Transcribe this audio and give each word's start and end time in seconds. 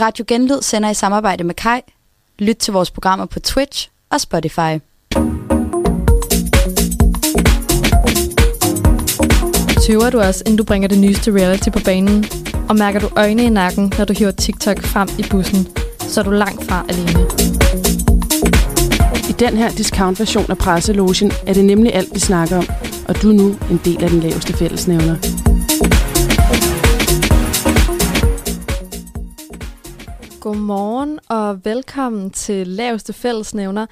Radio 0.00 0.24
Genlyd 0.28 0.62
sender 0.62 0.90
i 0.90 0.94
samarbejde 0.94 1.44
med 1.44 1.54
Kai. 1.54 1.80
Lyt 2.38 2.56
til 2.56 2.72
vores 2.72 2.90
programmer 2.90 3.26
på 3.26 3.40
Twitch 3.40 3.90
og 4.10 4.20
Spotify. 4.20 4.78
Tøver 9.86 10.10
du 10.12 10.20
også, 10.20 10.42
inden 10.46 10.56
du 10.56 10.64
bringer 10.64 10.88
det 10.88 10.98
nyeste 10.98 11.32
reality 11.32 11.68
på 11.68 11.78
banen? 11.84 12.24
Og 12.68 12.76
mærker 12.76 13.00
du 13.00 13.08
øjne 13.16 13.44
i 13.44 13.48
nakken, 13.48 13.92
når 13.98 14.04
du 14.04 14.12
hiver 14.12 14.30
TikTok 14.30 14.82
frem 14.82 15.08
i 15.18 15.24
bussen, 15.30 15.68
så 15.98 16.20
er 16.20 16.24
du 16.24 16.30
langt 16.30 16.64
fra 16.64 16.84
alene. 16.88 17.20
I 19.28 19.32
den 19.32 19.56
her 19.56 19.70
discount-version 19.70 20.50
af 20.50 20.58
presselogen 20.58 21.32
er 21.46 21.54
det 21.54 21.64
nemlig 21.64 21.94
alt, 21.94 22.14
vi 22.14 22.20
snakker 22.20 22.56
om, 22.56 22.68
og 23.08 23.22
du 23.22 23.28
er 23.28 23.34
nu 23.34 23.56
en 23.70 23.80
del 23.84 24.04
af 24.04 24.10
den 24.10 24.20
laveste 24.20 24.52
fællesnævner. 24.52 25.43
Godmorgen 30.44 31.18
og 31.28 31.64
velkommen 31.64 32.30
til 32.30 32.66
Laveste 32.66 33.12
Fællesnævner, 33.12 33.86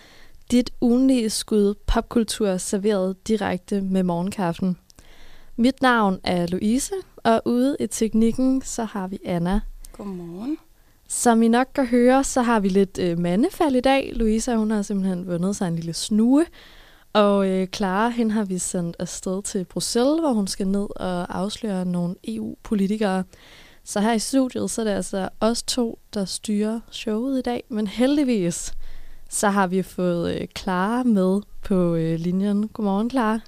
dit 0.51 0.71
ugenlige 0.81 1.31
skud 1.31 1.75
popkultur 1.87 2.57
serveret 2.57 3.29
direkte 3.29 3.81
med 3.81 4.03
morgenkaffen. 4.03 4.77
Mit 5.57 5.83
navn 5.83 6.21
er 6.25 6.47
Louise, 6.47 6.95
og 7.17 7.43
ude 7.45 7.77
i 7.81 7.87
teknikken, 7.87 8.63
så 8.63 8.85
har 8.85 9.09
vi 9.09 9.19
Anna. 9.25 9.61
Godmorgen. 9.93 10.59
Som 11.09 11.43
I 11.43 11.49
nok 11.49 11.67
kan 11.75 11.87
høre, 11.87 12.25
så 12.25 12.43
har 12.43 12.61
vi 12.61 12.69
lidt 12.69 12.99
øh, 12.99 13.19
mandefald 13.19 13.77
i 13.77 13.81
dag. 13.81 14.13
Louisa, 14.15 14.55
hun 14.55 14.71
har 14.71 14.83
simpelthen 14.83 15.27
vundet 15.27 15.57
sig 15.57 15.69
en 15.69 15.77
lille 15.77 15.93
snue. 15.93 16.45
Og 17.13 17.49
øh, 17.49 17.67
Clara, 17.67 18.09
hende 18.09 18.33
har 18.33 18.45
vi 18.45 18.59
sendt 18.59 18.97
afsted 18.99 19.43
til 19.43 19.65
Bruxelles, 19.65 20.21
hvor 20.21 20.33
hun 20.33 20.47
skal 20.47 20.69
ned 20.69 20.87
og 20.97 21.39
afsløre 21.39 21.85
nogle 21.85 22.15
EU-politikere. 22.25 23.25
Så 23.85 24.01
her 24.01 24.13
i 24.13 24.19
studiet, 24.19 24.71
så 24.71 24.81
er 24.83 24.85
det 24.85 24.93
altså 24.93 25.29
os 25.41 25.63
to, 25.63 25.99
der 26.15 26.25
styrer 26.25 26.81
showet 26.91 27.39
i 27.39 27.43
dag. 27.43 27.63
Men 27.69 27.87
heldigvis, 27.87 28.75
så 29.29 29.49
har 29.49 29.67
vi 29.67 29.83
fået 29.83 30.35
øh, 30.35 30.49
Clara 30.59 31.03
med 31.03 31.41
på 31.69 31.95
øh, 31.95 32.15
linjen. 32.27 32.69
Godmorgen, 32.69 33.11
Clara. 33.11 33.39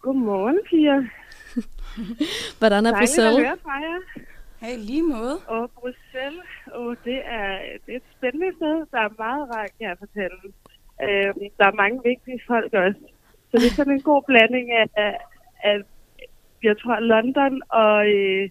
Godmorgen, 0.00 0.58
Pia. 0.68 0.96
Hvordan 2.58 2.86
er 2.86 2.90
Dejligt 2.90 3.00
Bruxelles? 3.00 3.38
at 3.38 3.46
høre 3.46 3.58
fra 3.62 3.76
jer. 3.84 4.00
Hey, 4.60 4.76
lige 4.78 5.02
måde. 5.02 5.36
Og 5.46 5.70
Bruxelles, 5.70 6.50
og 6.66 6.96
det 7.04 7.18
er, 7.38 7.50
det 7.86 7.92
er 7.92 7.96
et 7.96 8.08
spændende 8.16 8.50
sted. 8.56 8.74
Der 8.92 9.00
er 9.06 9.18
meget 9.24 9.44
rart, 9.54 9.70
kan 9.78 9.88
jeg 9.88 9.96
fortælle. 9.98 10.38
Øh, 11.04 11.28
der 11.58 11.66
er 11.70 11.80
mange 11.82 12.00
vigtige 12.04 12.40
folk 12.46 12.72
også. 12.72 13.00
Så 13.50 13.54
det 13.60 13.66
er 13.66 13.76
sådan 13.80 13.92
en 13.92 14.02
god 14.02 14.22
blanding 14.26 14.66
af, 14.72 14.86
af, 14.96 15.14
af 15.62 15.76
jeg 16.62 16.78
tror, 16.78 17.00
London 17.00 17.62
og, 17.68 17.98
øh, 18.18 18.50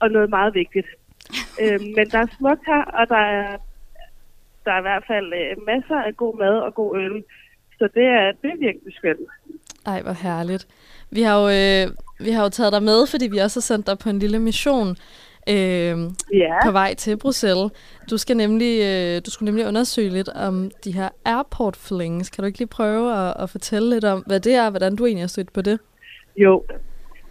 og 0.00 0.10
noget 0.10 0.30
meget 0.30 0.54
vigtigt. 0.54 0.86
øh, 1.62 1.80
men 1.96 2.10
der 2.10 2.18
er 2.18 2.26
smukt 2.38 2.62
her, 2.66 2.82
og 2.84 3.08
der 3.08 3.22
er, 3.38 3.56
der 4.64 4.72
er 4.72 4.78
i 4.78 4.82
hvert 4.88 5.04
fald 5.06 5.32
øh, 5.32 5.66
masser 5.66 5.98
af 6.08 6.16
god 6.16 6.38
mad 6.38 6.58
og 6.58 6.74
god 6.74 6.98
øl. 6.98 7.24
Så 7.78 7.88
det 7.94 8.04
er, 8.04 8.32
det 8.42 8.50
er 8.50 8.56
virkelig 8.66 8.94
skønt. 8.94 9.20
Ej, 9.86 10.02
hvor 10.02 10.12
herligt. 10.12 10.66
Vi 11.10 11.22
har 11.22 11.40
jo, 11.42 11.48
øh, 11.48 11.94
vi 12.26 12.30
har 12.30 12.42
jo 12.42 12.48
taget 12.48 12.72
dig 12.72 12.82
med, 12.82 13.06
fordi 13.06 13.26
vi 13.28 13.38
også 13.38 13.56
har 13.60 13.62
sendt 13.62 13.86
dig 13.86 13.98
på 13.98 14.08
en 14.08 14.18
lille 14.18 14.38
mission 14.38 14.88
øh, 15.48 15.96
Ja. 16.32 16.64
på 16.64 16.70
vej 16.72 16.94
til 16.94 17.16
Bruxelles. 17.16 17.72
Du 18.10 18.16
skal 18.18 18.36
nemlig, 18.36 18.80
øh, 18.82 19.20
du 19.26 19.30
skulle 19.30 19.46
nemlig 19.46 19.66
undersøge 19.66 20.10
lidt 20.10 20.28
om 20.28 20.70
de 20.84 20.92
her 20.92 21.08
airport 21.24 21.76
flings. 21.76 22.30
Kan 22.30 22.42
du 22.42 22.46
ikke 22.46 22.58
lige 22.58 22.68
prøve 22.68 23.28
at, 23.28 23.34
at 23.42 23.50
fortælle 23.50 23.90
lidt 23.90 24.04
om, 24.04 24.22
hvad 24.26 24.40
det 24.40 24.54
er, 24.54 24.64
og 24.64 24.70
hvordan 24.70 24.96
du 24.96 25.06
egentlig 25.06 25.22
har 25.22 25.28
stødt 25.28 25.52
på 25.52 25.62
det? 25.62 25.78
Jo, 26.36 26.64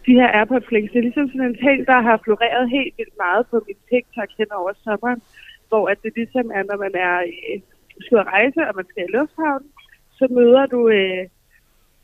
de 0.06 0.14
her 0.20 0.30
airport 0.40 0.66
flings, 0.70 0.92
det 0.92 1.00
er 1.00 1.08
ligesom 1.10 1.28
sådan 1.30 1.50
en 1.50 1.62
ting, 1.66 1.78
der 1.92 2.00
har 2.08 2.18
floreret 2.24 2.70
helt 2.70 2.94
vildt 2.98 3.18
meget 3.26 3.44
på 3.52 3.58
min 3.68 3.80
TikTok 3.90 4.30
hen 4.38 4.52
over 4.60 4.72
sommeren, 4.84 5.22
hvor 5.70 5.84
at 5.92 6.00
det 6.04 6.12
ligesom 6.16 6.46
er, 6.58 6.64
når 6.70 6.78
man 6.86 6.94
er 7.08 7.16
øh, 7.50 7.60
skal 8.06 8.18
rejse, 8.18 8.60
og 8.68 8.74
man 8.76 8.88
skal 8.90 9.04
i 9.06 9.14
lufthavnen, 9.18 9.70
så 10.18 10.26
møder 10.38 10.66
du, 10.66 10.80
øh, 10.90 11.24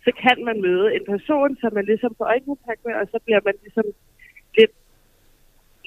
så 0.06 0.12
kan 0.24 0.38
man 0.48 0.62
møde 0.62 0.96
en 0.96 1.06
person, 1.14 1.58
som 1.62 1.74
man 1.74 1.86
ligesom 1.86 2.12
får 2.18 2.26
øjenkontakt 2.26 2.82
med, 2.86 2.94
og 3.02 3.08
så 3.12 3.18
bliver 3.26 3.42
man 3.48 3.56
ligesom 3.64 3.88
lidt, 4.58 4.74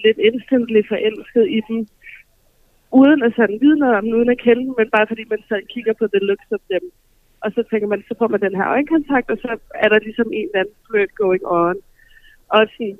lidt 0.05 0.19
instantly 0.28 0.81
forelsket 0.89 1.47
i 1.59 1.60
dem, 1.69 1.81
uden 3.00 3.21
at 3.27 3.33
sådan 3.37 3.59
vide 3.62 3.78
noget 3.78 3.97
om, 3.97 4.06
uden 4.16 4.31
at 4.34 4.43
kende 4.47 4.62
dem, 4.66 4.75
men 4.78 4.89
bare 4.97 5.06
fordi 5.10 5.25
man 5.31 5.43
så 5.49 5.56
kigger 5.72 5.94
på 6.00 6.06
the 6.15 6.22
looks 6.28 6.50
of 6.56 6.62
dem. 6.75 6.84
Og 7.44 7.53
så 7.55 7.62
tænker 7.71 7.89
man, 7.89 8.05
så 8.09 8.15
får 8.19 8.28
man 8.28 8.41
den 8.41 8.56
her 8.59 8.66
øjenkontakt, 8.77 9.31
og 9.31 9.39
så 9.44 9.50
er 9.75 9.89
der 9.89 9.99
ligesom 9.99 10.28
en 10.33 10.49
eller 10.49 10.60
anden 10.60 10.75
flirt 10.87 11.15
going 11.15 11.44
on. 11.47 11.77
Og 12.54 12.62
sådan, 12.72 12.98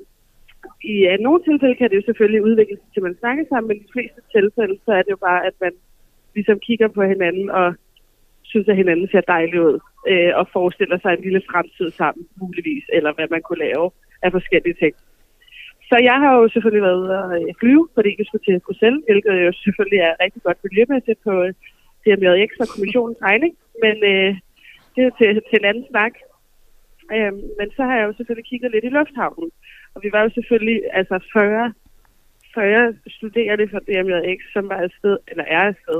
i 0.83 0.95
ja, 1.05 1.17
nogle 1.17 1.41
tilfælde 1.43 1.75
kan 1.75 1.89
det 1.89 1.99
jo 1.99 2.05
selvfølgelig 2.05 2.43
udvikle 2.47 2.77
sig 2.77 2.89
til, 2.89 3.01
at 3.01 3.07
man 3.09 3.21
snakker 3.21 3.43
sammen, 3.49 3.67
men 3.67 3.77
i 3.77 3.83
de 3.85 3.93
fleste 3.95 4.21
tilfælde, 4.35 4.75
så 4.85 4.91
er 4.97 5.03
det 5.03 5.11
jo 5.15 5.21
bare, 5.29 5.41
at 5.49 5.55
man 5.61 5.73
ligesom 6.35 6.57
kigger 6.67 6.87
på 6.87 7.01
hinanden 7.03 7.49
og 7.49 7.67
synes, 8.51 8.67
at 8.67 8.79
hinanden 8.81 9.07
ser 9.11 9.21
dejlig 9.35 9.59
ud, 9.67 9.77
øh, 10.11 10.31
og 10.39 10.45
forestiller 10.57 10.97
sig 10.99 11.11
en 11.13 11.25
lille 11.27 11.41
fremtid 11.51 11.89
sammen, 12.01 12.23
muligvis, 12.41 12.85
eller 12.97 13.11
hvad 13.13 13.27
man 13.31 13.41
kunne 13.41 13.65
lave 13.67 13.85
af 14.23 14.31
forskellige 14.31 14.79
ting. 14.83 14.93
Så 15.89 15.95
jeg 16.09 16.17
har 16.23 16.31
jo 16.39 16.43
selvfølgelig 16.49 16.85
været 16.87 17.01
ude 17.03 17.13
at 17.23 17.31
øh, 17.37 17.53
flyve, 17.59 17.87
fordi 17.95 18.11
vi 18.19 18.25
skulle 18.25 18.45
til 18.45 18.65
Bruxelles, 18.65 19.03
hvilket 19.07 19.33
jo 19.45 19.51
selvfølgelig 19.65 19.99
er 20.07 20.21
rigtig 20.23 20.41
godt 20.47 20.63
miljømæssigt 20.65 21.19
på 21.27 21.33
øh, 21.45 21.53
DMJX 22.03 22.51
og 22.63 22.67
kommissionens 22.73 23.19
regning, 23.27 23.53
men 23.83 23.95
øh, 24.11 24.31
det 24.95 25.03
er 25.07 25.13
til, 25.19 25.29
til 25.49 25.57
en 25.59 25.69
anden 25.69 25.85
snak. 25.91 26.13
Øhm, 27.13 27.41
men 27.59 27.67
så 27.75 27.81
har 27.87 27.95
jeg 27.97 28.05
jo 28.07 28.13
selvfølgelig 28.17 28.49
kigget 28.49 28.71
lidt 28.71 28.85
i 28.85 28.95
lufthavnen, 28.97 29.51
og 29.93 29.99
vi 30.03 30.09
var 30.15 30.21
jo 30.23 30.29
selvfølgelig 30.29 30.79
altså 30.99 31.15
40, 31.33 31.73
40 32.53 32.93
studerende 33.17 33.69
fra 33.71 33.85
DMJX, 33.87 34.39
som 34.53 34.69
var 34.69 34.79
afsted, 34.87 35.17
eller 35.27 35.43
er 35.43 35.63
afsted. 35.71 35.99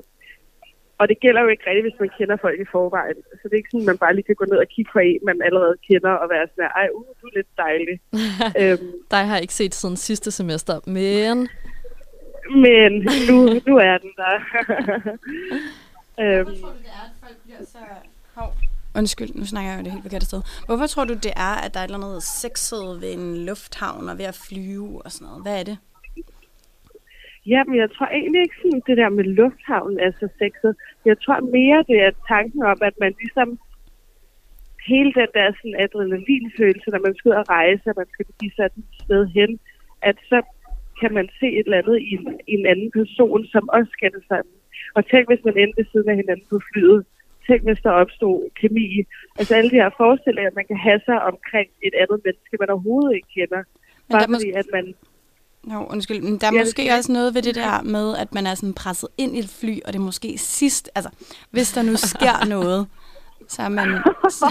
Og 0.98 1.10
det 1.10 1.20
gælder 1.20 1.42
jo 1.42 1.48
ikke 1.48 1.68
rigtigt, 1.68 1.86
hvis 1.86 2.00
man 2.00 2.12
kender 2.18 2.38
folk 2.46 2.60
i 2.60 2.72
forvejen. 2.72 3.20
Så 3.40 3.44
det 3.44 3.54
er 3.54 3.62
ikke 3.62 3.70
sådan, 3.72 3.88
at 3.88 3.92
man 3.92 3.98
bare 3.98 4.16
lige 4.16 4.30
kan 4.30 4.36
gå 4.36 4.46
ned 4.46 4.58
og 4.58 4.68
kigge 4.76 4.92
på 4.94 5.00
en, 5.00 5.20
man 5.24 5.42
allerede 5.48 5.76
kender, 5.88 6.14
og 6.22 6.30
være 6.30 6.48
sådan, 6.48 6.72
ej, 6.76 6.88
uh, 6.96 7.06
du 7.22 7.28
er 7.28 7.36
lidt 7.36 7.52
dejlig. 7.58 7.96
øhm, 8.62 8.92
Dig 9.12 9.24
har 9.28 9.36
jeg 9.36 9.42
ikke 9.42 9.60
set 9.62 9.74
siden 9.76 9.98
sidste 9.98 10.32
semester, 10.32 10.76
men 10.98 11.50
men 12.50 12.92
nu, 13.30 13.62
nu 13.68 13.78
er 13.78 13.98
den 13.98 14.14
der. 14.18 14.36
øhm, 16.24 16.48
Undskyld, 19.00 19.32
nu 19.36 19.46
snakker 19.46 19.70
jeg 19.70 19.80
jo 19.80 19.84
det 19.84 19.92
helt 19.92 20.08
forkerte 20.08 20.26
sted. 20.26 20.42
Hvorfor 20.68 20.88
tror 20.88 21.06
du, 21.06 21.14
det 21.14 21.34
er, 21.50 21.54
at 21.66 21.74
der 21.74 21.80
er 21.80 21.84
et 21.84 21.92
eller 21.92 22.06
andet 22.06 22.24
sexet 22.44 23.02
ved 23.02 23.12
en 23.20 23.46
lufthavn 23.50 24.10
og 24.10 24.18
ved 24.18 24.26
at 24.26 24.42
flyve 24.48 25.02
og 25.06 25.10
sådan 25.12 25.26
noget? 25.28 25.42
Hvad 25.46 25.56
er 25.60 25.66
det? 25.72 25.78
Jamen, 27.54 27.76
jeg 27.84 27.90
tror 27.96 28.08
egentlig 28.20 28.42
ikke 28.42 28.60
sådan, 28.62 28.82
det 28.88 28.98
der 29.02 29.10
med 29.10 29.26
lufthavnen 29.42 30.00
er 30.06 30.12
så 30.20 30.28
sexet. 30.42 30.74
Jeg 31.10 31.18
tror 31.24 31.40
mere, 31.58 31.80
det 31.90 31.98
er 32.08 32.12
tanken 32.34 32.62
om, 32.72 32.78
at 32.90 32.96
man 33.04 33.14
ligesom 33.22 33.50
hele 34.92 35.12
den 35.20 35.30
der 35.38 35.48
sådan 35.58 35.78
adrenalinfølelse, 35.86 36.88
når 36.92 37.02
man 37.06 37.16
skal 37.16 37.30
ud 37.30 37.36
og 37.42 37.50
rejse, 37.50 37.86
og 37.92 37.98
man 38.02 38.10
skal 38.14 38.26
give 38.40 38.54
sig 38.56 38.66
et 38.66 38.74
sted 39.04 39.22
hen, 39.38 39.52
at 40.10 40.18
så 40.32 40.40
kan 41.00 41.12
man 41.18 41.28
se 41.40 41.48
et 41.58 41.66
eller 41.68 41.82
andet 41.82 41.98
i 42.10 42.12
en, 42.18 42.26
i 42.52 42.54
en 42.60 42.66
anden 42.72 42.92
person, 43.00 43.46
som 43.54 43.64
også 43.78 43.92
skal 43.98 44.12
det 44.18 44.24
samme. 44.32 44.52
Og 44.98 45.02
tænk, 45.12 45.26
hvis 45.30 45.46
man 45.48 45.58
endte 45.58 45.78
ved 45.78 45.86
siden 45.92 46.10
af 46.10 46.16
hinanden 46.22 46.46
på 46.50 46.60
flyet. 46.70 47.06
Tænk, 47.48 47.62
hvis 47.64 47.80
der 47.84 47.92
opstod 47.92 48.50
kemi. 48.62 48.86
Altså 49.40 49.56
alle 49.56 49.70
de 49.72 49.76
her 49.76 49.90
forestillinger, 49.98 50.52
man 50.56 50.66
kan 50.68 50.78
have 50.88 51.02
sig 51.06 51.18
omkring 51.32 51.70
et 51.88 51.94
andet 52.02 52.20
menneske, 52.26 52.54
man 52.60 52.70
overhovedet 52.70 53.16
ikke 53.18 53.28
kender. 53.38 53.62
Bare 54.12 54.22
der 54.22 54.28
må- 54.28 54.38
fordi, 54.38 54.52
at 54.52 54.66
man 54.74 54.86
Jo, 55.74 55.86
undskyld. 55.94 56.22
Men 56.22 56.38
der 56.38 56.48
er 56.48 56.52
Ja, 56.54 56.60
det 56.60 56.66
måske 56.68 56.86
jeg. 56.86 56.98
også 56.98 57.12
noget 57.12 57.36
ved 57.36 57.42
det 57.42 57.56
der 57.56 57.82
med, 57.82 58.16
at 58.18 58.34
man 58.34 58.48
er 58.48 58.56
sådan 58.56 58.74
presset 58.74 59.10
ind 59.18 59.36
i 59.36 59.40
et 59.40 59.50
fly, 59.50 59.80
og 59.86 59.94
det 59.94 60.00
er 60.00 60.04
måske 60.04 60.38
sidst, 60.38 60.90
altså 60.96 61.10
hvis 61.52 61.72
der 61.72 61.82
nu 61.82 61.96
sker 61.96 62.46
noget, 62.56 62.88
så 63.48 63.62
er 63.62 63.70
man... 63.70 63.88
Så, 64.40 64.46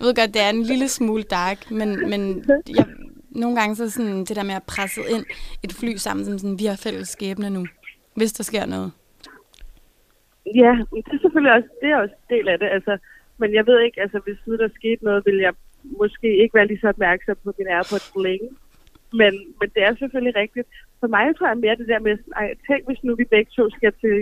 jeg 0.00 0.06
ved 0.06 0.14
godt, 0.14 0.34
det 0.34 0.42
er 0.42 0.50
en 0.50 0.62
lille 0.62 0.88
smule 0.88 1.22
dark, 1.22 1.70
men, 1.70 2.10
men 2.10 2.44
jeg, 2.76 2.86
nogle 3.30 3.56
gange 3.60 3.76
så 3.76 3.90
sådan 3.90 4.24
det 4.24 4.36
der 4.36 4.42
med 4.42 4.54
at 4.54 4.62
presse 4.62 5.00
ind 5.10 5.24
i 5.62 5.66
et 5.66 5.72
fly 5.72 5.96
sammen, 5.96 6.26
som 6.26 6.38
sådan, 6.38 6.58
vi 6.58 6.64
har 6.64 6.76
fælles 6.76 7.08
skæbne 7.08 7.50
nu, 7.50 7.66
hvis 8.16 8.32
der 8.32 8.44
sker 8.44 8.66
noget. 8.66 8.92
Ja, 10.62 10.72
det 11.06 11.14
er 11.14 11.22
selvfølgelig 11.22 11.54
også, 11.58 11.68
det 11.80 11.88
er 11.90 11.96
også 11.96 12.14
en 12.20 12.36
del 12.36 12.48
af 12.48 12.58
det. 12.58 12.68
Altså, 12.76 12.98
men 13.38 13.54
jeg 13.54 13.66
ved 13.66 13.80
ikke, 13.80 14.00
altså 14.00 14.18
hvis 14.24 14.38
nu 14.46 14.56
der 14.56 14.68
skete 14.74 15.04
noget, 15.04 15.26
vil 15.26 15.38
jeg 15.46 15.54
måske 16.00 16.28
ikke 16.42 16.54
være 16.54 16.66
lige 16.66 16.80
så 16.80 16.88
opmærksom 16.88 17.36
på 17.44 17.52
min 17.58 17.68
AirPods 17.68 18.12
længe. 18.26 18.48
Men, 19.20 19.32
men 19.60 19.68
det 19.74 19.82
er 19.82 19.94
selvfølgelig 19.94 20.36
rigtigt. 20.36 20.68
For 21.00 21.06
mig 21.06 21.36
tror 21.36 21.48
jeg 21.48 21.58
mere 21.58 21.76
det 21.76 21.88
der 21.88 21.98
med, 22.06 22.16
sådan, 22.16 22.32
ej, 22.36 22.54
tænk 22.66 22.86
hvis 22.86 23.04
nu 23.04 23.14
vi 23.14 23.24
begge 23.24 23.50
to 23.56 23.70
skal 23.70 23.92
til, 24.00 24.14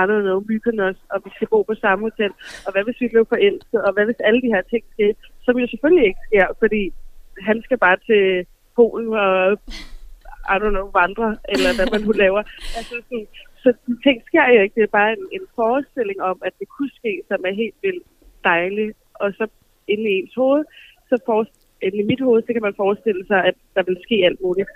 I 0.00 0.02
don't 0.08 0.24
know, 0.26 0.44
Mykonos, 0.48 0.98
og 1.12 1.22
vi 1.24 1.30
skal 1.36 1.48
bo 1.48 1.62
på 1.62 1.74
samme 1.74 2.02
hotel, 2.08 2.32
og 2.66 2.72
hvad 2.72 2.84
hvis 2.84 3.00
vi 3.00 3.08
blev 3.08 3.26
forelsket, 3.28 3.80
og 3.86 3.92
hvad 3.92 4.04
hvis 4.04 4.20
alle 4.26 4.42
de 4.42 4.52
her 4.54 4.62
ting 4.62 4.84
sker, 4.92 5.12
som 5.44 5.58
jo 5.58 5.66
selvfølgelig 5.66 6.06
ikke 6.06 6.22
sker, 6.28 6.46
fordi 6.58 6.92
han 7.48 7.62
skal 7.62 7.78
bare 7.78 7.98
til 8.08 8.46
Polen 8.76 9.12
og 9.14 9.58
I 10.52 10.56
don't 10.62 10.74
know, 10.76 10.90
vandre, 11.00 11.30
eller 11.54 11.70
hvad 11.76 11.88
man 11.92 12.02
nu 12.06 12.12
laver. 12.12 12.42
Altså, 12.78 12.94
sådan, 13.08 13.26
så 13.62 13.70
ting 14.04 14.22
sker 14.28 14.46
jo 14.54 14.60
ikke. 14.62 14.74
Det 14.74 14.82
er 14.82 14.98
bare 15.00 15.12
en, 15.12 15.24
en 15.32 15.46
forestilling 15.54 16.22
om, 16.30 16.38
at 16.44 16.54
det 16.60 16.68
kunne 16.68 16.90
ske, 17.00 17.22
som 17.28 17.40
er 17.48 17.60
helt 17.62 17.78
vildt 17.82 18.06
dejligt. 18.44 18.96
Og 19.14 19.32
så 19.38 19.46
inde 19.88 20.04
i 20.10 20.14
ens 20.18 20.34
hoved, 20.34 20.64
så 21.08 21.18
for, 21.26 21.46
inde 21.82 21.98
i 21.98 22.08
mit 22.10 22.20
hoved, 22.20 22.42
så 22.42 22.52
kan 22.52 22.62
man 22.62 22.80
forestille 22.82 23.26
sig, 23.26 23.40
at 23.44 23.54
der 23.74 23.82
vil 23.82 23.98
ske 24.02 24.16
alt 24.28 24.40
muligt. 24.40 24.68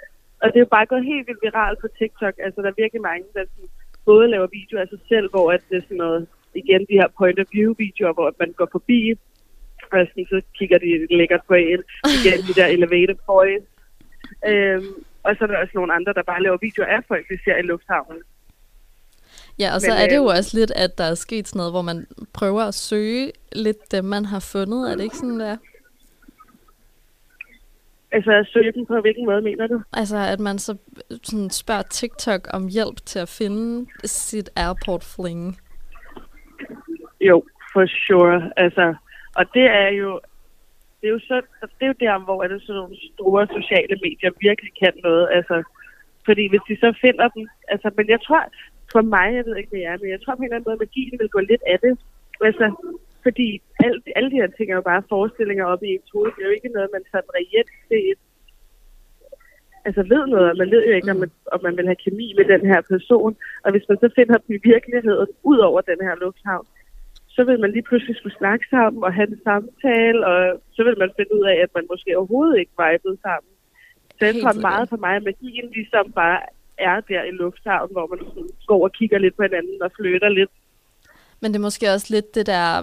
Og 0.42 0.46
det 0.48 0.56
er 0.56 0.66
jo 0.66 0.76
bare 0.76 0.86
gået 0.86 1.10
helt 1.12 1.26
vildt 1.26 1.42
viralt 1.42 1.78
på 1.80 1.88
TikTok. 1.98 2.34
Altså, 2.44 2.62
der 2.62 2.68
er 2.68 2.82
virkelig 2.82 3.02
mange, 3.02 3.26
der 3.34 3.44
sådan, 3.44 3.70
både 4.04 4.28
laver 4.28 4.48
videoer 4.58 4.82
af 4.82 4.88
sig 4.88 5.02
selv, 5.08 5.30
hvor 5.30 5.52
at 5.52 5.62
det 5.68 5.76
er 5.76 5.82
sådan 5.82 5.96
noget, 5.96 6.28
igen 6.54 6.86
de 6.90 7.00
her 7.00 7.08
point 7.18 7.38
of 7.40 7.46
view 7.52 7.74
videoer, 7.78 8.12
hvor 8.12 8.34
man 8.38 8.52
går 8.52 8.68
forbi, 8.72 9.00
og 9.92 10.06
sådan, 10.08 10.26
så 10.26 10.40
kigger 10.58 10.78
de 10.78 11.06
lækkert 11.18 11.44
på 11.48 11.54
en. 11.54 11.80
Igen 12.18 12.40
de 12.48 12.54
der 12.60 12.66
elevated 12.66 13.18
boys. 13.26 13.66
Øhm, 14.50 14.94
og 15.22 15.30
så 15.36 15.44
er 15.44 15.48
der 15.48 15.62
også 15.62 15.74
nogle 15.74 15.94
andre, 15.94 16.12
der 16.12 16.22
bare 16.22 16.42
laver 16.42 16.64
videoer 16.66 16.88
af 16.96 17.04
folk, 17.08 17.26
vi 17.30 17.36
ser 17.44 17.56
i 17.56 17.62
lufthavnen. 17.62 18.22
Ja, 19.58 19.74
og 19.74 19.80
så 19.80 19.90
Men, 19.90 19.98
er 20.02 20.06
det 20.08 20.16
jo 20.16 20.30
øh, 20.30 20.36
også 20.38 20.58
lidt, 20.58 20.70
at 20.70 20.98
der 20.98 21.04
er 21.04 21.14
sket 21.14 21.48
sådan 21.48 21.58
noget, 21.58 21.72
hvor 21.72 21.82
man 21.82 22.06
prøver 22.32 22.62
at 22.62 22.74
søge 22.74 23.32
lidt 23.52 23.92
dem, 23.92 24.04
man 24.04 24.24
har 24.24 24.40
fundet. 24.52 24.90
Er 24.90 24.96
det 24.96 25.04
ikke 25.04 25.16
sådan, 25.16 25.40
der? 25.40 25.56
Altså, 28.12 28.32
at 28.32 28.46
søge 28.46 28.72
dem 28.72 28.86
på 28.86 29.00
hvilken 29.00 29.26
måde, 29.26 29.42
mener 29.42 29.66
du? 29.66 29.82
Altså, 29.92 30.16
at 30.16 30.40
man 30.40 30.58
så 30.58 30.76
sådan 31.22 31.50
spørger 31.50 31.82
TikTok 31.82 32.48
om 32.52 32.68
hjælp 32.68 32.96
til 33.04 33.18
at 33.18 33.28
finde 33.28 33.86
sit 34.04 34.50
airport 34.56 35.04
fling. 35.16 35.58
Jo, 37.20 37.44
for 37.72 37.86
sure. 37.86 38.52
Altså, 38.56 38.94
og 39.36 39.44
det 39.54 39.66
er 39.82 39.88
jo, 39.88 40.20
det 41.00 41.06
er 41.08 41.12
jo, 41.12 41.18
så, 41.18 41.42
det 41.60 41.84
er 41.84 41.86
jo 41.86 42.00
der, 42.00 42.24
hvor 42.24 42.44
er 42.44 42.48
det 42.48 42.62
sådan 42.62 42.74
nogle 42.74 42.96
store 43.14 43.46
sociale 43.46 43.96
medier 44.02 44.30
virkelig 44.40 44.72
kan 44.82 44.92
noget. 45.04 45.28
Altså, 45.32 45.62
fordi 46.24 46.48
hvis 46.48 46.64
de 46.68 46.76
så 46.76 46.98
finder 47.00 47.28
dem, 47.28 47.48
altså, 47.68 47.90
men 47.96 48.08
jeg 48.08 48.20
tror, 48.26 48.42
for 48.94 49.02
mig, 49.14 49.28
jeg 49.36 49.44
ved 49.46 49.56
ikke, 49.56 49.70
hvad 49.72 49.80
jeg 49.84 49.92
er, 49.92 50.00
men 50.02 50.10
jeg 50.14 50.20
tror 50.20 50.34
på 50.34 50.42
en 50.42 50.44
eller 50.44 50.56
anden 50.56 50.68
måde, 50.70 50.82
magien 50.84 51.16
vil 51.20 51.34
gå 51.36 51.40
lidt 51.40 51.64
af 51.72 51.78
det. 51.84 51.94
Altså, 52.48 52.66
fordi 53.24 53.48
alt, 53.84 54.02
alle 54.16 54.30
de 54.32 54.40
her 54.40 54.50
ting 54.56 54.68
er 54.70 54.78
jo 54.80 54.90
bare 54.92 55.08
forestillinger 55.12 55.64
op 55.72 55.82
i 55.82 55.88
ens 55.94 56.10
hoved. 56.12 56.30
Det 56.32 56.40
er 56.42 56.50
jo 56.50 56.58
ikke 56.58 56.74
noget, 56.76 56.94
man 56.96 57.04
sådan 57.12 57.34
reelt 57.38 57.72
set 57.88 58.18
altså 59.86 60.02
ved 60.12 60.22
noget, 60.26 60.50
og 60.50 60.56
man 60.62 60.70
ved 60.74 60.82
jo 60.88 60.94
ikke, 60.98 61.10
om 61.14 61.20
man, 61.24 61.30
om 61.54 61.60
man 61.66 61.76
vil 61.76 61.90
have 61.90 62.02
kemi 62.04 62.28
med 62.38 62.46
den 62.54 62.62
her 62.70 62.80
person. 62.92 63.32
Og 63.64 63.70
hvis 63.72 63.88
man 63.88 63.98
så 64.02 64.08
finder 64.18 64.36
dem 64.42 64.50
i 64.56 64.60
virkeligheden, 64.72 65.28
ud 65.50 65.58
over 65.68 65.80
den 65.80 66.00
her 66.06 66.14
lufthavn, 66.22 66.66
så 67.34 67.44
vil 67.44 67.60
man 67.60 67.70
lige 67.72 67.88
pludselig 67.88 68.16
skulle 68.16 68.38
snakke 68.42 68.64
sammen 68.70 69.04
og 69.04 69.14
have 69.14 69.28
en 69.28 69.40
samtale, 69.44 70.26
og 70.26 70.60
så 70.76 70.80
vil 70.86 70.98
man 70.98 71.10
finde 71.16 71.34
ud 71.38 71.44
af, 71.52 71.56
at 71.64 71.70
man 71.74 71.86
måske 71.92 72.18
overhovedet 72.18 72.58
ikke 72.58 72.74
vibede 72.82 73.18
sammen. 73.26 73.52
Så 74.18 74.22
jeg 74.26 74.34
tror 74.42 74.60
meget 74.70 74.88
for 74.88 74.96
mig, 74.96 75.14
at 75.16 75.24
magien 75.30 75.68
ligesom 75.78 76.12
bare 76.12 76.40
er 76.78 77.00
der 77.00 77.22
i 77.22 77.30
lufthavnen, 77.30 77.92
hvor 77.92 78.06
man 78.06 78.18
sådan 78.28 78.48
går 78.66 78.84
og 78.84 78.92
kigger 78.92 79.18
lidt 79.18 79.36
på 79.36 79.42
hinanden 79.42 79.82
og 79.82 79.90
flytter 79.96 80.28
lidt. 80.28 80.50
Men 81.40 81.52
det 81.52 81.58
er 81.58 81.62
måske 81.62 81.92
også 81.92 82.06
lidt 82.10 82.34
det 82.34 82.46
der 82.46 82.82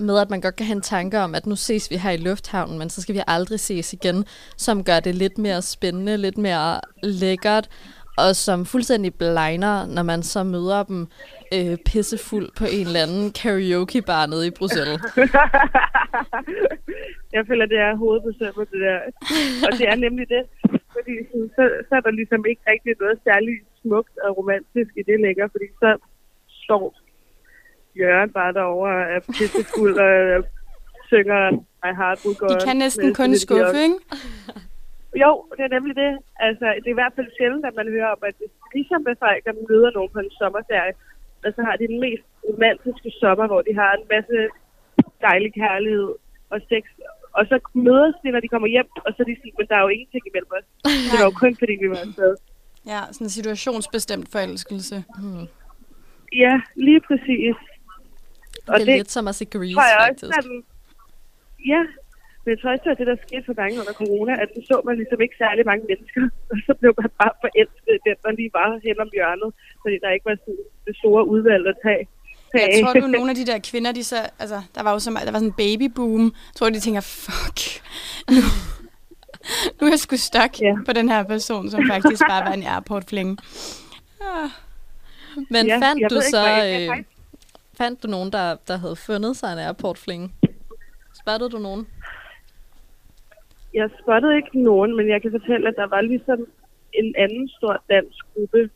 med, 0.00 0.18
at 0.18 0.30
man 0.30 0.40
godt 0.40 0.56
kan 0.56 0.66
have 0.66 0.76
en 0.76 0.82
tanke 0.82 1.18
om, 1.18 1.34
at 1.34 1.46
nu 1.46 1.56
ses 1.56 1.90
vi 1.90 1.96
her 1.96 2.10
i 2.10 2.16
lufthavnen, 2.16 2.78
men 2.78 2.90
så 2.90 3.02
skal 3.02 3.14
vi 3.14 3.20
aldrig 3.26 3.60
ses 3.60 3.92
igen, 3.92 4.24
som 4.56 4.84
gør 4.84 5.00
det 5.00 5.14
lidt 5.14 5.38
mere 5.38 5.62
spændende, 5.62 6.16
lidt 6.16 6.38
mere 6.38 6.80
lækkert, 7.02 7.68
og 8.18 8.36
som 8.36 8.66
fuldstændig 8.66 9.14
blinder, 9.14 9.86
når 9.86 10.02
man 10.02 10.22
så 10.22 10.44
møder 10.44 10.82
dem 10.82 11.06
øh, 11.54 11.76
pissefuld 11.86 12.48
på 12.58 12.64
en 12.64 12.86
eller 12.86 13.02
anden 13.02 13.32
karaoke-bar 13.32 14.26
nede 14.26 14.46
i 14.46 14.50
Bruxelles. 14.50 15.00
jeg 17.36 17.46
føler, 17.46 17.66
det 17.66 17.78
er 17.78 17.96
hovedbesømmet, 17.96 18.70
det 18.70 18.80
der. 18.80 18.98
Og 19.66 19.78
det 19.78 19.88
er 19.88 19.96
nemlig 19.96 20.26
det. 20.28 20.42
Sådan, 21.30 21.50
så, 21.56 21.62
så 21.88 21.92
er 21.98 22.02
der 22.06 22.10
ligesom 22.20 22.42
ikke 22.50 22.62
rigtig 22.72 22.94
noget 23.00 23.18
særligt 23.24 23.62
smukt 23.80 24.14
og 24.24 24.30
romantisk 24.38 24.90
i 25.00 25.02
det 25.10 25.18
længere, 25.26 25.48
fordi 25.54 25.66
så 25.82 25.90
står 26.64 26.84
Jørgen 28.00 28.30
bare 28.38 28.52
derovre 28.52 28.94
og 28.94 29.02
er 29.14 29.20
pissefuld 29.36 29.96
og 30.06 30.12
øh, 30.26 30.42
synger 31.10 31.40
My 31.82 31.92
Heart 32.00 32.18
Will 32.24 32.36
Go 32.40 32.46
De 32.46 32.54
On 32.54 32.66
kan 32.68 32.76
næsten 32.84 33.14
kun 33.20 33.30
skuffe, 33.46 33.78
ikke? 33.86 33.98
Jo, 35.22 35.30
det 35.56 35.62
er 35.64 35.72
nemlig 35.76 35.96
det. 36.04 36.12
Altså, 36.46 36.66
det 36.80 36.88
er 36.88 36.96
i 36.96 37.00
hvert 37.00 37.16
fald 37.16 37.30
sjældent, 37.38 37.64
at 37.66 37.74
man 37.80 37.88
hører 37.94 38.10
om, 38.14 38.22
at 38.28 38.34
det 38.38 38.46
er 38.46 38.74
ligesom 38.78 39.00
med 39.08 39.16
folk, 39.24 39.40
der 39.48 39.54
møder 39.70 39.90
nogen 39.96 40.12
på 40.14 40.20
en 40.24 40.32
sommerferie, 40.40 40.94
og 41.44 41.50
så 41.56 41.60
har 41.68 41.76
de 41.76 41.86
den 41.92 42.00
mest 42.06 42.24
romantiske 42.48 43.10
sommer, 43.20 43.46
hvor 43.46 43.62
de 43.68 43.72
har 43.80 43.90
en 43.92 44.06
masse 44.14 44.38
dejlig 45.26 45.50
kærlighed 45.62 46.10
og 46.52 46.58
sex. 46.70 46.84
Og 47.38 47.42
så 47.50 47.56
mødes 47.88 48.14
de, 48.22 48.30
når 48.34 48.40
de 48.40 48.48
kommer 48.48 48.68
hjem, 48.68 48.88
og 49.06 49.10
så 49.14 49.18
er 49.22 49.26
de 49.30 49.36
sådan, 49.40 49.52
men 49.58 49.66
der 49.70 49.76
er 49.76 49.84
jo 49.86 49.90
ingenting 49.96 50.24
imellem 50.30 50.50
os. 50.58 50.66
Det 51.10 51.16
var 51.20 51.26
jo 51.30 51.34
kun, 51.42 51.52
fordi 51.62 51.74
vi 51.82 51.88
var 51.94 52.00
afsted. 52.06 52.32
Ja, 52.92 53.00
sådan 53.12 53.24
en 53.24 53.36
situationsbestemt 53.38 54.28
forelskelse. 54.32 54.96
Ja, 56.44 56.54
lige 56.86 57.00
præcis. 57.08 57.56
Det 58.66 58.82
er 58.82 58.96
lidt 58.96 59.10
som 59.10 59.28
at 59.28 59.34
se 59.34 59.44
Grease, 59.44 59.74
tror 59.74 59.88
jeg 59.92 59.98
også, 60.10 60.62
ja, 61.72 61.82
men 62.42 62.48
jeg 62.54 62.58
tror 62.60 62.70
også, 62.76 62.90
at 62.90 62.98
det, 63.00 63.06
der 63.12 63.16
skete 63.26 63.44
for 63.48 63.56
mange 63.62 63.76
under 63.82 63.96
corona, 64.02 64.32
at 64.42 64.48
så 64.54 64.60
så 64.70 64.76
man 64.86 64.96
ligesom 65.00 65.20
ikke 65.24 65.36
særlig 65.44 65.62
mange 65.70 65.84
mennesker, 65.90 66.22
og 66.50 66.56
så 66.66 66.72
blev 66.80 66.92
man 67.00 67.10
bare 67.20 67.34
forelsket 67.44 67.96
den, 68.06 68.16
der 68.24 68.30
lige 68.38 68.52
var 68.58 68.68
hen 68.86 68.98
om 69.04 69.10
hjørnet, 69.16 69.50
fordi 69.82 69.96
der 70.02 70.10
ikke 70.14 70.28
var 70.30 70.36
sådan 70.44 70.64
det 70.86 70.94
store 71.00 71.22
udvalg 71.34 71.64
at 71.72 71.78
tage. 71.86 72.04
Jeg 72.60 72.80
tror 72.84 72.92
du, 73.00 73.06
nogle 73.16 73.30
af 73.30 73.36
de 73.36 73.46
der 73.46 73.58
kvinder, 73.58 73.92
de 73.92 74.04
så, 74.04 74.16
altså, 74.38 74.62
der 74.74 74.82
var 74.82 74.92
jo 74.92 74.98
så, 74.98 75.10
der 75.10 75.30
var 75.30 75.38
sådan 75.38 75.48
en 75.48 75.52
babyboom. 75.52 76.22
Jeg 76.24 76.54
tror, 76.54 76.70
de 76.70 76.80
tænker, 76.80 77.00
fuck, 77.00 77.60
nu, 78.34 78.40
nu 79.80 79.86
er 79.86 79.90
jeg 79.90 79.98
sgu 79.98 80.16
stok 80.16 80.60
Ja. 80.60 80.74
på 80.86 80.92
den 80.92 81.08
her 81.08 81.22
person, 81.22 81.70
som 81.70 81.80
faktisk 81.90 82.22
bare 82.28 82.44
var 82.44 82.52
en 82.52 82.62
airport 82.62 83.04
fling. 83.08 83.38
Ah, 84.20 84.50
Men 85.50 85.66
Ja, 85.66 85.78
fandt 85.78 86.10
du 86.10 86.14
ikke, 86.14 86.26
så 86.26 86.40
jeg 86.46 86.88
øh, 86.90 87.04
fandt 87.78 88.02
du 88.02 88.08
nogen, 88.08 88.32
der, 88.32 88.56
der 88.68 88.76
havde 88.76 88.96
fundet 88.96 89.36
sig 89.36 89.52
en 89.52 89.58
airport 89.58 89.98
fling? 89.98 90.34
Spørgte 91.22 91.48
du 91.48 91.58
nogen? 91.58 91.86
Jeg 93.74 93.88
spottede 94.02 94.36
ikke 94.36 94.62
nogen, 94.62 94.96
men 94.96 95.08
jeg 95.08 95.22
kan 95.22 95.30
fortælle, 95.30 95.68
at 95.68 95.74
der 95.76 95.86
var 95.86 96.00
ligesom 96.00 96.38
en 96.92 97.14
anden 97.18 97.48
stor 97.48 97.82
dansk 97.90 98.18
gruppe 98.34 98.70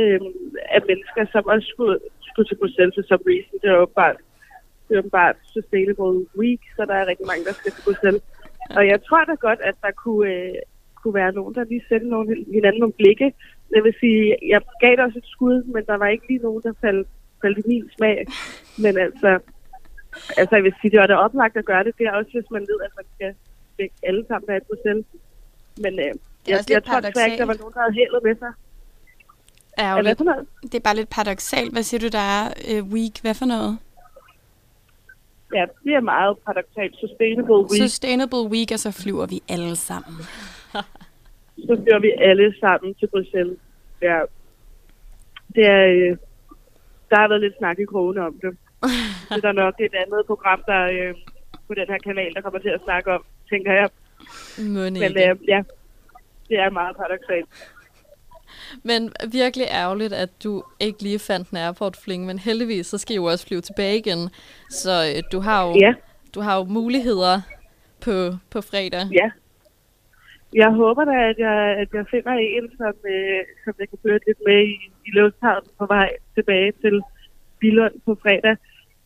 øhm, 0.00 0.32
af 0.76 0.80
mennesker, 0.88 1.22
som 1.32 1.42
også 1.54 1.66
skulle, 1.72 1.98
skulle 2.28 2.48
til 2.48 2.60
Bruxelles 2.60 2.94
for 2.96 3.04
some 3.08 3.24
reason. 3.32 3.54
Det 3.62 3.70
var 3.72 3.80
jo 3.84 3.90
bare, 4.00 4.14
det 4.88 4.94
var 4.96 5.08
bare 5.18 5.32
Sustainable 5.54 6.14
Week, 6.40 6.62
så 6.76 6.84
der 6.88 6.94
er 6.94 7.06
rigtig 7.06 7.26
mange, 7.26 7.44
der 7.44 7.52
skal 7.52 7.72
til 7.72 7.84
Bruxelles. 7.86 8.22
Og 8.78 8.82
jeg 8.92 8.98
tror 9.06 9.24
da 9.24 9.34
godt, 9.34 9.60
at 9.60 9.76
der 9.82 9.90
kunne, 10.04 10.32
øh, 10.32 10.54
kunne 11.00 11.14
være 11.14 11.32
nogen, 11.32 11.54
der 11.54 11.64
lige 11.64 11.84
sendte 11.88 12.08
nogen, 12.08 12.46
hinanden 12.56 12.80
nogle 12.80 12.98
blikke. 13.00 13.28
Jeg 13.74 13.84
vil 13.84 13.94
sige, 14.00 14.36
jeg 14.52 14.60
gav 14.80 14.90
det 14.90 15.04
også 15.06 15.18
et 15.18 15.32
skud, 15.34 15.56
men 15.74 15.82
der 15.86 15.96
var 16.02 16.08
ikke 16.08 16.28
lige 16.28 16.46
nogen, 16.46 16.62
der 16.62 16.72
faldt, 16.80 17.08
faldt 17.42 17.58
i 17.58 17.68
min 17.68 17.90
smag. 17.96 18.26
Men 18.84 18.98
altså, 18.98 19.30
altså 20.40 20.52
jeg 20.56 20.64
vil 20.64 20.74
sige, 20.80 20.90
det 20.90 21.00
var 21.00 21.06
da 21.06 21.14
oplagt 21.14 21.56
at 21.56 21.64
gøre 21.64 21.84
det. 21.84 21.98
Det 21.98 22.06
er 22.06 22.12
også, 22.12 22.32
hvis 22.32 22.50
man 22.50 22.62
ved, 22.70 22.78
at 22.86 22.92
man 22.98 23.06
skal 23.14 23.30
alle 24.02 24.24
sammen 24.28 24.48
være 24.48 24.60
i 24.62 24.66
Bruxelles. 24.68 25.06
Men 25.84 25.92
øh, 25.98 26.12
jeg, 26.48 26.58
jeg 26.70 26.84
tror 26.84 27.00
desværre 27.00 27.28
ikke, 27.28 27.42
der 27.42 27.50
var 27.52 27.60
nogen, 27.62 27.74
der 27.74 27.80
havde 27.80 27.98
heldet 28.00 28.20
med 28.28 28.36
sig. 28.42 28.52
Er 29.76 29.92
jo 29.92 29.96
Er 29.98 30.02
lidt, 30.02 30.20
noget? 30.20 30.46
det 30.62 30.74
er 30.74 30.80
bare 30.80 30.96
lidt 30.96 31.10
paradoxalt. 31.10 31.72
Hvad 31.72 31.82
siger 31.82 32.00
du, 32.00 32.08
der 32.08 32.18
er 32.18 32.52
uh, 32.72 32.92
week? 32.92 33.20
Hvad 33.20 33.34
for 33.34 33.44
noget? 33.44 33.78
Ja, 35.54 35.64
det 35.84 35.94
er 35.94 36.00
meget 36.00 36.38
paradoxalt. 36.46 36.96
Sustainable 36.96 37.60
Week. 37.70 37.82
Sustainable 37.82 38.44
week, 38.54 38.70
og 38.72 38.78
så 38.78 38.90
flyver 39.02 39.26
vi 39.26 39.42
alle 39.48 39.76
sammen. 39.76 40.16
så 41.66 41.82
fører 41.84 42.00
vi 42.00 42.10
alle 42.18 42.54
sammen 42.60 42.94
til 42.94 43.06
Bruxelles. 43.06 43.58
Ja. 44.02 44.20
Det 45.54 45.66
er, 45.66 45.84
øh, 45.86 46.16
der 47.10 47.16
har 47.16 47.28
været 47.28 47.40
lidt 47.40 47.58
snak 47.58 47.78
i 47.78 47.84
krogene 47.84 48.26
om 48.26 48.34
det. 48.42 48.56
Det 49.28 49.36
er 49.36 49.40
der 49.40 49.52
nok 49.52 49.74
et 49.80 49.94
andet 49.94 50.26
program, 50.26 50.62
der 50.66 50.82
øh, 50.84 51.14
på 51.68 51.74
den 51.74 51.86
her 51.88 51.98
kanal, 51.98 52.34
der 52.34 52.40
kommer 52.40 52.58
til 52.58 52.68
at 52.68 52.80
snakke 52.84 53.12
om, 53.12 53.22
tænker 53.50 53.72
jeg. 53.72 53.88
Må 54.58 54.80
Men 54.80 55.12
øh, 55.24 55.48
ja, 55.48 55.62
det 56.48 56.58
er 56.58 56.70
meget 56.70 56.96
paradoxalt. 56.96 57.48
Men 58.82 59.12
virkelig 59.32 59.66
ærgerligt, 59.70 60.12
at 60.12 60.30
du 60.44 60.62
ikke 60.80 61.02
lige 61.02 61.18
fandt 61.18 61.50
en 61.50 61.56
airport 61.56 61.96
fling, 61.96 62.26
men 62.26 62.38
heldigvis, 62.38 62.86
så 62.86 62.98
skal 62.98 63.14
I 63.14 63.16
jo 63.16 63.24
også 63.24 63.46
flyve 63.46 63.60
tilbage 63.60 63.98
igen. 63.98 64.30
Så 64.70 64.90
øh, 65.16 65.22
du 65.32 65.40
har 65.40 65.66
jo, 65.66 65.74
Ja, 65.80 65.92
du 66.34 66.40
har 66.40 66.56
jo 66.58 66.64
muligheder 66.64 67.40
på, 68.00 68.30
på 68.50 68.60
fredag. 68.60 69.06
ja. 69.12 69.30
Jeg 70.62 70.70
håber 70.70 71.04
da, 71.04 71.16
at 71.30 71.38
jeg, 71.38 71.56
at 71.82 71.88
jeg 71.98 72.04
finder 72.10 72.32
en, 72.32 72.66
som, 72.78 72.94
øh, 73.14 73.40
som 73.64 73.72
jeg 73.80 73.88
kan 73.90 73.98
føre 74.04 74.18
lidt 74.26 74.38
med 74.46 74.60
i, 74.74 74.76
i 75.06 75.10
lufthavnen 75.18 75.70
på 75.78 75.86
vej 75.86 76.08
tilbage 76.34 76.72
til 76.82 76.94
Billund 77.60 77.94
på 78.04 78.18
fredag. 78.22 78.56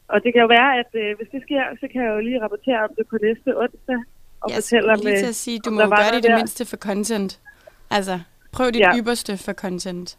Og 0.09 0.17
det 0.23 0.33
kan 0.33 0.41
jo 0.43 0.47
være, 0.47 0.71
at 0.83 0.91
øh, 1.03 1.17
hvis 1.17 1.29
det 1.35 1.41
sker, 1.47 1.63
så 1.81 1.87
kan 1.93 2.03
jeg 2.05 2.11
jo 2.17 2.21
lige 2.21 2.43
rapportere 2.45 2.81
om 2.87 2.91
det 2.99 3.07
på 3.11 3.17
næste 3.23 3.49
onsdag. 3.63 4.01
Og 4.41 4.51
Jeg 4.51 4.57
fortælle 4.57 4.93
om, 4.93 4.99
lige 5.03 5.13
øh, 5.13 5.19
til 5.19 5.27
at 5.27 5.35
sige, 5.35 5.59
du 5.67 5.71
må 5.71 5.81
jo 5.83 5.89
gøre 5.89 6.11
det 6.15 6.19
i 6.25 6.27
det 6.29 6.35
mindste 6.41 6.63
for 6.71 6.77
content. 6.77 7.41
Altså, 7.91 8.21
prøv 8.53 8.67
dit 8.71 8.81
Ja. 8.81 8.97
ypperste 8.99 9.37
for 9.39 9.53
content. 9.53 10.19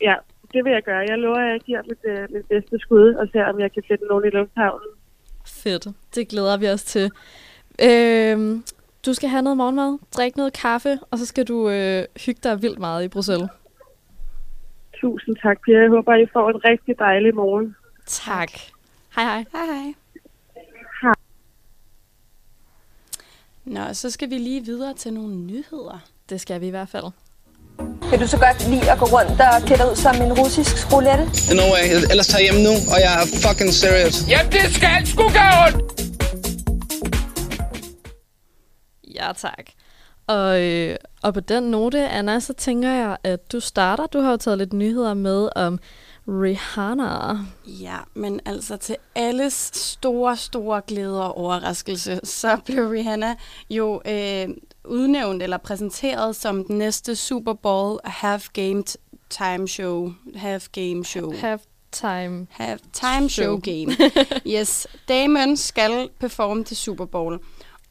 Ja, 0.00 0.14
det 0.52 0.64
vil 0.64 0.72
jeg 0.72 0.82
gøre. 0.82 0.98
Jeg 1.08 1.18
lover, 1.18 1.38
at 1.38 1.52
jeg 1.52 1.60
giver 1.60 1.82
mit, 1.88 1.98
øh, 2.04 2.28
mit 2.34 2.46
bedste 2.46 2.78
skud 2.78 3.14
og 3.14 3.28
ser, 3.32 3.44
om 3.44 3.60
jeg 3.60 3.72
kan 3.72 3.82
finde 3.88 4.04
nogen 4.06 4.24
i 4.26 4.30
lufthavnen. 4.30 4.88
Fedt. 5.46 5.86
Det 6.14 6.28
glæder 6.28 6.56
vi 6.56 6.68
os 6.68 6.84
til. 6.84 7.10
Øhm, 7.82 8.64
du 9.06 9.14
skal 9.14 9.28
have 9.28 9.42
noget 9.42 9.56
morgenmad, 9.56 9.98
drikke 10.16 10.38
noget 10.38 10.52
kaffe, 10.52 10.98
og 11.10 11.18
så 11.18 11.26
skal 11.26 11.44
du 11.48 11.68
øh, 11.70 12.04
hygge 12.26 12.40
dig 12.42 12.62
vildt 12.62 12.78
meget 12.78 13.04
i 13.04 13.08
Bruxelles. 13.08 13.48
Tusind 15.00 15.36
tak, 15.42 15.58
Pia. 15.64 15.78
Jeg 15.78 15.88
håber, 15.90 16.14
I 16.14 16.26
får 16.32 16.50
en 16.50 16.64
rigtig 16.64 16.98
dejlig 16.98 17.34
morgen. 17.34 17.76
Tak. 18.06 18.50
Hej 19.16 19.24
hej. 19.24 19.44
Hej 19.52 19.66
hej. 19.66 19.94
Nå, 23.64 23.92
så 23.92 24.10
skal 24.10 24.30
vi 24.30 24.34
lige 24.38 24.64
videre 24.64 24.94
til 24.94 25.12
nogle 25.12 25.34
nyheder. 25.36 25.98
Det 26.32 26.40
skal 26.40 26.60
vi 26.60 26.66
i 26.66 26.70
hvert 26.70 26.88
fald. 26.88 27.04
Vil 28.10 28.20
du 28.20 28.26
så 28.26 28.38
godt 28.38 28.68
lide 28.68 28.90
at 28.90 28.98
gå 28.98 29.04
rundt 29.04 29.40
og 29.40 29.62
klæde 29.66 29.78
dig 29.80 29.90
ud 29.90 29.96
som 29.96 30.14
en 30.16 30.32
russisk 30.32 30.92
roulette? 30.92 31.24
No 31.54 31.62
way. 31.72 31.84
Ellers 32.10 32.26
tager 32.26 32.44
jeg 32.44 32.52
hjem 32.52 32.62
nu, 32.68 32.74
og 32.92 32.98
jeg 33.04 33.12
er 33.20 33.26
fucking 33.44 33.72
serious. 33.72 34.28
Jamen, 34.28 34.52
det 34.52 34.74
skal 34.76 35.06
sgu 35.06 35.22
gøre 35.22 35.54
ondt! 35.64 35.78
Ja, 39.14 39.28
tak. 39.36 39.66
Og, 40.26 40.62
øh, 40.62 40.96
og 41.22 41.34
på 41.34 41.40
den 41.40 41.62
note, 41.62 42.08
Anna, 42.08 42.40
så 42.40 42.52
tænker 42.52 42.90
jeg, 42.90 43.16
at 43.24 43.52
du 43.52 43.60
starter. 43.60 44.06
Du 44.06 44.20
har 44.20 44.30
jo 44.30 44.36
taget 44.36 44.58
lidt 44.58 44.72
nyheder 44.72 45.14
med 45.14 45.48
om 45.56 45.78
Rihanna. 46.28 47.38
Ja, 47.66 47.96
men 48.14 48.40
altså 48.46 48.76
til 48.76 48.96
alles 49.14 49.70
store, 49.74 50.36
store 50.36 50.80
glæde 50.86 51.24
og 51.24 51.38
overraskelse, 51.38 52.20
så 52.24 52.56
blev 52.66 52.88
Rihanna 52.88 53.34
jo 53.70 54.02
øh, 54.06 54.48
udnævnt 54.84 55.42
eller 55.42 55.56
præsenteret 55.56 56.36
som 56.36 56.64
den 56.64 56.78
næste 56.78 57.16
Super 57.16 57.52
Bowl 57.52 57.98
Half 58.04 58.48
Game 58.52 58.84
Time 59.30 59.68
Show. 59.68 60.12
Half 60.34 60.68
Game 60.72 61.04
Show. 61.04 61.32
Have 61.32 61.58
time. 61.92 62.46
Have 62.50 62.78
time 62.92 63.28
show, 63.28 63.44
Show. 63.44 63.60
game. 63.60 63.96
yes, 64.60 64.86
Damon 65.08 65.56
skal 65.56 66.08
performe 66.20 66.64
til 66.64 66.76
Super 66.76 67.04
Bowl. 67.04 67.38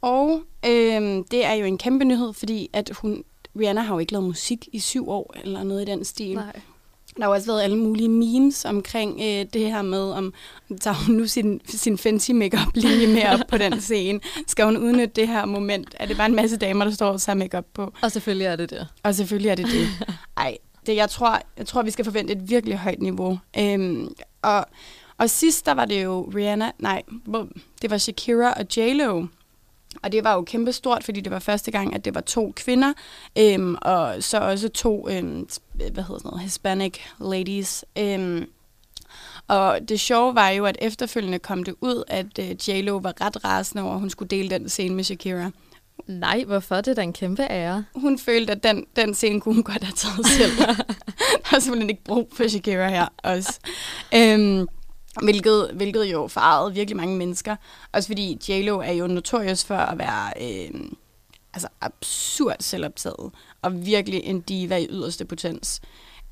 Og 0.02 0.42
øhm, 0.66 1.24
det 1.24 1.46
er 1.46 1.54
jo 1.54 1.66
en 1.66 1.78
kæmpe 1.78 2.06
nyhed, 2.06 2.34
fordi 2.34 2.70
at 2.74 2.90
hun, 2.90 3.24
Rihanna 3.60 3.82
har 3.82 3.96
jo 3.96 4.00
ikke 4.00 4.12
lavet 4.12 4.28
musik 4.28 4.68
i 4.74 4.80
syv 4.80 5.10
år, 5.10 5.34
eller 5.44 5.64
noget 5.64 5.82
i 5.82 5.86
den 5.86 6.06
stil. 6.06 6.36
Nej. 6.36 6.62
Der 7.22 7.28
har 7.28 7.34
også 7.34 7.48
været 7.48 7.62
alle 7.62 7.78
mulige 7.78 8.10
memes 8.10 8.66
omkring 8.66 9.20
øh, 9.22 9.46
det 9.54 9.62
her 9.72 9.82
med, 9.82 10.12
om 10.12 10.34
tager 10.82 10.96
hun 10.96 11.16
nu 11.16 11.28
sin, 11.28 11.62
sin 11.66 11.98
fancy 11.98 12.32
makeup 12.32 12.68
linje 12.74 13.08
med 13.08 13.24
op 13.34 13.40
på 13.48 13.58
den 13.58 13.82
scene? 13.88 14.20
Skal 14.48 14.66
hun 14.66 14.78
udnytte 14.78 15.08
det 15.16 15.28
her 15.28 15.46
moment? 15.46 15.96
Er 16.00 16.06
det 16.06 16.18
bare 16.18 16.26
en 16.26 16.36
masse 16.36 16.58
damer, 16.58 16.86
der 16.86 16.92
står 16.92 17.10
og 17.12 17.22
tager 17.22 17.36
makeup 17.36 17.66
på? 17.74 17.94
Og 18.02 18.12
selvfølgelig 18.12 18.46
er 18.46 18.56
det 18.56 18.70
det. 18.70 18.88
Og 19.04 19.16
selvfølgelig 19.16 19.50
er 19.50 19.56
det 19.56 19.66
det. 19.66 19.88
Ej, 20.38 20.58
det, 20.86 20.96
jeg, 20.96 21.10
tror, 21.10 21.42
jeg 21.58 21.66
tror, 21.66 21.82
vi 21.82 21.92
skal 21.92 22.06
forvente 22.06 22.34
et 22.34 22.50
virkelig 22.50 22.78
højt 22.78 23.02
niveau. 23.02 23.40
Øhm, 23.60 24.08
og, 24.42 24.66
og 25.18 25.30
sidst, 25.30 25.66
der 25.66 25.72
var 25.72 25.86
det 25.86 26.04
jo 26.04 26.32
Rihanna, 26.36 26.72
nej, 26.80 27.02
det 27.82 27.92
var 27.92 27.98
Shakira 27.98 28.54
og 28.54 28.66
J-Lo. 28.78 29.26
Og 30.04 30.12
det 30.12 30.24
var 30.24 30.34
jo 30.34 30.42
kæmpestort, 30.42 31.04
fordi 31.04 31.22
det 31.22 31.32
var 31.32 31.40
første 31.40 31.72
gang, 31.72 31.96
at 31.96 32.06
det 32.06 32.16
var 32.16 32.22
to 32.22 32.54
kvinder, 32.56 32.94
øhm, 33.38 33.76
og 33.82 34.16
så 34.20 34.40
også 34.40 34.70
to, 34.70 35.10
øhm, 35.10 35.48
hvad 35.74 35.90
hedder 35.90 36.04
sådan 36.04 36.22
noget, 36.24 36.42
Hispanic 36.42 36.98
ladies. 37.20 37.86
Øhm, 37.98 38.46
og 39.48 39.80
det 39.90 40.00
sjove 40.00 40.36
var 40.36 40.50
jo, 40.50 40.66
at 40.66 40.78
efterfølgende 40.82 41.40
kom 41.40 41.64
det 41.64 41.76
ud, 41.82 42.04
at 42.08 42.40
øh, 42.40 42.70
J-Lo 42.70 42.98
var 42.98 43.22
ret 43.22 43.46
rasende 43.46 43.84
over, 43.84 43.94
at 43.94 44.00
hun 44.00 44.10
skulle 44.10 44.30
dele 44.30 44.50
den 44.50 44.70
scene 44.70 44.96
med 44.96 45.04
Shakira. 45.04 45.52
Nej, 46.08 46.44
hvorfor? 46.44 46.76
Det 46.76 46.88
er 46.88 46.94
da 46.94 47.02
en 47.02 47.14
kæmpe 47.14 47.44
ære. 47.44 47.86
Hun 47.96 48.20
følte, 48.20 48.52
at 48.52 48.64
den, 48.64 48.86
den 48.96 49.14
scene 49.14 49.42
kunne 49.42 49.56
hun 49.56 49.64
godt 49.64 49.84
have 49.84 49.96
taget 49.96 50.28
selv. 50.28 50.52
Der 51.50 51.56
er 51.56 51.60
simpelthen 51.60 51.90
ikke 51.90 52.04
brug 52.04 52.30
for 52.34 52.48
Shakira 52.48 52.90
her 52.90 53.08
også. 53.18 53.60
Øhm, 54.16 54.68
hvilket, 55.24 55.72
hvilket 55.74 56.06
jo 56.06 56.28
farvede 56.28 56.74
virkelig 56.74 56.98
mange 56.98 57.18
mennesker. 57.18 57.56
Også 57.92 58.08
fordi 58.08 58.38
J-Lo 58.50 58.80
er 58.80 58.92
jo 58.92 59.08
notorious 59.08 59.66
for 59.66 59.76
at 59.76 59.98
være 59.98 60.34
øhm, 60.42 60.96
altså 61.54 61.68
absurd 61.82 62.56
selvoptaget. 62.60 63.32
Og 63.62 63.86
virkelig 63.86 64.22
en 64.24 64.42
diva 64.42 64.78
i 64.78 64.88
yderste 64.90 65.26
potens. 65.26 65.82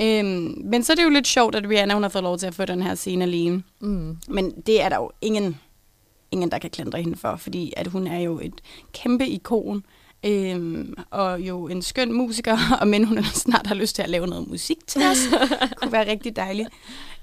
Øhm, 0.01 0.62
men 0.63 0.83
så 0.83 0.93
er 0.93 0.95
det 0.95 1.03
jo 1.03 1.09
lidt 1.09 1.27
sjovt, 1.27 1.55
at 1.55 1.69
Rihanna 1.69 1.93
hun 1.93 2.03
har 2.03 2.09
fået 2.09 2.24
lov 2.24 2.38
til 2.38 2.48
at 2.48 2.55
få 2.55 2.65
den 2.65 2.81
her 2.81 2.95
scene 2.95 3.24
alene. 3.24 3.63
Mm. 3.79 4.17
Men 4.27 4.51
det 4.51 4.81
er 4.81 4.89
der 4.89 4.95
jo 4.95 5.12
ingen, 5.21 5.59
ingen 6.31 6.51
der 6.51 6.57
kan 6.59 6.69
klandre 6.69 7.01
hende 7.01 7.17
for, 7.17 7.36
fordi 7.36 7.74
at 7.77 7.88
hun 7.88 8.07
er 8.07 8.19
jo 8.19 8.39
et 8.39 8.62
kæmpe 8.93 9.27
ikon, 9.27 9.83
øhm, 10.25 10.93
og 11.12 11.39
jo 11.39 11.67
en 11.67 11.81
skøn 11.81 12.13
musiker, 12.13 12.57
og 12.81 12.88
men 12.88 13.03
hun 13.03 13.24
snart 13.45 13.67
har 13.67 13.75
lyst 13.75 13.95
til 13.95 14.01
at 14.01 14.09
lave 14.09 14.27
noget 14.27 14.48
musik 14.48 14.77
til 14.88 15.01
os. 15.01 15.17
kunne 15.77 15.91
være 15.91 16.12
rigtig 16.12 16.36
dejligt. 16.36 16.69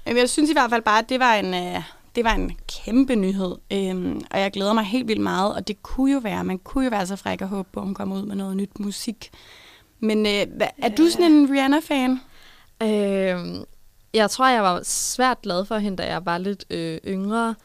Men 0.07 0.17
jeg 0.17 0.29
synes 0.29 0.49
i 0.49 0.53
hvert 0.53 0.69
fald 0.69 0.81
bare, 0.81 0.99
at 0.99 1.09
det 1.09 1.19
var 1.19 1.33
en, 1.33 1.53
øh, 1.53 1.81
det 2.15 2.23
var 2.23 2.33
en 2.33 2.57
kæmpe 2.67 3.15
nyhed, 3.15 3.55
øhm, 3.73 4.21
og 4.31 4.39
jeg 4.39 4.51
glæder 4.51 4.73
mig 4.73 4.83
helt 4.83 5.07
vildt 5.07 5.21
meget, 5.21 5.55
og 5.55 5.67
det 5.67 5.83
kunne 5.83 6.11
jo 6.11 6.19
være, 6.19 6.43
man 6.43 6.57
kunne 6.57 6.83
jo 6.83 6.89
være 6.89 7.07
så 7.07 7.15
fræk 7.15 7.41
og 7.41 7.47
håbe 7.47 7.69
på, 7.71 7.79
at 7.79 7.85
hun 7.85 7.93
kommer 7.93 8.15
ud 8.15 8.25
med 8.25 8.35
noget 8.35 8.57
nyt 8.57 8.79
musik. 8.79 9.29
Men 9.99 10.25
øh, 10.25 10.67
er 10.77 10.89
du 10.97 11.09
sådan 11.09 11.31
en 11.31 11.51
Rihanna-fan? 11.51 12.19
Øh, 12.83 13.65
jeg 14.13 14.29
tror, 14.29 14.47
jeg 14.47 14.63
var 14.63 14.81
svært 14.83 15.41
glad 15.41 15.65
for 15.65 15.77
hende, 15.77 15.97
da 15.97 16.07
jeg 16.07 16.25
var 16.25 16.37
lidt 16.37 16.65
øh, 16.69 16.99
yngre. 17.07 17.55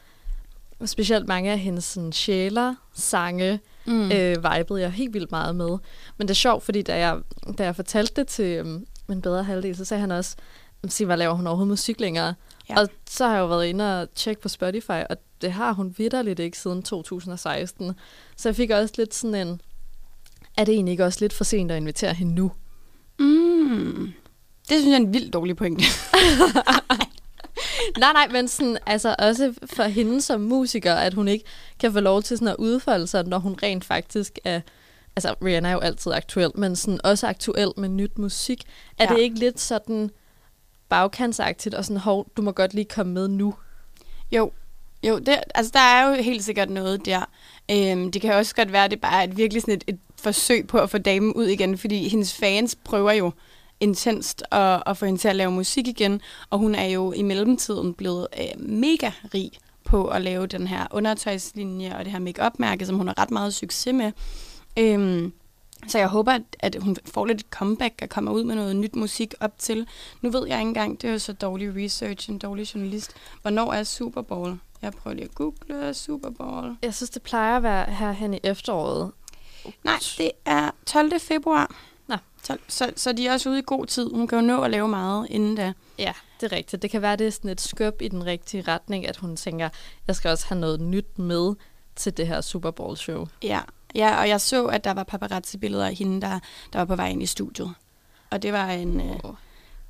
Specielt 0.85 1.27
mange 1.27 1.51
af 1.51 1.59
hendes 1.59 1.83
sådan, 1.83 2.11
sjæler, 2.11 2.75
sange, 2.93 3.59
mm. 3.85 4.11
øh, 4.11 4.35
vibede 4.43 4.81
jeg 4.81 4.91
helt 4.91 5.13
vildt 5.13 5.31
meget 5.31 5.55
med. 5.55 5.77
Men 6.17 6.27
det 6.27 6.29
er 6.29 6.33
sjovt, 6.33 6.63
fordi 6.63 6.81
da 6.81 6.97
jeg, 6.97 7.19
da 7.57 7.63
jeg 7.63 7.75
fortalte 7.75 8.21
det 8.21 8.27
til 8.27 8.45
øhm, 8.45 8.85
min 9.07 9.21
bedre 9.21 9.43
halvdel, 9.43 9.75
så 9.75 9.85
sagde 9.85 10.01
han 10.01 10.11
også, 10.11 10.35
sig, 10.91 11.05
hvad 11.05 11.17
laver 11.17 11.33
hun 11.33 11.47
overhovedet 11.47 11.69
musik 11.69 11.99
længere? 11.99 12.33
Ja. 12.69 12.81
Og 12.81 12.89
så 13.09 13.25
har 13.25 13.33
jeg 13.33 13.41
jo 13.41 13.47
været 13.47 13.65
inde 13.65 14.01
og 14.01 14.13
tjekke 14.15 14.41
på 14.41 14.49
Spotify, 14.49 15.01
og 15.09 15.17
det 15.41 15.51
har 15.51 15.73
hun 15.73 15.95
vidderligt 15.97 16.39
ikke 16.39 16.57
siden 16.57 16.83
2016. 16.83 17.93
Så 18.37 18.49
jeg 18.49 18.55
fik 18.55 18.69
også 18.69 18.93
lidt 18.97 19.13
sådan 19.13 19.47
en, 19.47 19.61
er 20.57 20.63
det 20.63 20.73
egentlig 20.75 20.91
ikke 20.91 21.05
også 21.05 21.19
lidt 21.21 21.33
for 21.33 21.43
sent 21.43 21.71
at 21.71 21.77
invitere 21.77 22.13
hende 22.13 22.35
nu? 22.35 22.51
Mm. 23.19 24.13
Det 24.69 24.81
synes 24.81 24.85
jeg 24.85 24.93
er 24.93 24.97
en 24.97 25.13
vildt 25.13 25.33
dårlig 25.33 25.55
pointe. 25.55 25.83
Nej, 27.97 28.13
nej, 28.13 28.27
men 28.31 28.47
sådan, 28.47 28.77
altså 28.85 29.15
også 29.19 29.53
for 29.65 29.83
hende 29.83 30.21
som 30.21 30.41
musiker, 30.41 30.93
at 30.93 31.13
hun 31.13 31.27
ikke 31.27 31.45
kan 31.79 31.93
få 31.93 31.99
lov 31.99 32.21
til 32.21 32.37
sådan 32.37 32.47
at 32.47 32.55
udfolde 32.59 33.07
sig, 33.07 33.25
når 33.25 33.37
hun 33.37 33.57
rent 33.63 33.85
faktisk 33.85 34.39
er... 34.43 34.61
Altså, 35.15 35.35
Rihanna 35.45 35.69
er 35.69 35.73
jo 35.73 35.79
altid 35.79 36.11
aktuel, 36.11 36.51
men 36.55 36.75
sådan 36.75 36.99
også 37.03 37.27
aktuel 37.27 37.71
med 37.77 37.89
nyt 37.89 38.17
musik. 38.17 38.63
Er 38.97 39.05
ja. 39.09 39.15
det 39.15 39.21
ikke 39.21 39.39
lidt 39.39 39.59
sådan 39.59 40.11
bagkantsagtigt, 40.93 41.75
og 41.75 41.85
sådan, 41.85 41.97
hov, 41.97 42.27
du 42.37 42.41
må 42.41 42.51
godt 42.51 42.73
lige 42.73 42.85
komme 42.85 43.13
med 43.13 43.27
nu? 43.27 43.53
Jo, 44.31 44.51
jo 45.03 45.19
det, 45.19 45.39
altså 45.55 45.71
der 45.73 45.79
er 45.79 46.07
jo 46.07 46.23
helt 46.23 46.43
sikkert 46.43 46.69
noget 46.69 47.05
der. 47.05 47.25
Øhm, 47.71 48.11
det 48.11 48.21
kan 48.21 48.33
også 48.33 48.55
godt 48.55 48.71
være, 48.71 48.85
at 48.85 48.91
det 48.91 49.01
bare 49.01 49.19
er 49.19 49.27
et 49.27 49.37
virkelig 49.37 49.61
sådan 49.61 49.73
et, 49.73 49.83
et 49.87 49.99
forsøg 50.19 50.67
på 50.67 50.77
at 50.77 50.89
få 50.89 50.97
damen 50.97 51.33
ud 51.33 51.45
igen, 51.45 51.77
fordi 51.77 52.09
hendes 52.09 52.33
fans 52.33 52.75
prøver 52.83 53.11
jo 53.11 53.31
intenst 53.79 54.43
at, 54.51 54.83
at 54.85 54.97
få 54.97 55.05
hende 55.05 55.19
til 55.19 55.27
at 55.27 55.35
lave 55.35 55.51
musik 55.51 55.87
igen, 55.87 56.21
og 56.49 56.59
hun 56.59 56.75
er 56.75 56.85
jo 56.85 57.11
i 57.11 57.21
mellemtiden 57.21 57.93
blevet 57.93 58.27
øh, 58.39 58.61
mega 58.61 59.11
rig 59.33 59.51
på 59.85 60.07
at 60.07 60.21
lave 60.21 60.47
den 60.47 60.67
her 60.67 60.87
undertøjslinje 60.91 61.97
og 61.97 62.05
det 62.05 62.11
her 62.11 62.19
make 62.19 62.41
mærke 62.59 62.85
som 62.85 62.97
hun 62.97 63.07
har 63.07 63.21
ret 63.21 63.31
meget 63.31 63.53
succes 63.53 63.93
med. 63.93 64.11
Øhm, 64.79 65.33
så 65.87 65.97
jeg 65.97 66.07
håber, 66.07 66.39
at, 66.59 66.75
hun 66.81 66.97
får 67.05 67.25
lidt 67.25 67.45
comeback 67.49 67.99
og 68.01 68.09
kommer 68.09 68.31
ud 68.31 68.43
med 68.43 68.55
noget 68.55 68.75
nyt 68.75 68.95
musik 68.95 69.33
op 69.39 69.57
til. 69.57 69.87
Nu 70.21 70.29
ved 70.29 70.47
jeg 70.47 70.59
ikke 70.59 70.67
engang, 70.67 71.01
det 71.01 71.07
er 71.07 71.11
jo 71.11 71.19
så 71.19 71.33
dårlig 71.33 71.83
research, 71.83 72.29
en 72.29 72.37
dårlig 72.37 72.75
journalist. 72.75 73.15
Hvornår 73.41 73.73
er 73.73 73.83
Super 73.83 74.21
Bowl? 74.21 74.57
Jeg 74.81 74.91
prøver 74.91 75.15
lige 75.15 75.25
at 75.25 75.35
google 75.35 75.93
Super 75.93 76.29
Bowl. 76.29 76.75
Jeg 76.81 76.93
synes, 76.93 77.09
det 77.09 77.21
plejer 77.21 77.57
at 77.57 77.63
være 77.63 77.85
her 77.85 78.11
hen 78.11 78.33
i 78.33 78.39
efteråret. 78.43 79.11
Nej, 79.83 79.99
det 80.17 80.31
er 80.45 80.71
12. 80.85 81.19
februar. 81.19 81.75
Nå. 82.07 82.15
12, 82.43 82.59
så, 82.67 82.93
så 82.95 83.13
de 83.13 83.27
er 83.27 83.33
også 83.33 83.49
ude 83.49 83.59
i 83.59 83.63
god 83.65 83.85
tid. 83.85 84.09
Hun 84.13 84.27
kan 84.27 84.39
jo 84.39 84.45
nå 84.45 84.61
at 84.61 84.71
lave 84.71 84.87
meget 84.87 85.27
inden 85.29 85.55
da. 85.55 85.73
Ja, 85.99 86.13
det 86.41 86.51
er 86.51 86.55
rigtigt. 86.55 86.81
Det 86.81 86.91
kan 86.91 87.01
være, 87.01 87.15
det 87.15 87.27
er 87.27 87.31
sådan 87.31 87.51
et 87.51 87.61
skub 87.61 88.01
i 88.01 88.07
den 88.07 88.25
rigtige 88.25 88.63
retning, 88.67 89.07
at 89.07 89.17
hun 89.17 89.35
tænker, 89.35 89.69
jeg 90.07 90.15
skal 90.15 90.31
også 90.31 90.45
have 90.47 90.59
noget 90.59 90.81
nyt 90.81 91.19
med 91.19 91.55
til 91.95 92.17
det 92.17 92.27
her 92.27 92.41
Super 92.41 92.71
Bowl 92.71 92.97
show. 92.97 93.27
Ja, 93.43 93.59
ja 93.95 94.19
og 94.19 94.29
jeg 94.29 94.41
så, 94.41 94.65
at 94.65 94.83
der 94.83 94.93
var 94.93 95.03
paparazzi-billeder 95.03 95.85
af 95.85 95.95
hende, 95.95 96.21
der, 96.21 96.39
der 96.73 96.79
var 96.79 96.85
på 96.85 96.95
vej 96.95 97.09
ind 97.09 97.23
i 97.23 97.25
studiet. 97.25 97.73
Og 98.29 98.41
det 98.41 98.53
var 98.53 98.69
en, 98.69 99.01
øh, 99.01 99.19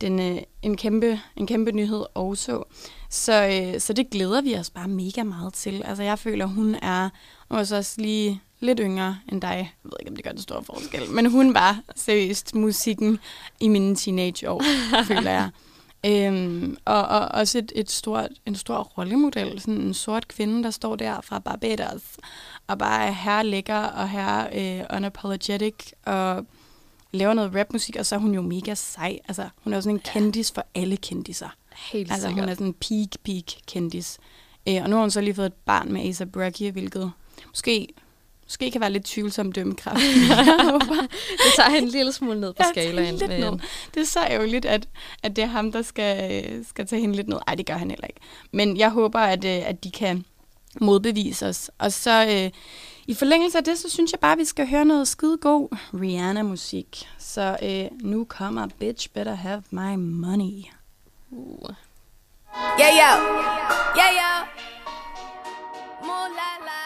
den, 0.01 0.19
øh, 0.19 0.41
en, 0.61 0.77
kæmpe, 0.77 1.19
en 1.35 1.47
kæmpe 1.47 1.71
nyhed 1.71 2.05
også. 2.13 2.63
Så, 3.09 3.47
øh, 3.47 3.81
så 3.81 3.93
det 3.93 4.09
glæder 4.09 4.41
vi 4.41 4.55
os 4.55 4.69
bare 4.69 4.87
mega 4.87 5.23
meget 5.23 5.53
til. 5.53 5.83
Altså 5.85 6.03
jeg 6.03 6.19
føler, 6.19 6.45
hun 6.45 6.75
er 6.75 7.09
hun 7.49 7.59
er 7.59 7.63
så 7.63 7.75
også 7.75 8.01
lige 8.01 8.41
lidt 8.59 8.79
yngre 8.83 9.17
end 9.31 9.41
dig. 9.41 9.49
Jeg 9.49 9.69
ved 9.83 9.91
ikke, 9.99 10.09
om 10.09 10.15
det 10.15 10.23
gør 10.25 10.31
den 10.31 10.41
store 10.41 10.63
forskel. 10.63 11.11
Men 11.11 11.25
hun 11.25 11.53
var 11.53 11.81
seriøst 11.95 12.55
musikken 12.55 13.19
i 13.59 13.67
mine 13.67 13.95
teenageår, 13.95 14.63
føler 15.07 15.31
jeg. 15.31 15.49
Øhm, 16.05 16.77
og, 16.85 17.01
og 17.03 17.19
også 17.27 17.57
et, 17.57 17.71
et 17.75 17.91
stort, 17.91 18.29
en 18.45 18.55
stor 18.55 18.83
rollemodel. 18.83 19.61
Sådan 19.61 19.73
en 19.81 19.93
sort 19.93 20.27
kvinde, 20.27 20.63
der 20.63 20.71
står 20.71 20.95
der 20.95 21.21
fra 21.21 21.39
Barbados 21.39 22.01
og 22.67 22.77
bare 22.77 23.05
er 23.07 23.11
her 23.11 23.41
lækker 23.43 23.79
og 23.79 24.09
her 24.09 24.47
øh, 24.53 24.97
unapologetic 24.97 25.73
og 26.05 26.45
laver 27.11 27.33
noget 27.33 27.55
rapmusik, 27.55 27.95
og 27.99 28.05
så 28.05 28.15
er 28.15 28.19
hun 28.19 28.33
jo 28.33 28.41
mega 28.41 28.73
sej. 28.73 29.19
Altså, 29.27 29.49
hun 29.63 29.73
er 29.73 29.77
jo 29.77 29.81
sådan 29.81 29.95
en 29.95 29.99
kendis 29.99 30.51
for 30.51 30.65
alle 30.75 30.97
kendiser. 30.97 31.49
Helt 31.91 32.11
Altså, 32.11 32.27
sikkert. 32.27 32.43
hun 32.43 32.49
er 32.49 32.53
sådan 32.53 32.67
en 32.67 32.73
peak, 32.73 33.19
peak 33.23 33.61
kendis. 33.67 34.17
Øh, 34.69 34.79
og 34.83 34.89
nu 34.89 34.95
har 34.95 35.01
hun 35.03 35.11
så 35.11 35.21
lige 35.21 35.33
fået 35.35 35.45
et 35.45 35.53
barn 35.53 35.93
med 35.93 36.01
A$AP 36.01 36.35
Rocky, 36.35 36.71
hvilket 36.71 37.11
måske, 37.47 37.87
måske 38.43 38.71
kan 38.71 38.81
være 38.81 38.89
lidt 38.91 39.05
tvivlsom 39.05 39.51
dømmekraft. 39.51 39.99
Det 41.43 41.51
tager 41.55 41.69
en 41.69 41.87
lille 41.87 42.11
smule 42.13 42.39
ned 42.41 42.53
på 42.53 42.63
skalaen. 42.71 43.15
lidt 43.15 43.29
men- 43.29 43.39
ned. 43.39 43.51
Det 43.93 44.01
er 44.01 44.05
så 44.05 44.19
ærgerligt, 44.19 44.65
at, 44.65 44.87
at 45.23 45.35
det 45.35 45.43
er 45.43 45.47
ham, 45.47 45.71
der 45.71 45.81
skal, 45.81 46.65
skal 46.69 46.87
tage 46.87 46.99
hende 47.01 47.15
lidt 47.15 47.27
ned. 47.27 47.39
Nej, 47.47 47.55
det 47.55 47.65
gør 47.65 47.73
han 47.77 47.89
heller 47.89 48.07
ikke. 48.07 48.19
Men 48.51 48.77
jeg 48.77 48.89
håber, 48.89 49.19
at, 49.19 49.45
øh, 49.45 49.69
at 49.69 49.83
de 49.83 49.91
kan 49.91 50.25
modbevise 50.81 51.47
os. 51.47 51.71
Og 51.77 51.91
så, 51.91 52.25
øh, 52.29 52.51
I 53.07 53.13
forlængelse 53.13 53.57
af 53.57 53.63
det, 53.63 53.77
så 53.79 53.89
synes 53.89 54.11
jeg 54.11 54.19
bare, 54.19 54.31
at 54.31 54.37
vi 54.37 54.45
skal 54.45 54.67
høre 54.69 54.85
noget 54.85 55.07
skide 55.07 55.37
god 55.37 55.77
Rihanna-musik. 56.01 57.07
Så 57.19 57.57
øh, 57.63 57.85
nu 58.01 58.23
kommer 58.29 58.67
Bitch 58.79 59.09
Better 59.09 59.35
Have 59.35 59.63
My 59.69 59.95
Money. 59.95 60.63
Uh. 61.31 61.69
Yeah, 62.79 62.93
yo. 62.93 63.11
Yeah, 63.97 64.13
yo. 64.21 64.45
Moon 66.05 66.29
la 66.39 66.51
la. 66.67 66.81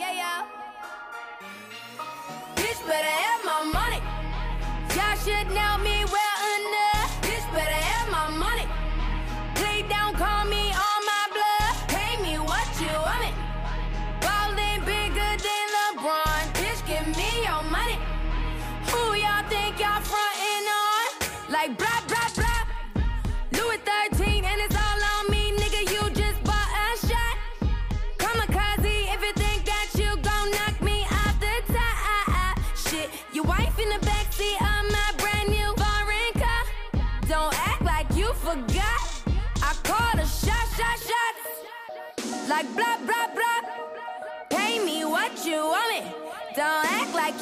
Yeah, 0.00 0.14
yo. 0.16 0.59
Better 2.90 3.06
have 3.06 3.44
my 3.44 3.62
money. 3.72 4.02
Y'all 4.96 5.16
should 5.22 5.48
know 5.54 5.69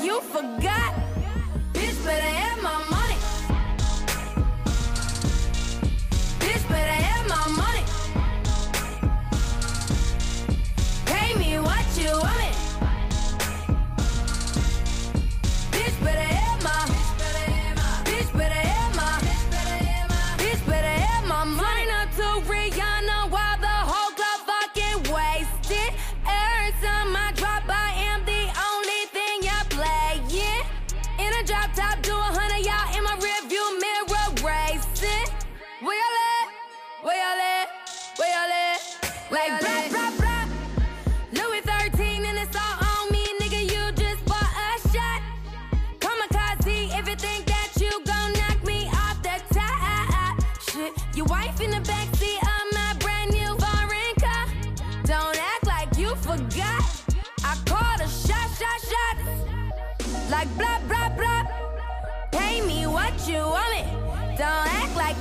you 0.08 0.20
forgot. 0.22 0.94
Bitch, 1.74 2.02
better 2.02 2.32
have 2.40 2.62
my 2.62 2.87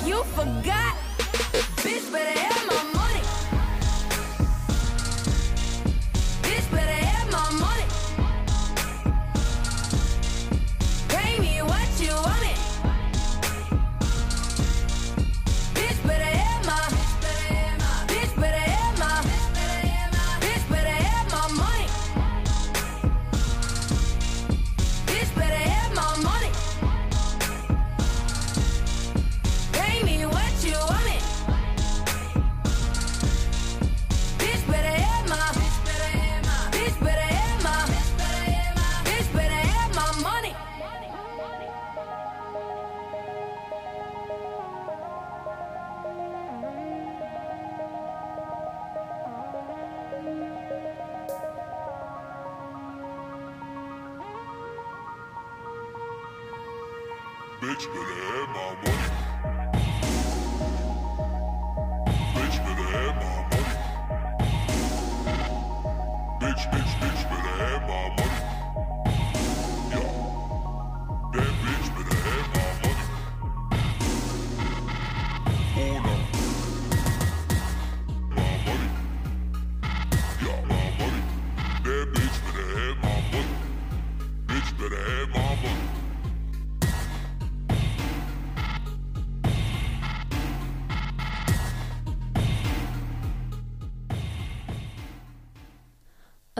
you 0.07 0.23
forgot. 0.23 0.95
Bitch, 1.83 2.09
better 2.11 2.39
have 2.39 2.56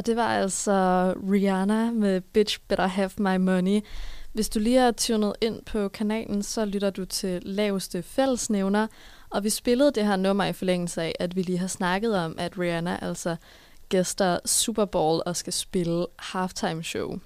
det 0.08 0.16
var 0.16 0.28
altså 0.28 1.14
Rihanna 1.32 1.92
med 1.92 2.22
Bitch 2.22 2.60
Better 2.68 2.88
Have 2.88 3.10
My 3.18 3.38
Money. 3.38 3.82
Hvis 4.34 4.50
du 4.50 4.60
lige 4.60 4.80
er 4.80 4.92
tunet 4.92 5.34
ind 5.42 5.62
på 5.66 5.88
kanalen, 5.88 6.44
så 6.44 6.66
lytter 6.66 6.90
du 6.90 7.06
til 7.06 7.42
laveste 7.46 8.04
fællesnævner. 8.04 8.88
Og 9.30 9.44
vi 9.44 9.50
spillede 9.50 9.92
det 9.92 10.06
her 10.06 10.16
nummer 10.16 10.44
i 10.46 10.54
forlængelse 10.54 11.02
af, 11.02 11.16
at 11.20 11.36
vi 11.36 11.42
lige 11.42 11.58
har 11.58 11.68
snakket 11.68 12.16
om, 12.16 12.36
at 12.38 12.60
Rihanna 12.60 13.00
altså 13.02 13.36
gæster 13.90 14.40
Super 14.46 14.86
Bowl 14.86 15.22
og 15.26 15.36
skal 15.36 15.54
spille 15.54 16.06
halftime 16.20 16.84
show. 16.84 17.20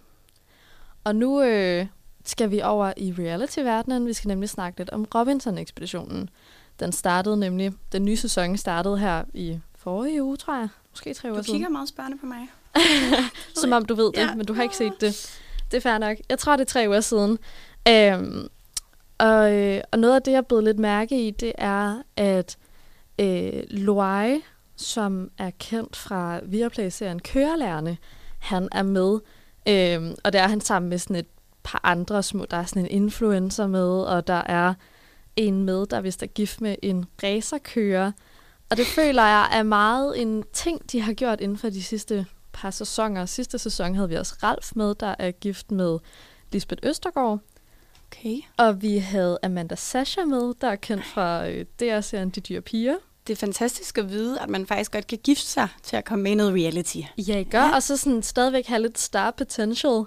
Og 1.04 1.16
nu 1.16 1.42
øh, 1.42 1.86
skal 2.26 2.52
vi 2.52 2.62
over 2.62 2.94
i 2.98 3.14
reality-verdenen. 3.20 4.08
Vi 4.08 4.14
skal 4.14 4.28
nemlig 4.28 4.50
snakke 4.50 4.80
lidt 4.80 4.90
om 4.90 5.06
Robinson-ekspeditionen. 5.16 6.30
Den 6.80 6.92
startede 6.92 7.38
nemlig, 7.38 7.74
den 7.92 8.06
nye 8.06 8.18
sæson 8.18 8.58
startede 8.58 8.98
her 8.98 9.24
i 9.34 9.60
forrige 9.76 10.24
uge, 10.24 10.38
tror 10.38 10.56
jeg. 10.58 10.70
Måske 10.92 11.14
tre 11.14 11.30
uger 11.30 11.38
Du 11.38 11.44
siden. 11.44 11.56
kigger 11.60 11.70
meget 11.70 11.90
spørgende 11.90 12.18
på 12.18 12.26
mig. 12.26 12.48
Som 13.62 13.72
om 13.74 13.86
du 13.86 13.96
ved 13.96 14.06
det, 14.06 14.18
Ja. 14.18 14.36
men 14.36 14.46
du 14.46 14.54
har 14.54 14.64
ikke 14.64 14.76
set 14.76 14.94
det. 15.02 15.40
Det 15.72 15.78
er 15.78 15.82
fair 15.82 15.98
nok. 15.98 16.18
Jeg 16.30 16.40
tror, 16.40 16.56
det 16.56 16.62
er 16.62 16.66
tre 16.72 16.86
uger 16.88 17.02
siden. 17.02 17.38
Øhm, 17.88 18.48
og, 19.18 19.54
øh, 19.54 19.82
og 19.92 20.00
noget 20.00 20.16
af 20.16 20.22
det, 20.22 20.32
jeg 20.32 20.46
blevet 20.46 20.64
lidt 20.64 20.80
mærke 20.80 21.28
i, 21.28 21.32
det 21.32 21.54
er, 21.58 22.02
at 22.18 22.58
øh, 23.20 23.64
Loai, 23.70 24.42
som 24.76 25.30
er 25.38 25.52
kendt 25.60 25.96
fra 25.96 26.40
Viaplay-serien 26.44 27.20
Kørelærerne, 27.20 27.98
han 28.40 28.70
er 28.72 28.84
med. 28.84 29.20
Øhm, 29.68 30.16
og 30.24 30.34
der 30.34 30.42
er 30.42 30.48
han 30.48 30.62
sammen 30.62 30.90
med 30.90 30.98
sådan 30.98 31.16
et 31.16 31.26
par 31.64 31.80
andre 31.84 32.24
små. 32.24 32.46
Der 32.52 32.58
er 32.58 32.66
sådan 32.66 32.82
en 32.86 32.92
influencer 33.04 33.68
med, 33.68 33.90
og 33.90 34.28
der 34.28 34.42
er 34.46 34.74
en 35.36 35.64
med, 35.64 35.86
der 35.86 36.02
vist 36.02 36.24
er 36.24 36.28
gift 36.28 36.62
med 36.62 36.76
en 36.82 37.06
racerkører. 37.24 38.12
Og 38.70 38.78
det 38.78 38.86
føler 38.88 39.24
jeg 39.24 39.50
er 39.54 39.64
meget 39.64 40.22
en 40.22 40.44
ting, 40.54 40.92
de 40.92 41.02
har 41.02 41.14
gjort 41.14 41.42
inden 41.42 41.58
for 41.58 41.70
de 41.70 41.84
sidste 41.84 42.26
par 42.54 42.72
sæsoner. 42.72 43.26
Sidste 43.26 43.58
sæson 43.58 43.96
havde 43.96 44.10
vi 44.10 44.16
også 44.16 44.36
Ralf 44.44 44.72
med, 44.76 44.96
der 44.96 45.16
er 45.20 45.32
gift 45.32 45.72
med 45.72 46.00
Lisbeth 46.52 46.90
Østergaard. 46.90 47.40
Okay. 48.12 48.38
Og 48.58 48.82
vi 48.82 48.98
havde 48.98 49.38
Amanda 49.44 49.76
Sasha 49.76 50.26
med, 50.26 50.54
der 50.62 50.68
er 50.68 50.76
kendt 50.76 51.06
fra 51.06 51.48
øh, 51.48 51.66
DR-serien 51.80 52.30
De 52.30 52.40
Dyre 52.40 52.62
Piger. 52.62 52.96
det 53.28 53.34
er 53.34 53.38
fantastisk 53.38 53.98
at 53.98 54.10
vide, 54.10 54.40
at 54.40 54.50
man 54.50 54.66
faktisk 54.66 54.92
godt 54.92 55.08
kan 55.08 55.18
gifte 55.24 55.46
sig 55.48 55.68
til 55.84 55.96
at 55.96 56.06
komme 56.06 56.24
med 56.24 56.32
i 56.32 56.36
noget 56.36 56.54
reality. 56.54 56.98
Ja, 57.18 57.40
I 57.40 57.44
gør. 57.44 57.60
Ja. 57.60 57.76
Og 57.76 57.84
så 57.84 57.98
sådan 57.98 58.24
stadigvæk 58.24 58.68
have 58.68 58.82
lidt 58.82 59.00
star 59.00 59.32
potential. 59.32 60.04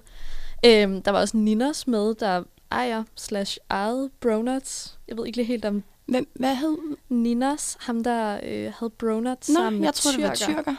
Øhm, 0.67 1.03
der 1.03 1.11
var 1.11 1.21
også 1.21 1.37
Ninos 1.37 1.87
med, 1.87 2.15
der 2.15 2.43
ejer 2.71 3.05
slash 3.17 3.59
ejede 3.71 4.11
Bronuts. 4.21 4.99
Jeg 5.09 5.17
ved 5.17 5.27
ikke 5.27 5.37
lige 5.37 5.47
helt 5.47 5.65
om 5.65 5.83
Hvem, 6.07 6.29
hvad 6.35 6.55
hed? 6.55 6.79
Ninos, 7.09 7.77
ham 7.81 8.05
der 8.05 8.41
øh, 8.43 8.73
havde 8.79 8.91
Bronuts 8.99 9.49
Nå, 9.49 9.55
sammen 9.55 9.81
med 9.81 9.87
jeg 9.87 9.95
tror 9.95 10.11
det 10.11 10.23
var 10.23 10.35
tyrker. 10.35 10.75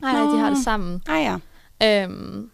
Nej, 0.00 0.12
nej, 0.12 0.22
de 0.22 0.38
har 0.38 0.50
det 0.50 0.64
sammen. 0.64 1.02
Ah 1.08 1.22
ja. 1.22 1.38
Øhm, 2.04 2.50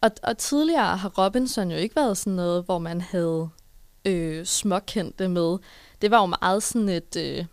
og, 0.00 0.10
og 0.22 0.38
tidligere 0.38 0.96
har 0.96 1.08
Robinson 1.18 1.70
jo 1.70 1.76
ikke 1.76 1.96
været 1.96 2.16
sådan 2.16 2.32
noget, 2.32 2.64
hvor 2.64 2.78
man 2.78 3.00
havde 3.00 3.48
øh, 4.04 4.44
småkendte 4.44 5.28
med. 5.28 5.58
Det 6.02 6.10
var 6.10 6.20
jo 6.20 6.26
meget 6.40 6.62
sådan 6.62 6.88
et 6.88 7.16
øh, 7.16 7.44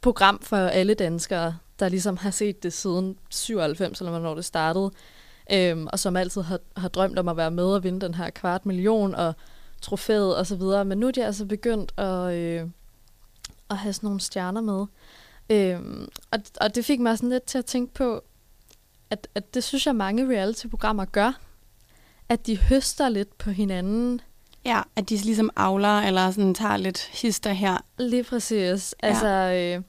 program 0.00 0.40
for 0.42 0.56
alle 0.56 0.94
danskere, 0.94 1.56
der 1.78 1.88
ligesom 1.88 2.16
har 2.16 2.30
set 2.30 2.62
det 2.62 2.72
siden 2.72 3.18
97, 3.30 4.00
eller 4.00 4.10
hvornår 4.10 4.34
det 4.34 4.44
startede. 4.44 4.90
Øhm, 5.52 5.86
og 5.92 5.98
som 5.98 6.16
altid 6.16 6.42
har, 6.42 6.58
har 6.76 6.88
drømt 6.88 7.18
om 7.18 7.28
at 7.28 7.36
være 7.36 7.50
med 7.50 7.64
og 7.64 7.84
vinde 7.84 8.00
den 8.00 8.14
her 8.14 8.30
kvart 8.30 8.66
million 8.66 9.14
og 9.14 9.34
trofæet 9.80 10.36
og 10.36 10.46
så 10.46 10.56
videre. 10.56 10.84
Men 10.84 10.98
nu 10.98 11.06
er 11.06 11.10
de 11.10 11.24
altså 11.24 11.46
begyndt 11.46 11.92
at, 11.98 12.34
øh, 12.34 12.68
at 13.70 13.76
have 13.76 13.92
sådan 13.92 14.06
nogle 14.06 14.20
stjerner 14.20 14.60
med. 14.60 14.86
Øhm, 15.50 16.08
og, 16.30 16.38
og 16.60 16.74
det 16.74 16.84
fik 16.84 17.00
mig 17.00 17.18
sådan 17.18 17.28
lidt 17.28 17.42
til 17.42 17.58
at 17.58 17.64
tænke 17.64 17.94
på, 17.94 18.24
at, 19.10 19.28
at 19.34 19.54
det 19.54 19.64
synes 19.64 19.86
jeg 19.86 19.96
mange 19.96 20.28
reality-programmer 20.28 21.04
gør. 21.04 21.32
At 22.28 22.46
de 22.46 22.58
høster 22.58 23.08
lidt 23.08 23.38
på 23.38 23.50
hinanden. 23.50 24.20
Ja, 24.64 24.82
at 24.96 25.08
de 25.08 25.16
ligesom 25.16 25.50
avler, 25.56 25.98
eller 25.98 26.30
sådan 26.30 26.54
tager 26.54 26.76
lidt 26.76 27.00
hister 27.12 27.52
her. 27.52 27.78
Lige 27.98 28.24
præcis. 28.24 28.94
Ja. 29.02 29.08
Altså, 29.08 29.26
øh, 29.26 29.82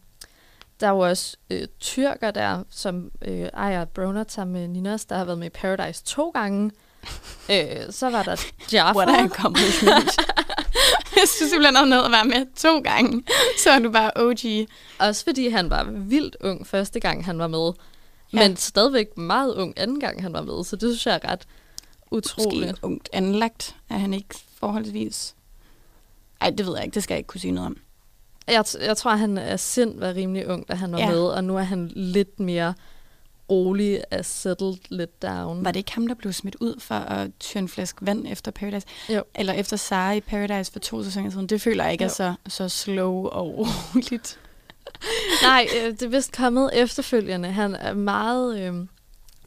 der 0.79 0.87
er 0.87 0.91
jo 0.91 0.99
også 0.99 1.37
øh, 1.49 1.67
tyrker 1.79 2.31
der, 2.31 2.63
som 2.69 3.11
øh, 3.21 3.49
ejer 3.53 3.85
Bronert 3.85 4.31
sammen 4.31 4.53
med 4.53 4.67
Ninas, 4.67 5.05
der 5.05 5.17
har 5.17 5.25
været 5.25 5.37
med 5.37 5.47
i 5.47 5.49
Paradise 5.49 6.03
to 6.03 6.29
gange. 6.29 6.71
øh, 7.51 7.91
så 7.91 8.09
var 8.09 8.23
der 8.23 8.45
Jaffa. 8.73 8.97
What 8.97 9.09
a 9.09 9.23
accomplishment. 9.23 10.17
jeg 11.17 11.27
synes 11.27 11.49
simpelthen, 11.51 11.75
han 11.75 11.91
havde 11.91 12.05
at 12.05 12.11
være 12.11 12.25
med 12.25 12.55
to 12.55 12.79
gange. 12.79 13.23
Så 13.63 13.69
er 13.69 13.79
du 13.79 13.91
bare 13.91 14.11
OG. 14.15 14.67
Også 14.99 15.23
fordi 15.23 15.49
han 15.49 15.69
var 15.69 15.83
vildt 15.91 16.37
ung 16.41 16.67
første 16.67 16.99
gang, 16.99 17.25
han 17.25 17.39
var 17.39 17.47
med. 17.47 17.71
Men 18.35 18.55
stadigvæk 18.57 19.17
meget 19.17 19.53
ung 19.55 19.73
anden 19.77 19.99
gang, 19.99 20.21
han 20.21 20.33
var 20.33 20.41
med. 20.41 20.63
Så 20.63 20.75
det 20.75 20.89
synes 20.89 21.05
jeg 21.05 21.19
er 21.23 21.31
ret 21.31 21.47
utroligt. 22.11 22.67
Måske 22.71 22.83
ungt 22.85 23.09
anlagt. 23.13 23.75
Er 23.89 23.97
han 23.97 24.13
ikke 24.13 24.35
forholdsvis... 24.59 25.35
Ej, 26.41 26.49
det 26.49 26.65
ved 26.65 26.73
jeg 26.75 26.83
ikke. 26.85 26.95
Det 26.95 27.03
skal 27.03 27.13
jeg 27.13 27.19
ikke 27.19 27.27
kunne 27.27 27.41
sige 27.41 27.51
noget 27.51 27.65
om. 27.67 27.77
Jeg, 28.47 28.65
jeg 28.81 28.97
tror, 28.97 29.11
han 29.15 29.37
er 29.37 29.57
sind 29.57 29.99
var 29.99 30.13
rimelig 30.13 30.47
ung, 30.47 30.67
da 30.67 30.73
han 30.73 30.91
var 30.91 30.97
Ja. 30.99 31.09
med, 31.09 31.19
og 31.23 31.43
nu 31.43 31.57
er 31.57 31.61
han 31.63 31.91
lidt 31.95 32.39
mere 32.39 32.73
rolig, 33.49 34.01
er 34.11 34.21
settled 34.21 34.73
lidt 34.89 35.21
down. 35.21 35.65
Var 35.65 35.71
det 35.71 35.79
ikke 35.79 35.93
ham, 35.93 36.07
der 36.07 36.15
blev 36.15 36.33
smidt 36.33 36.55
ud 36.59 36.79
for 36.79 36.95
at 36.95 37.31
tyre 37.39 37.59
en 37.61 37.67
flaske 37.69 38.05
vand 38.05 38.25
efter 38.29 38.51
Paradise? 38.51 38.87
Jo. 39.09 39.23
Eller 39.35 39.53
efter 39.53 39.77
Sara 39.77 40.13
i 40.13 40.21
Paradise 40.21 40.71
for 40.71 40.79
to 40.79 41.03
sæsoner 41.03 41.29
siden? 41.29 41.47
Det 41.47 41.61
føler 41.61 41.83
jeg 41.83 41.91
ikke 41.93 42.03
er 42.03 42.07
så, 42.07 42.33
så 42.47 42.69
slow 42.69 43.25
og 43.27 43.47
roligt. 43.59 44.39
Nej, 45.43 45.67
øh, 45.77 45.91
det 45.91 46.01
er 46.01 46.07
vist 46.07 46.31
kommet 46.31 46.69
efterfølgende. 46.73 47.51
Han 47.51 47.75
er 47.75 47.93
meget, 47.93 48.59
øh, 48.59 48.87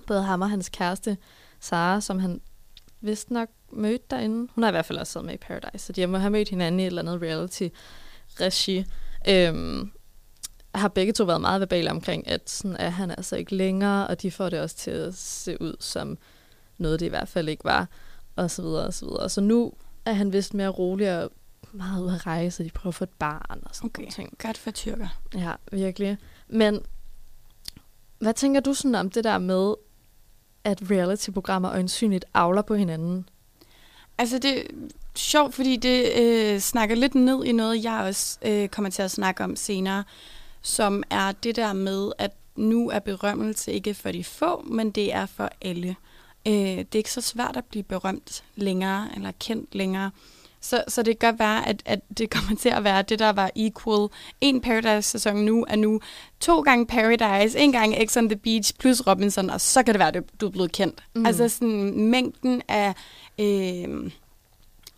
både 0.07 0.23
ham 0.23 0.42
og 0.42 0.51
hans 0.51 0.68
kæreste, 0.68 1.16
Sara, 1.61 2.01
som 2.01 2.18
han 2.18 2.40
vist 3.01 3.31
nok 3.31 3.49
mødte 3.73 4.05
derinde. 4.11 4.49
Hun 4.55 4.62
har 4.62 4.71
i 4.71 4.73
hvert 4.73 4.87
fald 4.87 4.99
også 4.99 5.12
siddet 5.12 5.27
med 5.27 5.35
i 5.35 5.38
Paradise, 5.38 5.87
så 5.87 5.92
de 5.92 6.07
må 6.07 6.18
have 6.18 6.31
mødt 6.31 6.49
hinanden 6.49 6.81
i 6.81 6.83
et 6.83 6.87
eller 6.87 7.03
andet 7.03 7.23
reality-regi. 7.23 8.85
Øhm, 9.29 9.90
har 10.75 10.88
begge 10.88 11.12
to 11.12 11.25
været 11.25 11.40
meget 11.40 11.61
verbale 11.61 11.90
omkring, 11.90 12.29
at 12.29 12.51
sådan 12.51 12.77
er 12.77 12.90
han 12.90 13.11
altså 13.11 13.37
ikke 13.37 13.55
længere, 13.55 14.07
og 14.07 14.23
de 14.23 14.31
får 14.31 14.49
det 14.49 14.61
også 14.61 14.77
til 14.77 14.90
at 14.90 15.14
se 15.14 15.62
ud 15.62 15.77
som 15.81 16.18
noget, 16.79 17.01
det 17.01 17.07
i 17.07 17.09
hvert 17.09 17.29
fald 17.29 17.49
ikke 17.49 17.64
var, 17.64 17.88
og 18.37 18.51
så 18.51 18.62
videre, 18.62 18.87
og 18.87 18.94
så 18.94 19.07
videre. 19.07 19.29
Så 19.29 19.40
nu 19.40 19.73
er 20.05 20.12
han 20.12 20.33
vist 20.33 20.55
mere 20.55 20.68
rolig 20.68 21.23
og 21.23 21.31
meget 21.72 22.02
ude 22.02 22.14
at 22.14 22.26
rejse, 22.26 22.64
de 22.64 22.70
prøver 22.70 22.90
at 22.90 22.94
få 22.94 23.04
et 23.04 23.11
barn 23.11 23.61
og 23.64 23.70
sådan 23.74 23.90
Okay, 23.90 24.02
nogle 24.02 24.12
ting. 24.12 24.38
godt 24.38 24.59
for 24.59 24.70
tyrker. 24.70 25.09
Ja, 25.35 25.52
virkelig. 25.72 26.18
Men 26.48 26.81
hvad 28.18 28.35
tænker 28.35 28.61
du 28.61 28.74
sådan 28.74 28.94
om 28.94 29.11
det 29.11 29.24
der 29.24 29.38
med, 29.38 29.74
at 30.64 30.90
reality-programmer 30.90 31.70
øjensynligt 31.72 32.24
avler 32.35 32.62
på 32.62 32.74
hinanden? 32.74 33.28
Altså, 34.18 34.38
det 34.38 34.59
er 34.59 34.64
sjovt, 35.14 35.54
fordi 35.54 35.76
det 35.76 36.12
øh, 36.18 36.59
snakker 36.61 36.94
lidt 36.96 37.14
ned 37.14 37.44
i 37.44 37.52
noget, 37.52 37.85
jeg 37.85 38.00
også 38.00 38.38
øh, 38.42 38.68
kommer 38.68 38.90
til 38.90 39.02
at 39.02 39.11
snakke 39.11 39.44
om 39.44 39.57
senere, 39.57 40.04
som 40.62 41.02
er 41.11 41.33
det 41.33 41.57
der 41.57 41.72
med, 41.72 42.12
at 42.18 42.31
nu 42.57 42.90
er 42.90 42.98
berømmelse 42.98 43.72
ikke 43.72 43.94
for 43.94 44.12
de 44.12 44.24
få, 44.24 44.62
men 44.62 44.90
det 44.90 45.14
er 45.14 45.26
for 45.26 45.50
alle. 45.61 45.96
Øh, 46.46 46.52
det 46.54 46.94
er 46.94 46.96
ikke 46.98 47.12
så 47.12 47.20
svært 47.20 47.57
at 47.57 47.64
blive 47.64 47.83
berømt 47.83 48.44
længere, 48.57 49.09
eller 49.16 49.33
kendt 49.40 49.74
længere. 49.74 50.11
Så, 50.61 50.85
så 50.88 51.03
det 51.03 51.18
kan 51.18 51.31
godt 51.31 51.38
være, 51.38 51.68
at, 51.68 51.83
at 51.85 52.01
det 52.18 52.31
kommer 52.35 52.57
til 52.57 52.68
at 52.68 52.85
være 52.85 53.03
det, 53.03 53.18
der 53.18 53.31
var 53.33 53.51
equal. 53.57 54.09
En 54.40 54.61
Paradise-sæson 54.61 55.37
nu 55.37 55.64
er 55.68 55.77
nu 55.77 56.01
to 56.40 56.61
gange 56.61 56.87
Paradise, 56.87 57.59
en 57.59 57.73
gang 57.73 57.94
X 58.09 58.16
on 58.16 58.29
the 58.29 58.37
Beach 58.38 58.75
plus 58.79 59.07
Robinson, 59.07 59.51
og 59.51 59.61
så 59.61 59.83
kan 59.83 59.94
det 59.94 59.99
være, 59.99 60.16
at 60.16 60.23
du 60.40 60.47
er 60.47 60.51
blevet 60.51 60.73
kendt. 60.73 61.03
Mm. 61.14 61.27
Altså 61.27 61.49
sådan 61.49 62.01
mængden 62.01 62.62
af... 62.68 62.94
Øh, 63.38 64.11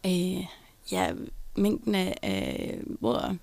øh, 0.07 0.45
ja, 0.93 1.11
mængden 1.57 1.95
af, 1.95 2.17
af 2.23 2.75
hvor, 3.01 3.37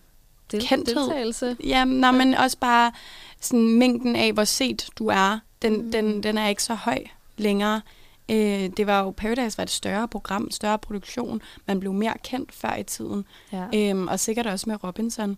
Del- 0.51 0.67
kendthed. 0.67 0.95
deltagelse? 0.95 1.57
Ja, 1.63 1.85
nej, 1.85 2.11
men 2.11 2.33
også 2.35 2.57
bare 2.57 2.91
sådan 3.41 3.69
mængden 3.77 4.15
af, 4.15 4.33
hvor 4.33 4.43
set 4.43 4.89
du 4.99 5.07
er, 5.07 5.39
den, 5.61 5.73
Mm. 5.81 5.91
den, 5.91 6.23
den 6.23 6.37
er 6.37 6.47
ikke 6.47 6.63
så 6.63 6.73
høj 6.73 7.03
længere. 7.37 7.81
Øh, 8.31 8.69
det 8.77 8.87
var 8.87 9.03
jo, 9.03 9.11
Paradise 9.11 9.57
var 9.57 9.63
et 9.63 9.69
større 9.69 10.07
program, 10.07 10.51
større 10.51 10.79
produktion. 10.79 11.41
Man 11.65 11.79
blev 11.79 11.93
mere 11.93 12.13
kendt 12.23 12.51
før 12.53 12.75
i 12.75 12.83
tiden. 12.83 13.25
Ja. 13.51 13.65
Øhm, 13.75 14.07
og 14.07 14.19
sikkert 14.19 14.47
også 14.47 14.69
med 14.69 14.83
Robinson. 14.83 15.37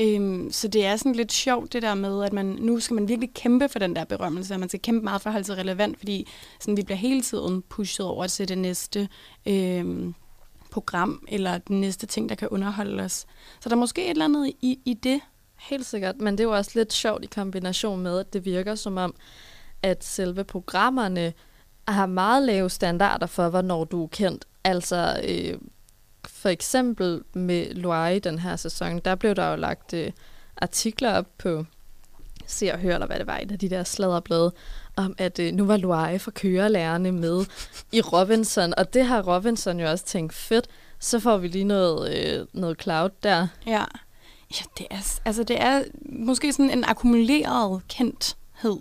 Øhm, 0.00 0.52
så 0.52 0.68
det 0.68 0.86
er 0.86 0.96
sådan 0.96 1.14
lidt 1.14 1.32
sjovt 1.32 1.72
det 1.72 1.82
der 1.82 1.94
med, 1.94 2.24
at 2.24 2.32
man 2.32 2.46
nu 2.46 2.80
skal 2.80 2.94
man 2.94 3.08
virkelig 3.08 3.34
kæmpe 3.34 3.68
for 3.68 3.78
den 3.78 3.96
der 3.96 4.04
berømmelse, 4.04 4.54
og 4.54 4.60
man 4.60 4.68
skal 4.68 4.80
kæmpe 4.80 5.04
meget 5.04 5.22
for 5.22 5.30
at 5.30 5.32
holde 5.32 5.46
sig 5.46 5.56
relevant, 5.56 5.98
fordi 5.98 6.28
sådan, 6.60 6.76
vi 6.76 6.82
bliver 6.82 6.98
hele 6.98 7.22
tiden 7.22 7.62
pushet 7.62 8.06
over 8.06 8.26
til 8.26 8.48
det 8.48 8.58
næste 8.58 9.08
øhm, 9.46 10.14
program, 10.70 11.26
eller 11.28 11.58
den 11.58 11.80
næste 11.80 12.06
ting, 12.06 12.28
der 12.28 12.34
kan 12.34 12.48
underholde 12.48 13.02
os. 13.02 13.26
Så 13.60 13.68
der 13.68 13.74
er 13.74 13.78
måske 13.78 14.04
et 14.04 14.10
eller 14.10 14.24
andet 14.24 14.52
i, 14.60 14.78
i 14.84 14.94
det. 14.94 15.20
Helt 15.58 15.86
sikkert, 15.86 16.20
men 16.20 16.38
det 16.38 16.40
er 16.40 16.48
jo 16.48 16.56
også 16.56 16.70
lidt 16.74 16.92
sjovt 16.92 17.24
i 17.24 17.26
kombination 17.26 18.00
med, 18.00 18.18
at 18.18 18.32
det 18.32 18.44
virker 18.44 18.74
som 18.74 18.96
om, 18.96 19.14
at 19.82 20.04
selve 20.04 20.44
programmerne 20.44 21.32
har 21.94 22.06
meget 22.06 22.42
lave 22.42 22.70
standarder 22.70 23.26
for, 23.26 23.48
hvornår 23.48 23.84
du 23.84 24.04
er 24.04 24.08
kendt. 24.08 24.44
Altså 24.64 25.20
øh, 25.28 25.58
for 26.28 26.48
eksempel 26.48 27.22
med 27.32 27.74
Loire 27.74 28.16
i 28.16 28.18
den 28.18 28.38
her 28.38 28.56
sæson, 28.56 28.98
der 28.98 29.14
blev 29.14 29.34
der 29.34 29.50
jo 29.50 29.56
lagt 29.56 29.94
øh, 29.94 30.12
artikler 30.56 31.12
op 31.12 31.26
på 31.38 31.64
Se 32.46 32.72
og 32.72 32.78
Hør, 32.78 32.94
eller 32.94 33.06
hvad 33.06 33.18
det 33.18 33.26
var, 33.26 33.38
et 33.38 33.52
af 33.52 33.58
de 33.58 33.70
der 33.70 33.84
sladderblade, 33.84 34.52
om 34.96 35.14
at 35.18 35.38
øh, 35.38 35.52
nu 35.52 35.66
var 35.66 35.76
Loire 35.76 36.18
fra 36.18 36.30
kørelærerne 36.30 37.12
med 37.12 37.44
i 37.92 38.00
Robinson, 38.00 38.74
og 38.76 38.94
det 38.94 39.04
har 39.04 39.22
Robinson 39.22 39.80
jo 39.80 39.90
også 39.90 40.04
tænkt, 40.04 40.34
fedt, 40.34 40.66
så 40.98 41.20
får 41.20 41.36
vi 41.36 41.48
lige 41.48 41.64
noget, 41.64 42.14
øh, 42.14 42.46
noget 42.52 42.82
cloud 42.82 43.10
der. 43.22 43.46
Ja. 43.66 43.84
Ja, 44.58 44.64
det 44.78 44.86
er, 44.90 45.18
altså 45.24 45.42
det 45.42 45.62
er 45.62 45.82
måske 46.04 46.52
sådan 46.52 46.70
en 46.70 46.84
akkumuleret 46.84 47.82
kendthed. 47.88 48.78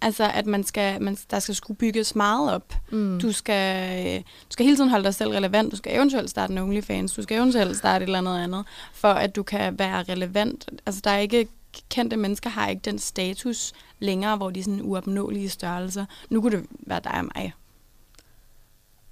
Altså, 0.00 0.30
at 0.34 0.46
man 0.46 0.64
skal, 0.64 1.02
man, 1.02 1.18
der 1.30 1.38
skal 1.38 1.54
skulle 1.54 1.78
bygges 1.78 2.14
meget 2.14 2.52
op. 2.52 2.74
Mm. 2.90 3.20
Du 3.20 3.32
skal, 3.32 3.98
øh, 4.06 4.20
du 4.20 4.50
skal 4.50 4.64
hele 4.64 4.76
tiden 4.76 4.90
holde 4.90 5.04
dig 5.04 5.14
selv 5.14 5.30
relevant. 5.30 5.72
Du 5.72 5.76
skal 5.76 5.94
eventuelt 5.96 6.30
starte 6.30 6.52
en 6.52 6.58
OnlyFans. 6.58 7.12
Du 7.12 7.22
skal 7.22 7.36
eventuelt 7.36 7.76
starte 7.76 8.02
et 8.02 8.06
eller 8.06 8.18
andet 8.18 8.38
andet, 8.38 8.64
for 8.92 9.08
at 9.08 9.36
du 9.36 9.42
kan 9.42 9.78
være 9.78 10.02
relevant. 10.02 10.70
Altså, 10.86 11.00
der 11.04 11.10
er 11.10 11.18
ikke 11.18 11.48
kendte 11.90 12.16
mennesker 12.16 12.50
har 12.50 12.68
ikke 12.68 12.82
den 12.84 12.98
status 12.98 13.72
længere, 13.98 14.36
hvor 14.36 14.50
de 14.50 14.60
er 14.60 14.64
sådan 14.64 14.82
uopnåelige 14.82 15.48
størrelser. 15.48 16.04
Nu 16.30 16.40
kunne 16.40 16.56
det 16.56 16.66
være 16.80 17.00
dig 17.04 17.12
og 17.12 17.24
mig. 17.24 17.52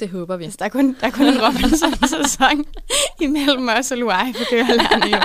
Det 0.00 0.08
håber 0.08 0.36
vi. 0.36 0.44
Altså, 0.44 0.56
der 0.58 0.64
er 0.64 0.68
kun, 0.68 0.96
der 1.00 1.06
er 1.06 1.10
kun 1.10 1.26
en 1.26 1.42
Robinson-sæson 1.46 2.64
imellem 3.26 3.68
os 3.68 3.90
og 3.90 3.98
Luai 3.98 4.32
for 4.32 4.44
kørelærerne 4.50 5.06
jo. 5.06 5.22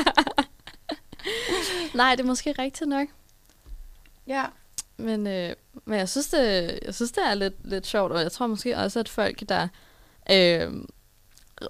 Nej, 1.94 2.16
det 2.16 2.24
er 2.24 2.28
måske 2.28 2.56
rigtigt 2.60 2.90
nok. 2.90 3.08
Ja. 4.28 4.46
Men, 5.02 5.28
øh, 5.28 5.56
men 5.86 6.00
jeg, 6.00 6.10
synes, 6.10 6.28
det, 6.28 6.80
jeg 6.86 6.96
synes, 6.96 7.12
det 7.12 7.24
er 7.26 7.34
lidt, 7.34 7.54
lidt 7.64 7.88
sjovt, 7.88 8.12
og 8.12 8.22
jeg 8.22 8.32
tror 8.32 8.48
måske 8.48 8.78
også, 8.78 9.00
at 9.00 9.10
folk, 9.10 9.50
der... 9.50 9.68
Øh, 10.32 10.72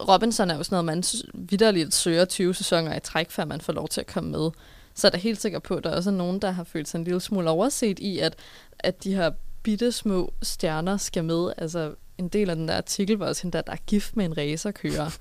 Robinson 0.09 0.51
er 0.51 0.57
jo 0.57 0.63
sådan 0.63 0.85
noget, 0.85 0.85
man 0.85 1.03
vidderligt 1.33 1.93
søger 1.93 2.25
20 2.25 2.53
sæsoner 2.53 2.95
i 2.95 2.99
træk, 2.99 3.31
før 3.31 3.45
man 3.45 3.61
får 3.61 3.73
lov 3.73 3.87
til 3.87 4.01
at 4.01 4.07
komme 4.07 4.31
med. 4.31 4.51
Så 4.93 5.07
er 5.07 5.11
der 5.11 5.17
helt 5.17 5.41
sikker 5.41 5.59
på, 5.59 5.75
at 5.75 5.83
der 5.83 5.95
også 5.95 6.09
er 6.09 6.13
nogen, 6.13 6.39
der 6.39 6.51
har 6.51 6.63
følt 6.63 6.87
sig 6.87 6.97
en 6.97 7.03
lille 7.03 7.21
smule 7.21 7.49
overset 7.49 7.99
i, 7.99 8.19
at, 8.19 8.35
at 8.79 9.03
de 9.03 9.15
her 9.15 9.31
bitte 9.63 9.91
små 9.91 10.33
stjerner 10.41 10.97
skal 10.97 11.23
med. 11.23 11.53
Altså, 11.57 11.93
en 12.17 12.27
del 12.27 12.49
af 12.49 12.55
den 12.55 12.67
der 12.67 12.77
artikel 12.77 13.17
var 13.17 13.27
også 13.27 13.41
hende, 13.41 13.57
der, 13.57 13.61
der 13.61 13.71
er 13.71 13.77
gift 13.87 14.17
med 14.17 14.25
en 14.25 14.37
racerkører. 14.37 15.09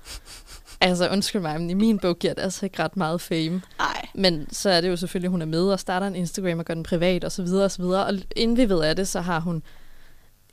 altså, 0.81 1.09
undskyld 1.09 1.41
mig, 1.41 1.61
men 1.61 1.69
i 1.69 1.73
min 1.73 1.99
bog 1.99 2.19
giver 2.19 2.33
det 2.33 2.41
altså 2.41 2.65
ikke 2.65 2.83
ret 2.83 2.97
meget 2.97 3.21
fame. 3.21 3.61
Nej. 3.79 4.07
Men 4.15 4.47
så 4.51 4.69
er 4.69 4.81
det 4.81 4.89
jo 4.89 4.95
selvfølgelig, 4.95 5.27
at 5.27 5.31
hun 5.31 5.41
er 5.41 5.45
med 5.45 5.63
og 5.63 5.79
starter 5.79 6.07
en 6.07 6.15
Instagram 6.15 6.59
og 6.59 6.65
gør 6.65 6.73
den 6.73 6.83
privat 6.83 7.23
og 7.23 7.31
så 7.31 7.43
videre 7.43 7.65
og 7.65 7.71
så 7.71 7.81
videre. 7.81 8.05
Og 8.05 8.13
inden 8.35 8.57
vi 8.57 8.69
ved 8.69 8.83
af 8.83 8.95
det, 8.95 9.07
så 9.07 9.21
har 9.21 9.39
hun 9.39 9.63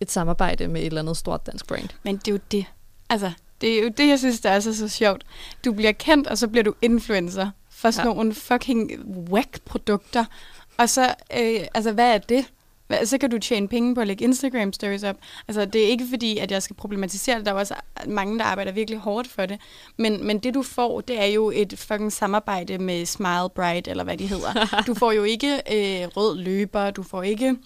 et 0.01 0.11
samarbejde 0.11 0.69
med 0.69 0.81
et 0.81 0.87
eller 0.87 1.01
andet 1.01 1.17
stort 1.17 1.47
dansk 1.47 1.67
brand. 1.67 1.88
Men 2.03 2.17
det 2.17 2.29
er 2.29 2.33
jo 2.33 2.41
det. 2.51 2.64
Altså, 3.11 3.33
det 3.61 3.79
er 3.79 3.83
jo 3.83 3.88
det, 3.88 4.09
jeg 4.09 4.19
synes, 4.19 4.41
der 4.41 4.51
er 4.51 4.61
så, 4.61 4.75
så 4.75 4.88
sjovt. 4.88 5.25
Du 5.64 5.73
bliver 5.73 5.93
kendt, 5.93 6.27
og 6.27 6.38
så 6.38 6.49
bliver 6.49 6.64
du 6.64 6.75
influencer 6.83 7.51
for 7.71 7.91
sådan 7.91 8.11
ja. 8.11 8.14
nogle 8.14 8.35
fucking 8.35 8.91
whack-produkter. 9.31 10.25
Og 10.77 10.88
så, 10.88 11.14
øh, 11.38 11.61
altså, 11.75 11.93
hvad 11.93 12.14
er 12.14 12.19
det? 12.19 12.45
Så 13.05 13.18
kan 13.18 13.31
du 13.31 13.38
tjene 13.38 13.68
penge 13.68 13.94
på 13.94 14.01
at 14.01 14.07
lægge 14.07 14.24
Instagram 14.24 14.72
stories 14.72 15.03
op. 15.03 15.16
Altså, 15.48 15.64
det 15.64 15.85
er 15.85 15.88
ikke 15.88 16.07
fordi, 16.11 16.38
at 16.38 16.51
jeg 16.51 16.62
skal 16.62 16.77
problematisere 16.77 17.37
det. 17.37 17.46
Der 17.46 17.53
er 17.53 17.57
også 17.57 17.74
mange, 18.07 18.38
der 18.38 18.44
arbejder 18.44 18.72
virkelig 18.72 19.01
hårdt 19.01 19.29
for 19.29 19.46
det. 19.46 19.61
Men, 19.96 20.27
men 20.27 20.38
det, 20.38 20.55
du 20.55 20.62
får, 20.62 21.01
det 21.01 21.20
er 21.20 21.27
jo 21.27 21.53
et 21.55 21.74
fucking 21.77 22.12
samarbejde 22.12 22.79
med 22.79 23.07
Smile 23.07 23.48
Bright, 23.55 23.88
eller 23.88 24.05
hvad 24.05 24.16
de 24.16 24.27
hedder. 24.27 24.83
Du 24.87 24.94
får 24.94 25.12
jo 25.12 25.22
ikke 25.22 25.55
øh, 25.55 26.09
rød 26.16 26.38
løber, 26.38 26.90
du 26.90 27.03
får 27.03 27.22
ikke 27.22 27.57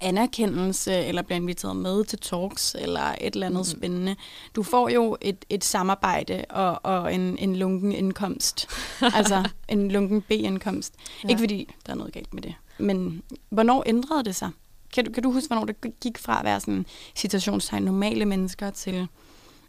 anerkendelse, 0.00 0.94
eller 0.94 1.22
bliver 1.22 1.36
inviteret 1.36 1.76
med 1.76 2.04
til 2.04 2.18
talks, 2.18 2.76
eller 2.78 3.14
et 3.20 3.34
eller 3.34 3.46
andet 3.46 3.60
mm. 3.60 3.78
spændende. 3.78 4.16
Du 4.56 4.62
får 4.62 4.88
jo 4.88 5.16
et, 5.20 5.44
et 5.50 5.64
samarbejde 5.64 6.44
og, 6.50 6.80
og 6.82 7.14
en, 7.14 7.38
en 7.38 7.56
lunken 7.56 7.92
indkomst. 7.92 8.68
altså 9.16 9.48
en 9.68 9.90
lunken 9.90 10.22
B-indkomst. 10.22 10.94
Ja. 11.24 11.28
Ikke 11.28 11.40
fordi 11.40 11.74
der 11.86 11.92
er 11.92 11.96
noget 11.96 12.12
galt 12.12 12.34
med 12.34 12.42
det. 12.42 12.54
Men 12.78 13.22
hvornår 13.48 13.82
ændrede 13.86 14.24
det 14.24 14.34
sig? 14.34 14.50
Kan 14.94 15.04
du, 15.04 15.12
kan 15.12 15.22
du 15.22 15.32
huske, 15.32 15.46
hvornår 15.48 15.64
det 15.64 16.00
gik 16.00 16.18
fra 16.18 16.38
at 16.38 16.44
være 16.44 16.60
sådan 16.60 16.86
citationstegn 17.16 17.82
normale 17.82 18.24
mennesker 18.24 18.70
til 18.70 19.08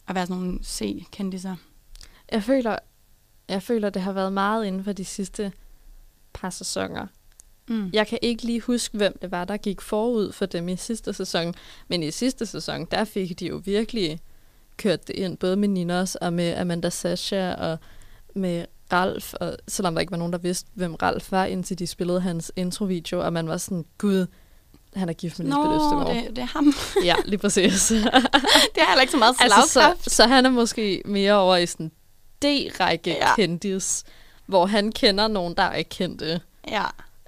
at 0.07 0.15
være 0.15 0.27
sådan 0.27 0.43
nogle 0.43 0.59
C-kendiser? 0.63 1.55
Jeg 2.31 2.43
føler, 2.43 2.77
jeg 3.49 3.63
føler, 3.63 3.89
det 3.89 4.01
har 4.01 4.13
været 4.13 4.33
meget 4.33 4.65
inden 4.65 4.83
for 4.83 4.91
de 4.91 5.05
sidste 5.05 5.51
par 6.33 6.49
sæsoner. 6.49 7.07
Mm. 7.67 7.89
Jeg 7.93 8.07
kan 8.07 8.19
ikke 8.21 8.43
lige 8.43 8.61
huske, 8.61 8.97
hvem 8.97 9.17
det 9.21 9.31
var, 9.31 9.45
der 9.45 9.57
gik 9.57 9.81
forud 9.81 10.31
for 10.31 10.45
dem 10.45 10.69
i 10.69 10.75
sidste 10.75 11.13
sæson. 11.13 11.53
Men 11.87 12.03
i 12.03 12.11
sidste 12.11 12.45
sæson, 12.45 12.85
der 12.91 13.03
fik 13.03 13.39
de 13.39 13.47
jo 13.47 13.61
virkelig 13.65 14.19
kørt 14.77 15.07
det 15.07 15.15
ind, 15.15 15.37
både 15.37 15.55
med 15.55 15.67
Ninos 15.67 16.15
og 16.15 16.33
med 16.33 16.57
Amanda 16.57 16.89
Sasha 16.89 17.53
og 17.53 17.79
med 18.35 18.65
Ralf. 18.93 19.33
Og 19.33 19.57
selvom 19.67 19.93
der 19.93 20.01
ikke 20.01 20.11
var 20.11 20.17
nogen, 20.17 20.33
der 20.33 20.39
vidste, 20.39 20.69
hvem 20.73 20.95
Ralf 20.95 21.31
var, 21.31 21.45
indtil 21.45 21.79
de 21.79 21.87
spillede 21.87 22.21
hans 22.21 22.51
introvideo, 22.55 23.25
og 23.25 23.33
man 23.33 23.47
var 23.47 23.57
sådan, 23.57 23.85
gud, 23.97 24.27
han 24.95 25.09
er 25.09 25.13
gift 25.13 25.39
med 25.39 25.45
Lisbeth 25.45 25.65
Nå, 25.65 25.75
Østegård. 25.75 26.15
det, 26.15 26.35
det 26.35 26.41
er 26.41 26.45
ham. 26.45 26.73
Ja, 27.03 27.15
lige 27.25 27.37
præcis. 27.37 27.87
det 28.75 28.81
er 28.81 28.87
heller 28.87 29.01
ikke 29.01 29.11
så 29.11 29.17
meget 29.17 29.35
altså, 29.39 29.69
slagkraft. 29.69 30.03
så, 30.03 30.15
så 30.15 30.27
han 30.27 30.45
er 30.45 30.49
måske 30.49 31.01
mere 31.05 31.33
over 31.33 31.55
i 31.55 31.65
sådan 31.65 31.91
D-række 32.41 33.11
ja. 33.11 33.35
Kendis, 33.35 34.03
hvor 34.45 34.65
han 34.65 34.91
kender 34.91 35.27
nogen, 35.27 35.53
der 35.53 35.73
ikke 35.73 35.89
kendte. 35.89 36.41
Ja. 36.67 36.83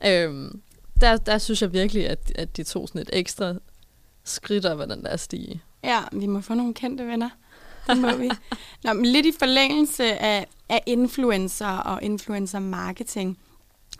Øhm, 0.05 0.61
der, 1.01 1.17
der 1.17 1.37
synes 1.37 1.61
jeg 1.61 1.73
virkelig, 1.73 2.09
at, 2.09 2.31
at 2.35 2.57
de 2.57 2.63
tog 2.63 2.87
sådan 2.87 3.01
et 3.01 3.09
ekstra 3.13 3.53
skridt 4.23 4.65
op 4.65 4.81
ad 4.81 4.87
den 4.87 5.03
der 5.03 5.17
stige. 5.17 5.61
Ja, 5.83 5.99
vi 6.11 6.25
må 6.25 6.41
få 6.41 6.53
nogle 6.53 6.73
kendte 6.73 7.07
venner. 7.07 7.29
Det 7.87 7.97
må 7.97 8.15
vi. 8.15 8.31
Nå, 8.83 8.93
men 8.93 9.05
lidt 9.05 9.25
i 9.25 9.31
forlængelse 9.39 10.03
af, 10.03 10.47
af 10.69 10.83
influencer 10.85 11.77
og 11.77 12.03
influencer 12.03 12.59
marketing, 12.59 13.37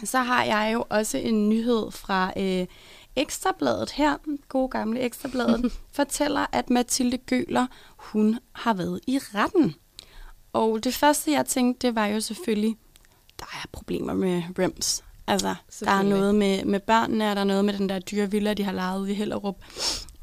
så 0.03 0.17
har 0.17 0.43
jeg 0.43 0.71
jo 0.73 0.85
også 0.89 1.17
en 1.17 1.49
nyhed 1.49 1.91
fra 1.91 2.33
øh, 2.37 2.67
Ekstrabladet 3.15 3.91
her, 3.91 4.17
gode 4.49 4.69
gamle 4.69 4.99
Ekstrabladet, 4.99 5.73
fortæller, 5.91 6.45
at 6.51 6.69
Mathilde 6.69 7.17
Gøler, 7.17 7.67
hun 7.97 8.39
har 8.51 8.73
været 8.73 8.99
i 9.07 9.19
retten. 9.19 9.75
Og 10.53 10.83
det 10.83 10.93
første, 10.93 11.31
jeg 11.31 11.45
tænkte, 11.45 11.87
det 11.87 11.95
var 11.95 12.05
jo 12.05 12.19
selvfølgelig, 12.19 12.77
der 13.39 13.45
er 13.45 13.67
problemer 13.71 14.13
med 14.13 14.43
REMS. 14.59 15.03
Altså, 15.27 15.55
der 15.79 15.91
er 15.91 16.01
noget 16.01 16.35
med, 16.35 16.65
med 16.65 16.79
børnene, 16.79 17.29
og 17.29 17.35
der 17.35 17.41
er 17.41 17.45
noget 17.45 17.65
med 17.65 17.73
den 17.73 17.89
der 17.89 17.99
dyre 17.99 18.31
villa, 18.31 18.53
de 18.53 18.63
har 18.63 18.71
lejet 18.71 19.01
ude 19.01 19.11
i 19.11 19.13
Hellerup. 19.13 19.55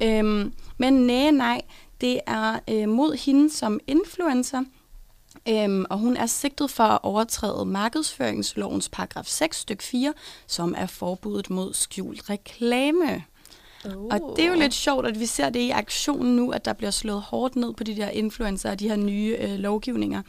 Øhm, 0.03 0.53
men 0.79 0.93
nej, 0.93 1.31
nej, 1.31 1.61
det 2.01 2.21
er 2.27 2.59
øh, 2.71 2.89
mod 2.89 3.17
hende 3.17 3.51
som 3.51 3.81
influencer, 3.87 4.65
øhm, 5.49 5.85
og 5.91 5.99
hun 5.99 6.17
er 6.17 6.27
sigtet 6.27 6.71
for 6.71 6.85
at 6.85 6.99
overtræde 7.03 7.65
markedsføringslovens 7.65 8.89
paragraf 8.89 9.27
6 9.27 9.57
stykke 9.57 9.83
4, 9.85 10.13
som 10.47 10.75
er 10.79 10.87
forbuddet 10.87 11.51
mod 11.51 11.75
skjult 11.75 12.31
reklame. 12.31 13.25
Oh. 13.85 13.93
Og 14.05 14.35
det 14.37 14.45
er 14.45 14.49
jo 14.49 14.55
lidt 14.55 14.75
sjovt, 14.75 15.07
at 15.07 15.21
vi 15.21 15.27
ser 15.27 15.51
det 15.51 15.61
i 15.61 15.71
aktionen 15.71 16.37
nu, 16.37 16.51
at 16.51 16.65
der 16.65 16.73
bliver 16.73 16.91
slået 16.91 17.23
hårdt 17.23 17.57
ned 17.57 17.73
på 17.75 17.85
de 17.85 17.97
der 17.97 18.09
influencer 18.09 18.71
og 18.71 18.81
de 18.81 18.89
her 18.89 18.97
nye 18.97 19.37
øh, 19.41 19.51
lovgivninger. 19.59 20.23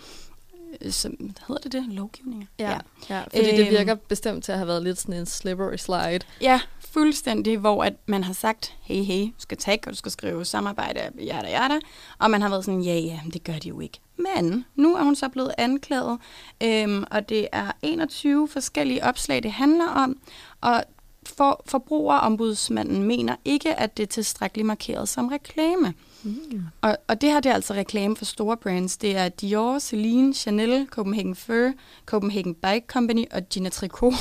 Øh, 0.82 0.92
Som, 0.92 1.16
hedder 1.48 1.62
det 1.62 1.72
det? 1.72 1.86
Lovgivninger? 1.88 2.48
Ja, 2.60 2.78
ja 3.10 3.22
fordi 3.24 3.52
det 3.52 3.60
Øhm. 3.60 3.70
virker 3.70 3.96
bestemt 3.96 4.44
til 4.44 4.52
at 4.52 4.58
have 4.58 4.68
været 4.68 4.84
lidt 4.84 5.00
sådan 5.00 5.16
en 5.16 5.26
slippery 5.26 5.76
slide. 5.76 6.20
Ja, 6.42 6.62
fuldstændig, 6.96 7.58
hvor 7.58 7.84
at 7.84 7.94
man 8.06 8.24
har 8.24 8.34
sagt, 8.34 8.74
hey, 8.82 9.04
hey, 9.04 9.24
du 9.24 9.40
skal 9.40 9.58
tagge, 9.58 9.88
og 9.88 9.92
du 9.92 9.98
skal 9.98 10.12
skrive 10.12 10.46
samarbejde, 10.46 11.00
jada, 11.20 11.50
jada. 11.50 11.80
Og 12.20 12.32
man 12.32 12.42
har 12.42 12.50
været 12.50 12.66
sådan, 12.66 12.82
ja, 12.82 12.96
ja, 12.96 13.20
det 13.34 13.44
gør 13.44 13.54
de 13.54 13.70
jo 13.70 13.80
ikke. 13.80 14.00
Men 14.18 14.66
nu 14.76 14.96
er 14.96 15.04
hun 15.04 15.16
så 15.16 15.30
blevet 15.30 15.52
anklaget, 15.58 16.20
øhm, 16.64 17.04
og 17.12 17.30
det 17.30 17.48
er 17.52 17.72
21 17.82 18.48
forskellige 18.48 19.04
opslag, 19.04 19.44
det 19.44 19.52
handler 19.52 19.88
om. 19.88 20.18
Og 20.62 20.84
for, 21.26 21.64
forbrugerombudsmanden 21.66 23.04
mener 23.04 23.36
ikke, 23.46 23.80
at 23.80 23.98
det 23.98 24.04
er 24.04 24.08
tilstrækkeligt 24.08 24.66
markeret 24.66 25.10
som 25.10 25.28
reklame. 25.28 25.94
Mm. 26.24 26.64
Og, 26.82 26.98
og 27.08 27.22
det 27.22 27.32
her 27.32 27.40
det 27.40 27.50
er 27.50 27.54
altså 27.54 27.74
reklame 27.74 28.16
for 28.16 28.26
store 28.26 28.58
brands. 28.58 28.98
Det 28.98 29.18
er 29.18 29.30
Dior, 29.30 29.80
Celine, 29.80 30.34
Chanel, 30.34 30.88
Copenhagen 30.90 31.36
Fur, 31.36 31.72
Copenhagen 32.06 32.56
Bike 32.56 32.86
Company 32.88 33.26
og 33.32 33.42
Gina 33.50 33.70
Tricot. 33.70 34.14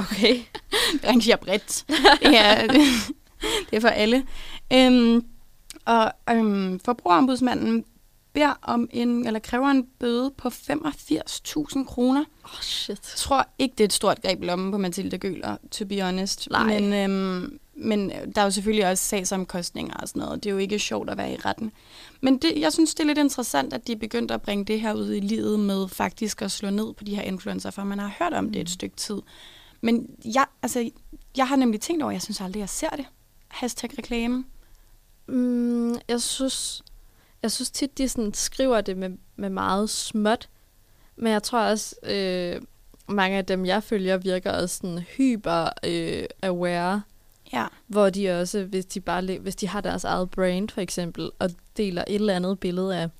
Okay. 0.00 0.40
Rangier 1.06 1.36
bredt. 1.36 1.84
Det 2.22 2.38
er, 2.38 2.66
det 3.70 3.76
er 3.76 3.80
for 3.80 3.88
alle. 3.88 4.26
Øhm, 4.72 5.24
og 5.84 6.12
øhm, 6.30 6.80
forbrugerombudsmanden 6.84 7.84
beder 8.32 8.58
om 8.62 8.88
en, 8.92 9.26
eller 9.26 9.40
kræver 9.40 9.68
en 9.68 9.86
bøde 9.98 10.30
på 10.38 10.48
85.000 10.48 11.84
kroner. 11.84 12.24
Oh, 12.44 12.60
shit. 12.60 12.88
Jeg 12.88 13.16
tror 13.16 13.48
ikke, 13.58 13.72
det 13.72 13.80
er 13.80 13.88
et 13.88 13.92
stort 13.92 14.22
greb 14.22 14.42
i 14.42 14.46
lommen 14.46 14.72
på 14.72 14.78
Mathilde 14.78 15.18
Gøler, 15.18 15.56
to 15.70 15.84
be 15.84 16.02
honest. 16.02 16.48
Nej. 16.50 16.80
Men, 16.80 16.92
øhm, 16.92 17.58
men 17.74 18.10
der 18.10 18.40
er 18.40 18.44
jo 18.44 18.50
selvfølgelig 18.50 18.90
også 18.90 19.04
sagsomkostninger 19.04 19.94
og 19.94 20.08
sådan 20.08 20.20
noget. 20.20 20.44
Det 20.44 20.50
er 20.50 20.54
jo 20.54 20.58
ikke 20.58 20.78
sjovt 20.78 21.10
at 21.10 21.18
være 21.18 21.32
i 21.32 21.36
retten. 21.36 21.72
Men 22.20 22.38
det, 22.38 22.52
jeg 22.56 22.72
synes, 22.72 22.94
det 22.94 23.02
er 23.02 23.06
lidt 23.06 23.18
interessant, 23.18 23.72
at 23.72 23.86
de 23.86 23.92
er 23.92 23.96
begyndt 23.96 24.30
at 24.30 24.42
bringe 24.42 24.64
det 24.64 24.80
her 24.80 24.94
ud 24.94 25.12
i 25.12 25.20
livet 25.20 25.60
med 25.60 25.88
faktisk 25.88 26.42
at 26.42 26.50
slå 26.50 26.70
ned 26.70 26.94
på 26.94 27.04
de 27.04 27.14
her 27.14 27.22
influencer, 27.22 27.70
for 27.70 27.84
man 27.84 27.98
har 27.98 28.12
hørt 28.18 28.32
om 28.32 28.52
det 28.52 28.60
et 28.60 28.70
stykke 28.70 28.96
tid. 28.96 29.18
Men 29.80 30.16
jeg, 30.34 30.46
altså, 30.62 30.90
jeg 31.36 31.48
har 31.48 31.56
nemlig 31.56 31.80
tænkt 31.80 32.02
over, 32.02 32.12
jeg 32.12 32.22
synes 32.22 32.40
aldrig, 32.40 32.60
jeg 32.60 32.68
ser 32.68 32.90
det. 32.90 33.06
Hashtag 33.48 33.98
reklame. 33.98 34.44
Mm, 35.26 35.94
jeg 36.08 36.20
synes, 36.20 36.82
jeg 37.42 37.52
synes 37.52 37.70
tit, 37.70 37.98
de 37.98 38.08
sådan 38.08 38.34
skriver 38.34 38.80
det 38.80 38.96
med, 38.96 39.10
med 39.36 39.50
meget 39.50 39.90
småt. 39.90 40.48
Men 41.16 41.32
jeg 41.32 41.42
tror 41.42 41.60
også, 41.60 41.94
øh, 42.02 42.62
mange 43.08 43.38
af 43.38 43.46
dem, 43.46 43.66
jeg 43.66 43.82
følger, 43.82 44.16
virker 44.16 44.52
også 44.52 44.76
sådan 44.76 44.98
hyper 44.98 45.68
øh, 45.84 46.24
aware. 46.42 47.02
Ja. 47.52 47.66
Hvor 47.86 48.10
de 48.10 48.40
også, 48.40 48.64
hvis 48.64 48.86
de, 48.86 49.00
bare, 49.00 49.38
hvis 49.38 49.56
de 49.56 49.68
har 49.68 49.80
deres 49.80 50.04
eget 50.04 50.30
brand 50.30 50.68
for 50.68 50.80
eksempel, 50.80 51.30
og 51.38 51.50
deler 51.76 52.04
et 52.08 52.14
eller 52.14 52.36
andet 52.36 52.60
billede 52.60 52.96
af 52.96 53.10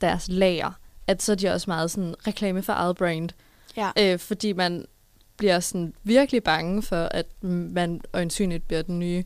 deres 0.00 0.28
lager, 0.28 0.72
at 1.06 1.22
så 1.22 1.32
er 1.32 1.36
de 1.36 1.48
også 1.48 1.70
meget 1.70 1.90
sådan 1.90 2.14
reklame 2.26 2.62
for 2.62 2.72
eget 2.72 2.96
brand. 2.96 3.30
Ja. 3.76 3.90
Øh, 3.98 4.18
fordi 4.18 4.52
man 4.52 4.86
bliver 5.38 5.60
sådan 5.60 5.94
virkelig 6.04 6.42
bange 6.42 6.82
for, 6.82 6.96
at 7.10 7.26
man 7.42 8.00
øjensynligt 8.12 8.66
bliver 8.68 8.82
den 8.82 8.98
nye 8.98 9.24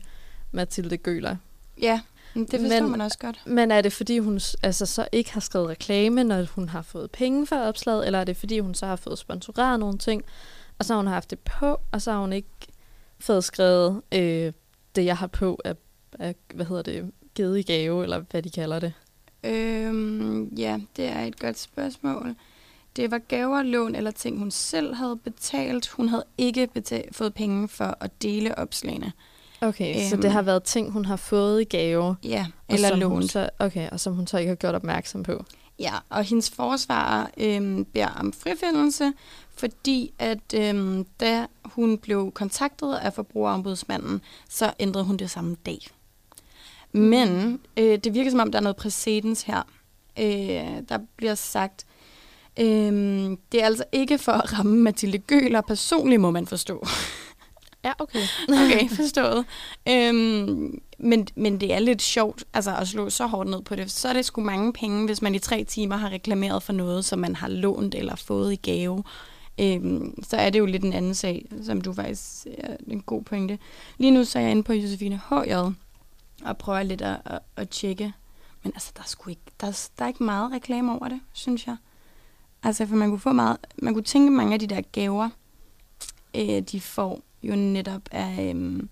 Mathilde 0.51 0.97
Gøler. 0.97 1.35
Ja, 1.81 2.01
det 2.33 2.49
forstår 2.49 2.81
Men- 2.81 2.91
man 2.91 3.01
også 3.01 3.17
godt. 3.17 3.41
Men 3.45 3.71
er 3.71 3.81
det, 3.81 3.93
fordi 3.93 4.19
hun 4.19 4.39
altså, 4.63 4.85
så 4.85 5.07
ikke 5.11 5.33
har 5.33 5.39
skrevet 5.41 5.69
reklame, 5.69 6.23
når 6.23 6.43
hun 6.55 6.69
har 6.69 6.81
fået 6.81 7.11
penge 7.11 7.47
for 7.47 7.55
opslaget, 7.55 8.05
eller 8.05 8.19
er 8.19 8.23
det, 8.23 8.37
fordi 8.37 8.59
hun 8.59 8.73
så 8.73 8.85
har 8.85 8.95
fået 8.95 9.17
sponsoreret 9.19 9.79
nogle 9.79 9.97
ting, 9.97 10.23
og 10.79 10.85
så 10.85 10.93
har 10.93 10.97
hun 11.01 11.07
haft 11.07 11.29
det 11.29 11.39
på, 11.39 11.77
og 11.91 12.01
så 12.01 12.11
har 12.11 12.19
hun 12.19 12.33
ikke 12.33 12.47
fået 13.19 13.43
skrevet 13.43 14.01
øh, 14.13 14.53
det, 14.95 15.05
jeg 15.05 15.17
har 15.17 15.27
på, 15.27 15.59
af, 15.65 15.75
af, 16.19 16.35
hvad 16.53 16.65
hedder 16.65 16.81
det, 16.81 17.11
givet 17.35 17.59
i 17.59 17.61
gave, 17.61 18.03
eller 18.03 18.23
hvad 18.31 18.41
de 18.41 18.49
kalder 18.49 18.79
det. 18.79 18.93
Øhm, 19.43 20.43
ja, 20.57 20.79
det 20.97 21.05
er 21.05 21.19
et 21.19 21.39
godt 21.39 21.59
spørgsmål. 21.59 22.35
Det 22.95 23.11
var 23.11 23.17
gaver, 23.17 23.63
lån 23.63 23.95
eller 23.95 24.11
ting, 24.11 24.39
hun 24.39 24.51
selv 24.51 24.93
havde 24.95 25.17
betalt. 25.17 25.87
Hun 25.87 26.09
havde 26.09 26.23
ikke 26.37 26.67
betalt, 26.73 27.15
fået 27.15 27.33
penge 27.33 27.67
for 27.67 27.97
at 27.99 28.21
dele 28.21 28.57
opslagene. 28.57 29.11
Okay, 29.61 29.95
øhm. 29.95 30.09
så 30.09 30.15
Øhm. 30.15 30.21
det 30.21 30.31
har 30.31 30.41
været 30.41 30.63
ting, 30.63 30.91
hun 30.91 31.05
har 31.05 31.15
fået 31.15 31.61
i 31.61 31.63
gave, 31.63 32.15
Ja, 32.23 32.45
eller 32.69 32.95
lånt. 32.95 33.31
så, 33.31 33.49
okay, 33.59 33.89
og 33.89 33.99
som 33.99 34.13
hun 34.13 34.27
så 34.27 34.37
ikke 34.37 34.49
har 34.49 34.55
gjort 34.55 34.75
opmærksom 34.75 35.23
på. 35.23 35.45
Ja, 35.79 35.93
og 36.09 36.23
hendes 36.23 36.49
forsvarer 36.49 37.27
øhm, 37.37 37.85
beder 37.85 38.07
om 38.19 38.33
frifindelse, 38.33 39.13
fordi 39.55 40.13
at 40.19 40.53
øhm, 40.55 41.05
da 41.19 41.45
hun 41.65 41.97
blev 41.97 42.31
kontaktet 42.31 42.93
af 42.95 43.13
forbrugerombudsmanden, 43.13 44.21
så 44.49 44.73
ændrede 44.79 45.05
hun 45.05 45.17
det 45.17 45.29
samme 45.31 45.55
dag. 45.65 45.79
Men 46.91 47.59
øh, 47.77 47.97
det 47.97 48.13
virker 48.13 48.31
som 48.31 48.39
om, 48.39 48.51
der 48.51 48.59
er 48.59 48.63
noget 48.63 48.75
præcedens 48.75 49.41
her. 49.43 49.61
Øh, 50.19 50.83
der 50.89 50.97
bliver 51.17 51.35
sagt, 51.35 51.85
Øhm, 52.59 53.37
det 53.51 53.61
er 53.61 53.65
altså 53.65 53.83
ikke 53.91 54.17
for 54.17 54.31
at 54.31 54.59
ramme 54.59 54.77
Mathilde 54.77 55.17
Gøler 55.17 55.61
personligt, 55.61 56.21
må 56.21 56.31
man 56.31 56.47
forstå. 56.47 56.85
Ja, 57.83 57.93
okay. 57.99 58.19
Okay, 58.65 58.89
forstået. 58.89 59.45
Øhm, 59.89 60.81
men, 60.99 61.27
men 61.35 61.59
det 61.59 61.73
er 61.73 61.79
lidt 61.79 62.01
sjovt 62.01 62.43
altså, 62.53 62.75
at 62.75 62.87
slå 62.87 63.09
så 63.09 63.25
hårdt 63.25 63.49
ned 63.49 63.61
på 63.61 63.75
det. 63.75 63.91
Så 63.91 64.07
er 64.07 64.13
det 64.13 64.25
sgu 64.25 64.41
mange 64.41 64.73
penge, 64.73 65.05
hvis 65.05 65.21
man 65.21 65.35
i 65.35 65.39
tre 65.39 65.63
timer 65.63 65.95
har 65.95 66.09
reklameret 66.09 66.63
for 66.63 66.73
noget, 66.73 67.05
som 67.05 67.19
man 67.19 67.35
har 67.35 67.47
lånt 67.47 67.95
eller 67.95 68.15
fået 68.15 68.53
i 68.53 68.55
gave. 68.55 69.03
Øhm, 69.59 70.23
så 70.23 70.37
er 70.37 70.49
det 70.49 70.59
jo 70.59 70.65
lidt 70.65 70.83
en 70.83 70.93
anden 70.93 71.15
sag, 71.15 71.45
som 71.63 71.81
du 71.81 71.93
faktisk 71.93 72.47
er 72.57 72.77
en 72.87 73.01
god 73.01 73.23
pointe. 73.23 73.59
Lige 73.97 74.11
nu 74.11 74.23
så 74.23 74.39
er 74.39 74.43
jeg 74.43 74.51
inde 74.51 74.63
på 74.63 74.73
Josefine 74.73 75.21
H.J. 75.29 75.53
og 76.45 76.57
prøver 76.57 76.83
lidt 76.83 77.01
at, 77.01 77.17
at, 77.25 77.39
at 77.55 77.69
tjekke. 77.69 78.13
Men 78.63 78.71
altså, 78.75 78.91
der 78.95 79.01
er, 79.01 79.07
sgu 79.07 79.29
ikke, 79.29 79.41
der, 79.61 79.67
er, 79.67 79.87
der 79.99 80.03
er 80.03 80.07
ikke 80.07 80.23
meget 80.23 80.51
reklame 80.51 80.91
over 80.91 81.07
det, 81.07 81.19
synes 81.33 81.67
jeg. 81.67 81.77
Altså, 82.63 82.85
for 82.85 82.95
man 82.95 83.09
kunne 83.09 83.19
få 83.19 83.31
meget, 83.31 83.57
man 83.81 83.93
kunne 83.93 84.03
tænke 84.03 84.31
mange 84.31 84.53
af 84.53 84.59
de 84.59 84.67
der 84.67 84.81
gaver, 84.91 85.29
øh, 86.35 86.61
de 86.61 86.81
får 86.81 87.21
jo 87.43 87.55
netop 87.55 88.01
er, 88.11 88.53
øh, 88.53 88.83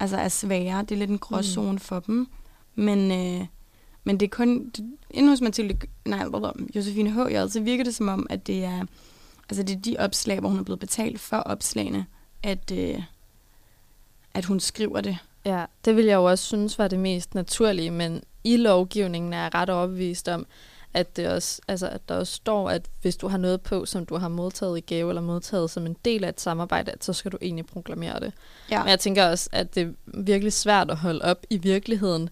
altså 0.00 0.16
er 0.16 0.28
svære. 0.28 0.82
Det 0.82 0.92
er 0.92 0.96
lidt 0.96 1.10
en 1.10 1.18
gråzone 1.18 1.72
mm. 1.72 1.78
for 1.78 2.00
dem. 2.00 2.28
Men, 2.74 3.10
øh, 3.10 3.46
men 4.04 4.20
det 4.20 4.26
er 4.26 4.30
kun... 4.30 4.70
Det, 4.70 4.84
inden 5.10 5.28
hos 5.28 5.40
Mathilde... 5.40 5.78
Nej, 6.04 6.28
hvad 6.28 6.66
Josefine 6.76 7.10
H. 7.10 7.48
så 7.50 7.60
virker 7.60 7.84
det 7.84 7.94
som 7.94 8.08
om, 8.08 8.26
at 8.30 8.46
det 8.46 8.64
er... 8.64 8.84
Altså 9.48 9.62
det 9.62 9.76
er 9.76 9.80
de 9.80 9.96
opslag, 9.98 10.40
hvor 10.40 10.48
hun 10.48 10.58
er 10.58 10.62
blevet 10.62 10.80
betalt 10.80 11.20
for 11.20 11.36
opslagene, 11.36 12.06
at, 12.42 12.72
øh, 12.74 13.02
at 14.34 14.44
hun 14.44 14.60
skriver 14.60 15.00
det. 15.00 15.18
Ja, 15.44 15.64
det 15.84 15.96
vil 15.96 16.04
jeg 16.04 16.14
jo 16.14 16.24
også 16.24 16.44
synes 16.44 16.78
var 16.78 16.88
det 16.88 16.98
mest 16.98 17.34
naturlige, 17.34 17.90
men 17.90 18.22
i 18.44 18.56
lovgivningen 18.56 19.32
er 19.32 19.42
jeg 19.42 19.54
ret 19.54 19.70
overbevist 19.70 20.28
om, 20.28 20.46
at, 20.96 21.16
det 21.16 21.28
også, 21.28 21.60
altså, 21.68 21.88
at 21.88 22.08
der 22.08 22.14
også 22.14 22.32
står, 22.32 22.70
at 22.70 22.82
hvis 23.02 23.16
du 23.16 23.28
har 23.28 23.38
noget 23.38 23.60
på, 23.60 23.84
som 23.84 24.06
du 24.06 24.16
har 24.16 24.28
modtaget 24.28 24.78
i 24.78 24.80
gave 24.80 25.08
eller 25.08 25.22
modtaget 25.22 25.70
som 25.70 25.86
en 25.86 25.96
del 26.04 26.24
af 26.24 26.28
et 26.28 26.40
samarbejde, 26.40 26.92
at 26.92 27.04
så 27.04 27.12
skal 27.12 27.32
du 27.32 27.38
egentlig 27.42 27.66
proklamere 27.66 28.20
det. 28.20 28.32
Ja. 28.70 28.82
Men 28.82 28.88
jeg 28.88 29.00
tænker 29.00 29.28
også, 29.30 29.48
at 29.52 29.74
det 29.74 29.82
er 29.82 30.20
virkelig 30.22 30.52
svært 30.52 30.90
at 30.90 30.96
holde 30.96 31.24
op 31.24 31.38
i 31.50 31.56
virkeligheden, 31.56 32.28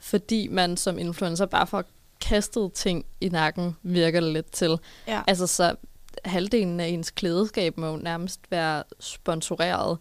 fordi 0.00 0.48
man 0.48 0.76
som 0.76 0.98
influencer 0.98 1.46
bare 1.46 1.66
får 1.66 1.84
kastet 2.20 2.72
ting 2.72 3.04
i 3.20 3.28
nakken, 3.28 3.76
virker 3.82 4.20
det 4.20 4.32
lidt 4.32 4.52
til. 4.52 4.78
Ja. 5.08 5.22
Altså 5.26 5.46
så 5.46 5.74
halvdelen 6.24 6.80
af 6.80 6.86
ens 6.86 7.10
klædeskab 7.10 7.78
må 7.78 7.96
nærmest 7.96 8.40
være 8.50 8.82
sponsoreret. 9.00 9.98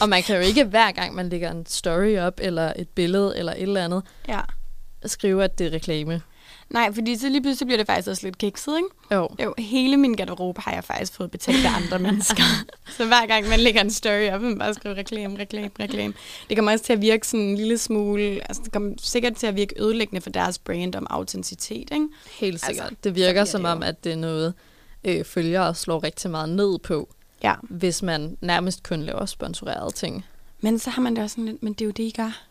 Og 0.00 0.08
man 0.08 0.22
kan 0.22 0.36
jo 0.36 0.42
ikke 0.42 0.64
hver 0.64 0.92
gang, 0.92 1.14
man 1.14 1.28
lægger 1.28 1.50
en 1.50 1.66
story 1.66 2.18
op, 2.18 2.40
eller 2.42 2.72
et 2.76 2.88
billede, 2.88 3.38
eller 3.38 3.52
et 3.52 3.62
eller 3.62 3.84
andet, 3.84 4.02
Ja. 4.28 4.40
skrive, 5.04 5.44
at 5.44 5.58
det 5.58 5.66
er 5.66 5.70
reklame. 5.70 6.22
Nej, 6.72 6.92
fordi 6.94 7.16
så 7.18 7.28
lige 7.28 7.42
pludselig 7.42 7.66
bliver 7.66 7.78
det 7.78 7.86
faktisk 7.86 8.08
også 8.08 8.26
lidt 8.26 8.38
kikset, 8.38 8.76
ikke? 8.76 8.88
Jo. 9.14 9.28
Jo, 9.44 9.54
hele 9.58 9.96
min 9.96 10.14
garderobe 10.14 10.60
har 10.60 10.72
jeg 10.72 10.84
faktisk 10.84 11.14
fået 11.14 11.30
betalt 11.30 11.66
af 11.66 11.70
andre 11.76 11.98
mennesker. 12.08 12.42
Så 12.96 13.06
hver 13.06 13.26
gang 13.26 13.48
man 13.48 13.60
lægger 13.60 13.80
en 13.80 13.90
story 13.90 14.30
op, 14.32 14.40
man 14.42 14.58
bare 14.58 14.74
skriver 14.74 14.96
reklame, 14.96 15.38
reklame, 15.38 15.70
reklame. 15.80 16.14
Det 16.48 16.56
kommer 16.56 16.72
også 16.72 16.84
til 16.84 16.92
at 16.92 17.00
virke 17.00 17.26
sådan 17.26 17.46
en 17.46 17.56
lille 17.56 17.78
smule, 17.78 18.22
altså 18.22 18.62
det 18.64 18.72
kommer 18.72 18.92
sikkert 18.98 19.34
til 19.36 19.46
at 19.46 19.56
virke 19.56 19.74
ødelæggende 19.82 20.20
for 20.20 20.30
deres 20.30 20.58
brand 20.58 20.94
om 20.94 21.06
autenticitet, 21.10 21.88
ikke? 21.92 22.08
Helt 22.40 22.54
Altså, 22.54 22.66
sikkert. 22.66 22.88
så 22.88 22.94
det 23.04 23.14
virker 23.14 23.44
som 23.44 23.62
det 23.62 23.70
om, 23.72 23.82
at 23.82 24.04
det 24.04 24.12
er 24.12 24.16
noget, 24.16 24.54
øh, 25.04 25.24
følgere 25.24 25.74
slår 25.74 26.02
rigtig 26.04 26.30
meget 26.30 26.48
ned 26.48 26.78
på, 26.78 27.08
Ja. 27.42 27.54
hvis 27.62 28.02
man 28.02 28.36
nærmest 28.40 28.82
kun 28.82 29.02
laver 29.02 29.26
sponsorerede 29.26 29.90
ting. 29.94 30.24
Men 30.60 30.78
så 30.78 30.90
har 30.90 31.02
man 31.02 31.16
det 31.16 31.24
også 31.24 31.34
sådan 31.34 31.44
lidt, 31.46 31.62
men 31.62 31.72
det 31.72 31.80
er 31.80 31.86
jo 31.86 31.90
det, 31.92 32.02
I 32.04 32.10
gør. 32.16 32.42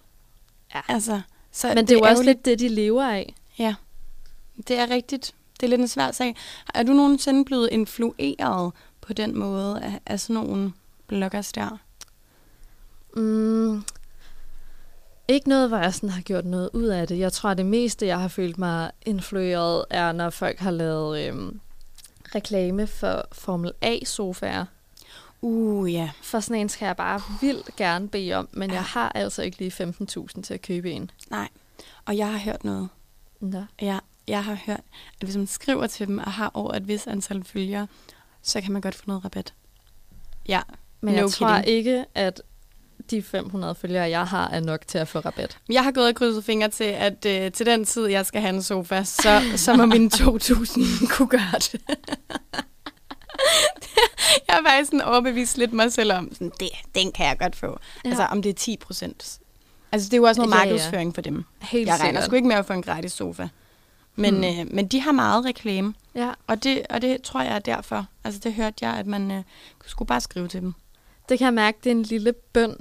Ja. 0.76 0.82
Altså, 0.88 1.22
så 1.52 1.68
Men 1.68 1.78
det 1.88 1.92
er 1.92 1.96
jo 1.96 2.02
også 2.10 2.24
lidt 2.24 2.46
det, 2.46 2.60
de 2.60 2.68
lever 2.68 3.04
af. 3.12 3.34
Ja, 3.60 3.76
det 4.68 4.80
er 4.80 4.90
rigtigt. 4.90 5.36
Det 5.60 5.64
er 5.66 5.70
lidt 5.70 5.82
en 5.82 5.88
svær 5.88 6.12
sag. 6.12 6.36
Er 6.74 6.84
du 6.84 6.94
nogensinde 6.94 7.46
blevet 7.46 7.70
influeret 7.72 8.74
på 9.02 9.14
den 9.14 9.40
måde 9.40 9.82
af, 9.82 10.00
af 10.06 10.20
sådan 10.20 10.34
nogle 10.34 10.74
bloggers 11.08 11.52
der? 11.52 11.78
Mm, 13.16 13.84
ikke 15.28 15.50
noget, 15.50 15.68
hvor 15.68 15.78
jeg 15.78 15.94
sådan 15.94 16.10
har 16.10 16.22
gjort 16.22 16.46
noget 16.46 16.70
ud 16.74 16.84
af 16.84 17.08
det. 17.08 17.20
Jeg 17.20 17.34
tror, 17.34 17.50
at 17.50 17.58
det 17.58 17.66
meste, 17.66 18.06
jeg 18.08 18.20
har 18.20 18.28
følt 18.28 18.58
mig 18.58 18.92
influeret, 19.06 19.86
er, 19.90 20.12
når 20.12 20.30
folk 20.30 20.60
har 20.60 20.72
lavet 20.72 21.28
øhm, 21.28 21.60
reklame 22.36 22.88
for 22.88 23.28
Formel 23.32 23.72
A-sofaer. 23.82 24.66
Uh, 25.42 25.94
ja. 25.94 26.12
For 26.22 26.40
sådan 26.40 26.62
en 26.62 26.70
skal 26.70 26.86
jeg 26.86 26.96
bare 26.96 27.22
vildt 27.42 27.76
gerne 27.76 28.08
bede 28.08 28.34
om, 28.34 28.50
men 28.52 28.72
jeg 28.72 28.84
har 28.84 29.12
altså 29.16 29.42
ikke 29.42 29.58
lige 29.60 29.84
15.000 29.84 30.42
til 30.42 30.54
at 30.54 30.62
købe 30.62 30.92
en. 30.92 31.12
Nej. 31.30 31.50
Og 32.06 32.18
jeg 32.18 32.32
har 32.32 32.40
hørt 32.40 32.64
noget. 32.64 32.90
Nå. 33.40 33.64
Ja, 33.82 34.00
jeg 34.32 34.44
har 34.44 34.58
hørt, 34.66 34.80
at 35.22 35.24
hvis 35.24 35.36
man 35.38 35.48
skriver 35.48 35.88
til 35.88 36.08
dem 36.08 36.18
og 36.18 36.32
har 36.32 36.52
over 36.54 36.74
et 36.74 36.88
vis 36.88 37.08
antal 37.08 37.44
følgere, 37.44 37.88
så 38.42 38.62
kan 38.62 38.72
man 38.72 38.82
godt 38.82 38.96
få 38.96 39.04
noget 39.08 39.26
rabat. 39.26 39.54
Ja, 40.48 40.62
Men 41.02 41.14
no 41.14 41.20
jeg 41.22 41.30
tror 41.32 41.48
kidding. 41.56 41.68
ikke, 41.78 42.06
at 42.16 42.42
de 43.12 43.22
500 43.24 43.76
følgere, 43.76 44.10
jeg 44.10 44.28
har, 44.28 44.48
er 44.50 44.60
nok 44.60 44.88
til 44.88 44.98
at 44.98 45.08
få 45.08 45.20
rabat. 45.20 45.58
Jeg 45.70 45.84
har 45.84 45.92
gået 45.92 46.08
og 46.10 46.16
krydset 46.16 46.44
fingre 46.44 46.70
til, 46.70 46.84
at 46.84 47.26
øh, 47.26 47.52
til 47.52 47.66
den 47.66 47.86
tid, 47.86 48.06
jeg 48.08 48.26
skal 48.26 48.42
have 48.42 48.56
en 48.56 48.64
sofa, 48.64 49.04
så, 49.04 49.42
så 49.56 49.74
må 49.76 49.86
mine 49.86 50.10
2.000 50.16 51.08
kunne 51.16 51.28
gøre 51.28 51.60
det. 51.72 51.82
jeg 54.48 54.56
har 54.56 54.64
faktisk 54.70 54.92
sådan 54.92 55.02
overbevist 55.02 55.58
lidt 55.58 55.74
mig 55.74 55.92
selv 55.94 56.12
om, 56.14 56.30
sådan, 56.34 56.52
det, 56.60 56.70
den 56.96 57.12
kan 57.12 57.26
jeg 57.26 57.38
godt 57.40 57.56
få. 57.56 57.78
Ja. 58.06 58.10
Altså 58.10 58.24
om 58.26 58.42
det 58.42 58.50
er 58.50 58.54
10 58.54 58.78
procent. 58.78 59.40
Altså 59.92 60.06
det 60.10 60.14
er 60.14 60.18
jo 60.18 60.24
også 60.24 60.42
noget 60.42 60.54
Ja, 60.54 60.60
ja. 60.60 60.66
markedsføring 60.66 61.16
for 61.16 61.22
dem. 61.22 61.44
Helt 61.62 61.88
jeg 61.88 61.94
regner 61.94 62.06
sikkert. 62.08 62.24
sgu 62.26 62.36
ikke 62.36 62.48
med 62.48 62.56
at 62.56 62.66
få 62.66 62.74
en 62.74 62.82
gratis 62.82 63.12
sofa. 63.12 63.48
Men, 64.16 64.34
Hmm. 64.36 64.44
øh, 64.44 64.74
men 64.74 64.88
de 64.88 65.02
har 65.02 65.12
meget 65.12 65.46
reklame, 65.46 65.94
Ja, 66.16 66.32
og 66.48 66.64
det, 66.64 66.88
og 66.90 67.02
det 67.02 67.22
tror 67.22 67.42
jeg 67.42 67.56
er 67.56 67.60
derfor. 67.60 68.06
Altså 68.24 68.40
det 68.44 68.54
hørte 68.54 68.86
jeg, 68.86 68.94
at 68.98 69.08
man 69.08 69.32
øh, 69.32 69.44
skulle 69.86 70.08
bare 70.08 70.22
skrive 70.22 70.48
til 70.48 70.62
dem. 70.62 70.74
det 71.30 71.38
kan 71.38 71.46
jeg 71.46 71.54
mærke, 71.54 71.78
det 71.84 71.90
er 71.90 71.96
en 71.96 72.04
lille 72.04 72.34
bøn 72.34 72.76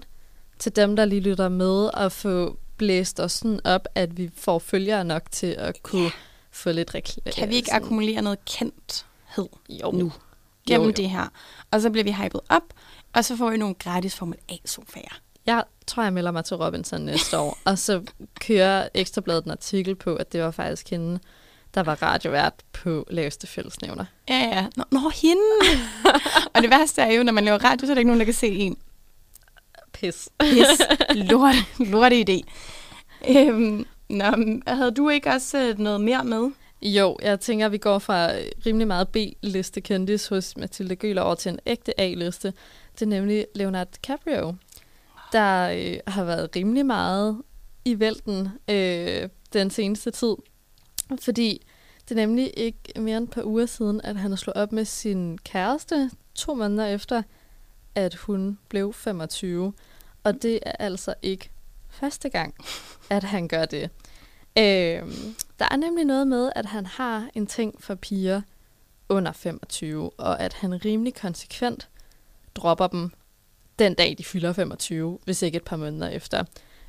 til 0.59 0.77
dem, 0.77 0.97
der 0.97 1.05
lige 1.05 1.21
lytter 1.21 1.49
med, 1.49 1.90
at 1.95 2.12
få 2.12 2.59
blæst 2.77 3.21
os 3.21 3.33
sådan 3.33 3.61
op, 3.64 3.88
at 3.95 4.16
vi 4.16 4.31
får 4.37 4.59
følgere 4.59 5.05
nok 5.05 5.23
til 5.31 5.47
at 5.47 5.83
kunne 5.83 6.03
yeah. 6.03 6.12
få 6.51 6.73
lidt 6.73 6.95
reklame. 6.95 7.33
Kan 7.33 7.49
vi 7.49 7.55
ikke 7.55 7.73
akkumulere 7.73 8.23
noget 8.23 8.45
kendthed 8.45 9.49
jo. 9.69 9.90
nu 9.90 10.12
gennem 10.66 10.83
Jo, 10.83 10.87
jo. 10.87 10.90
det 10.90 11.11
her? 11.11 11.27
Og 11.71 11.81
så 11.81 11.90
bliver 11.90 12.05
vi 12.05 12.12
hypet 12.12 12.40
op, 12.49 12.62
og 13.12 13.25
så 13.25 13.37
får 13.37 13.51
vi 13.51 13.57
nogle 13.57 13.75
gratis 13.75 14.14
Formel 14.16 14.38
A-sofaer. 14.49 15.19
Jeg 15.46 15.64
tror, 15.87 16.03
jeg 16.03 16.12
melder 16.12 16.31
mig 16.31 16.44
til 16.44 16.57
Robinson 16.57 17.00
næste 17.00 17.38
år, 17.38 17.59
og 17.64 17.79
så 17.79 18.03
kører 18.40 18.88
Ekstrabladet 18.94 19.44
en 19.44 19.50
artikel 19.50 19.94
på, 19.94 20.14
at 20.14 20.33
det 20.33 20.42
var 20.42 20.50
faktisk 20.50 20.90
hende, 20.90 21.18
der 21.74 21.83
var 21.83 22.03
radiovært 22.03 22.53
på 22.72 23.07
laveste 23.11 23.46
fællesnævner. 23.46 24.05
Ja, 24.29 24.38
ja. 24.38 24.66
Nå, 24.76 24.85
nå 24.90 25.11
hende! 25.22 25.42
og 26.55 26.62
det 26.62 26.70
værste 26.70 27.03
er 27.03 27.12
jo, 27.12 27.22
når 27.22 27.33
man 27.33 27.44
laver 27.44 27.64
radio, 27.64 27.87
så 27.87 27.92
er 27.92 27.94
der 27.94 28.00
ikke 28.00 28.09
nogen, 28.09 28.20
der 28.20 28.24
kan 28.24 28.35
se 28.35 28.48
en. 28.48 28.76
Pis. 29.92 30.29
Pis. 30.38 30.66
Lort, 31.31 31.55
lorte 31.79 32.24
idé. 32.29 32.42
Øhm, 33.29 33.87
nå, 34.09 34.24
havde 34.66 34.90
du 34.90 35.09
ikke 35.09 35.31
også 35.31 35.59
øh, 35.59 35.79
noget 35.79 36.00
mere 36.00 36.24
med? 36.24 36.50
Jo, 36.83 37.16
jeg 37.22 37.40
tænker, 37.40 37.66
at 37.66 37.72
vi 37.72 37.79
går 37.79 37.98
fra 37.98 38.31
rimelig 38.66 38.87
meget 38.87 39.09
B-liste 39.09 39.81
kendis 39.81 40.29
hos 40.29 40.57
Mathilde 40.57 40.96
Gøler 40.96 41.22
over 41.22 41.35
til 41.35 41.53
en 41.53 41.59
ægte 41.66 42.00
A-liste. 42.00 42.53
Det 42.94 43.03
er 43.03 43.07
nemlig 43.07 43.46
Leonardo 43.55 43.90
DiCaprio, 43.94 44.55
der 45.33 45.71
øh, 45.71 45.99
har 46.07 46.25
været 46.25 46.57
rimelig 46.57 46.87
meget 46.87 47.43
i 47.85 48.01
vælten 48.01 48.49
øh, 48.69 49.29
den 49.53 49.71
seneste 49.71 50.11
tid. 50.11 50.37
Fordi 51.21 51.66
det 52.09 52.11
er 52.11 52.27
nemlig 52.27 52.53
ikke 52.57 52.79
mere 52.97 53.16
end 53.16 53.25
et 53.25 53.31
par 53.31 53.45
uger 53.45 53.66
siden, 53.66 54.01
at 54.05 54.16
han 54.16 54.37
slog 54.37 54.57
op 54.57 54.73
med 54.73 54.85
sin 54.85 55.38
kæreste 55.38 56.11
to 56.35 56.55
måneder 56.55 56.87
efter, 56.87 57.23
at 57.95 58.14
hun 58.14 58.59
blev 58.69 58.93
25. 58.93 59.73
Og 60.25 60.43
det 60.43 60.59
er 60.62 60.73
altså 60.79 61.14
ikke 61.23 61.51
første 61.88 62.29
gang, 62.29 62.55
at 63.11 63.25
han 63.25 63.49
gør 63.49 63.64
det. 63.64 63.90
Øh, 64.59 65.03
der 65.59 65.69
er 65.71 65.77
nemlig 65.77 66.05
noget 66.05 66.29
med, 66.29 66.53
at 66.57 66.66
han 66.66 66.87
har 66.87 67.29
en 67.35 67.47
ting 67.47 67.83
for 67.83 67.95
piger 67.95 68.43
under 69.09 69.33
25, 69.33 70.11
og 70.19 70.40
at 70.40 70.53
han 70.53 70.85
rimelig 70.85 71.14
konsekvent 71.14 71.88
dropper 72.55 72.87
dem 72.87 73.11
den 73.81 73.95
dag, 73.95 74.14
de 74.19 74.25
fylder 74.25 74.53
25, 74.53 75.19
hvis 75.25 75.43
ikke 75.43 75.57
et 75.57 75.64
par 75.64 75.77
måneder 75.77 76.09
efter, 76.09 76.45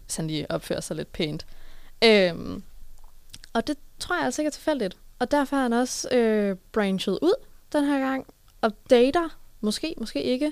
hvis 0.06 0.16
han 0.16 0.28
lige 0.28 0.52
opfører 0.52 0.82
sig 0.82 0.96
lidt 0.96 1.12
pænt. 1.12 1.46
Øhm, 2.04 2.64
og 3.54 3.68
det 3.68 3.78
tror 4.00 4.16
jeg 4.16 4.26
altså 4.26 4.42
ikke 4.42 4.48
er 4.48 4.52
tilfældigt. 4.52 4.98
Og 5.20 5.32
derfor 5.32 5.56
har 5.56 5.64
han 5.64 5.74
også 5.74 6.10
øh, 6.10 6.56
branchet 6.72 7.20
ud 7.22 7.34
den 7.74 7.86
her 7.86 8.00
gang, 8.00 8.26
og 8.62 8.72
dater, 8.90 9.38
måske, 9.62 9.96
måske 9.98 10.24
ikke, 10.24 10.52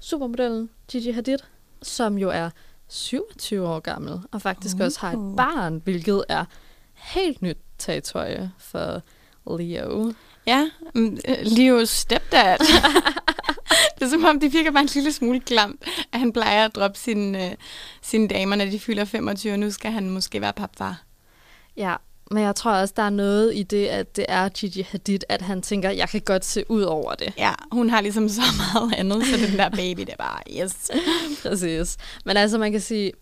supermodellen 0.00 0.70
Gigi 0.88 1.10
Hadid, 1.10 1.38
som 1.82 2.18
jo 2.18 2.30
er 2.30 2.50
27 2.88 3.68
år 3.68 3.80
gammel, 3.80 4.20
og 4.32 4.42
faktisk 4.42 4.76
uh. 4.76 4.84
også 4.84 5.00
har 5.00 5.12
et 5.12 5.36
barn, 5.36 5.80
hvilket 5.84 6.24
er 6.28 6.44
helt 6.94 7.42
nyt 7.42 7.58
territorie 7.78 8.52
for 8.58 9.02
Leo. 9.58 10.12
Ja, 10.46 10.70
mm, 10.94 11.18
øh, 11.28 11.34
Leo's 11.34 11.84
stepdad. 11.84 12.56
det 13.94 14.02
er 14.04 14.08
som 14.08 14.24
om, 14.24 14.40
det 14.40 14.52
virker 14.52 14.70
bare 14.70 14.82
en 14.82 14.88
lille 14.94 15.12
smule 15.12 15.40
klamt, 15.40 15.84
at 16.12 16.18
han 16.20 16.32
plejer 16.32 16.64
at 16.64 16.74
droppe 16.74 16.98
sine, 16.98 17.46
øh, 17.46 17.54
sine 18.02 18.28
damer, 18.28 18.56
når 18.56 18.64
de 18.64 18.78
fylder 18.80 19.04
25, 19.04 19.52
og 19.52 19.58
nu 19.58 19.70
skal 19.70 19.90
han 19.90 20.10
måske 20.10 20.40
være 20.40 20.52
papfar. 20.52 21.02
Ja, 21.76 21.94
Men 22.30 22.42
jeg 22.42 22.54
tror 22.54 22.72
også, 22.72 22.94
der 22.96 23.02
er 23.02 23.10
noget 23.10 23.56
i 23.56 23.62
det, 23.62 23.86
at 23.86 24.16
det 24.16 24.26
er 24.28 24.48
Gigi 24.48 24.86
Hadid, 24.90 25.18
at 25.28 25.42
han 25.42 25.62
tænker, 25.62 25.90
jeg 25.90 26.08
kan 26.08 26.20
godt 26.20 26.44
se 26.44 26.70
ud 26.70 26.82
over 26.82 27.14
det. 27.14 27.32
Ja, 27.38 27.52
hun 27.72 27.90
har 27.90 28.00
ligesom 28.00 28.28
så 28.28 28.42
meget 28.74 28.94
andet, 28.94 29.26
så 29.26 29.36
den 29.46 29.58
der 29.58 29.68
baby, 29.68 30.00
det 30.00 30.08
er 30.08 30.16
bare, 30.16 30.40
yes. 30.62 30.90
Præcis. 31.42 31.96
Men 32.24 32.36
altså, 32.36 32.58
man 32.58 32.72
kan 32.72 32.80
sige, 32.80 33.12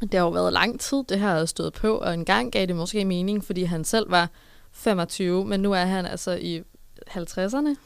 det 0.00 0.14
har 0.14 0.20
jo 0.20 0.28
været 0.30 0.52
lang 0.52 0.80
tid, 0.80 1.04
det 1.08 1.20
her 1.20 1.28
har 1.28 1.44
stået 1.44 1.72
på, 1.72 1.94
og 1.98 2.14
engang 2.14 2.52
gav 2.52 2.66
det 2.66 2.76
måske 2.76 3.04
mening, 3.04 3.44
fordi 3.44 3.62
han 3.62 3.84
selv 3.84 4.10
var 4.10 4.28
25, 4.72 5.44
men 5.44 5.60
nu 5.60 5.72
er 5.72 5.84
han 5.84 6.06
altså 6.06 6.38
i 6.40 6.62
50'erne. 7.10 7.76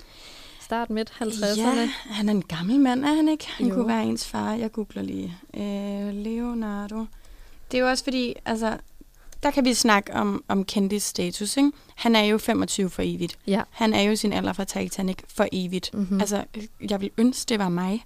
Start 0.66 0.90
midt 0.90 1.10
50'erne. 1.10 1.56
Ja, 1.56 1.88
han 2.06 2.28
er 2.28 2.32
en 2.32 2.42
gammel 2.42 2.80
mand, 2.80 3.04
er 3.04 3.14
han 3.14 3.28
ikke? 3.28 3.46
Han 3.48 3.66
Jo. 3.66 3.74
kunne 3.74 3.88
være 3.88 4.04
ens 4.04 4.26
far. 4.26 4.52
Jeg 4.52 4.72
googler 4.72 5.02
lige. 5.02 5.36
Øh, 5.56 6.14
Leonardo. 6.14 7.06
Det 7.70 7.78
er 7.78 7.82
jo 7.82 7.88
også 7.88 8.04
fordi, 8.04 8.34
altså, 8.44 8.78
der 9.42 9.50
kan 9.50 9.64
vi 9.64 9.74
snakke 9.74 10.14
om, 10.14 10.44
om 10.48 10.64
kendis 10.64 11.02
status, 11.02 11.56
ikke? 11.56 11.72
Han 11.96 12.16
er 12.16 12.20
jo 12.24 12.38
25 12.38 12.90
for 12.90 13.02
evigt. 13.04 13.38
Ja. 13.46 13.62
Han 13.70 13.94
er 13.94 14.00
jo 14.02 14.16
sin 14.16 14.32
alder 14.32 14.52
fra 14.52 14.64
Titanic 14.64 15.16
for 15.28 15.46
evigt. 15.52 15.90
Mhm. 15.92 16.02
Mm-hmm. 16.02 16.20
Altså, 16.20 16.44
jeg 16.90 17.00
vil 17.00 17.10
ønske, 17.18 17.48
det 17.48 17.58
var 17.58 17.68
mig. 17.68 18.04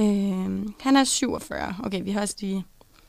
Øh, 0.00 0.66
han 0.80 0.96
er 0.96 1.04
47. 1.04 1.76
Okay, 1.84 2.02
vi 2.02 2.10
har 2.10 2.20
også 2.20 2.34
lige 2.40 2.64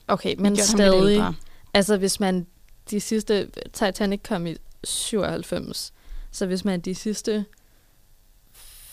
Okay, 0.08 0.36
men 0.40 0.58
stadig. 0.58 1.34
Altså, 1.74 1.98
hvis 1.98 2.20
man 2.20 2.48
de 2.92 3.00
sidste... 3.00 3.50
Titanic 3.74 4.20
kom 4.28 4.48
i 4.48 4.56
97. 4.84 5.94
Så 6.32 6.46
hvis 6.46 6.66
man 6.66 6.80
de 6.82 6.96
sidste 6.96 7.46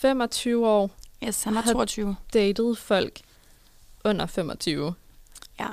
25 0.05 0.67
år 0.67 0.91
Yes, 1.23 1.43
han 1.43 1.55
Har- 1.55 1.61
22. 1.71 2.15
datet 2.33 2.77
folk 2.77 3.19
under 4.05 4.25
25, 4.25 4.93
Ja. 5.59 5.67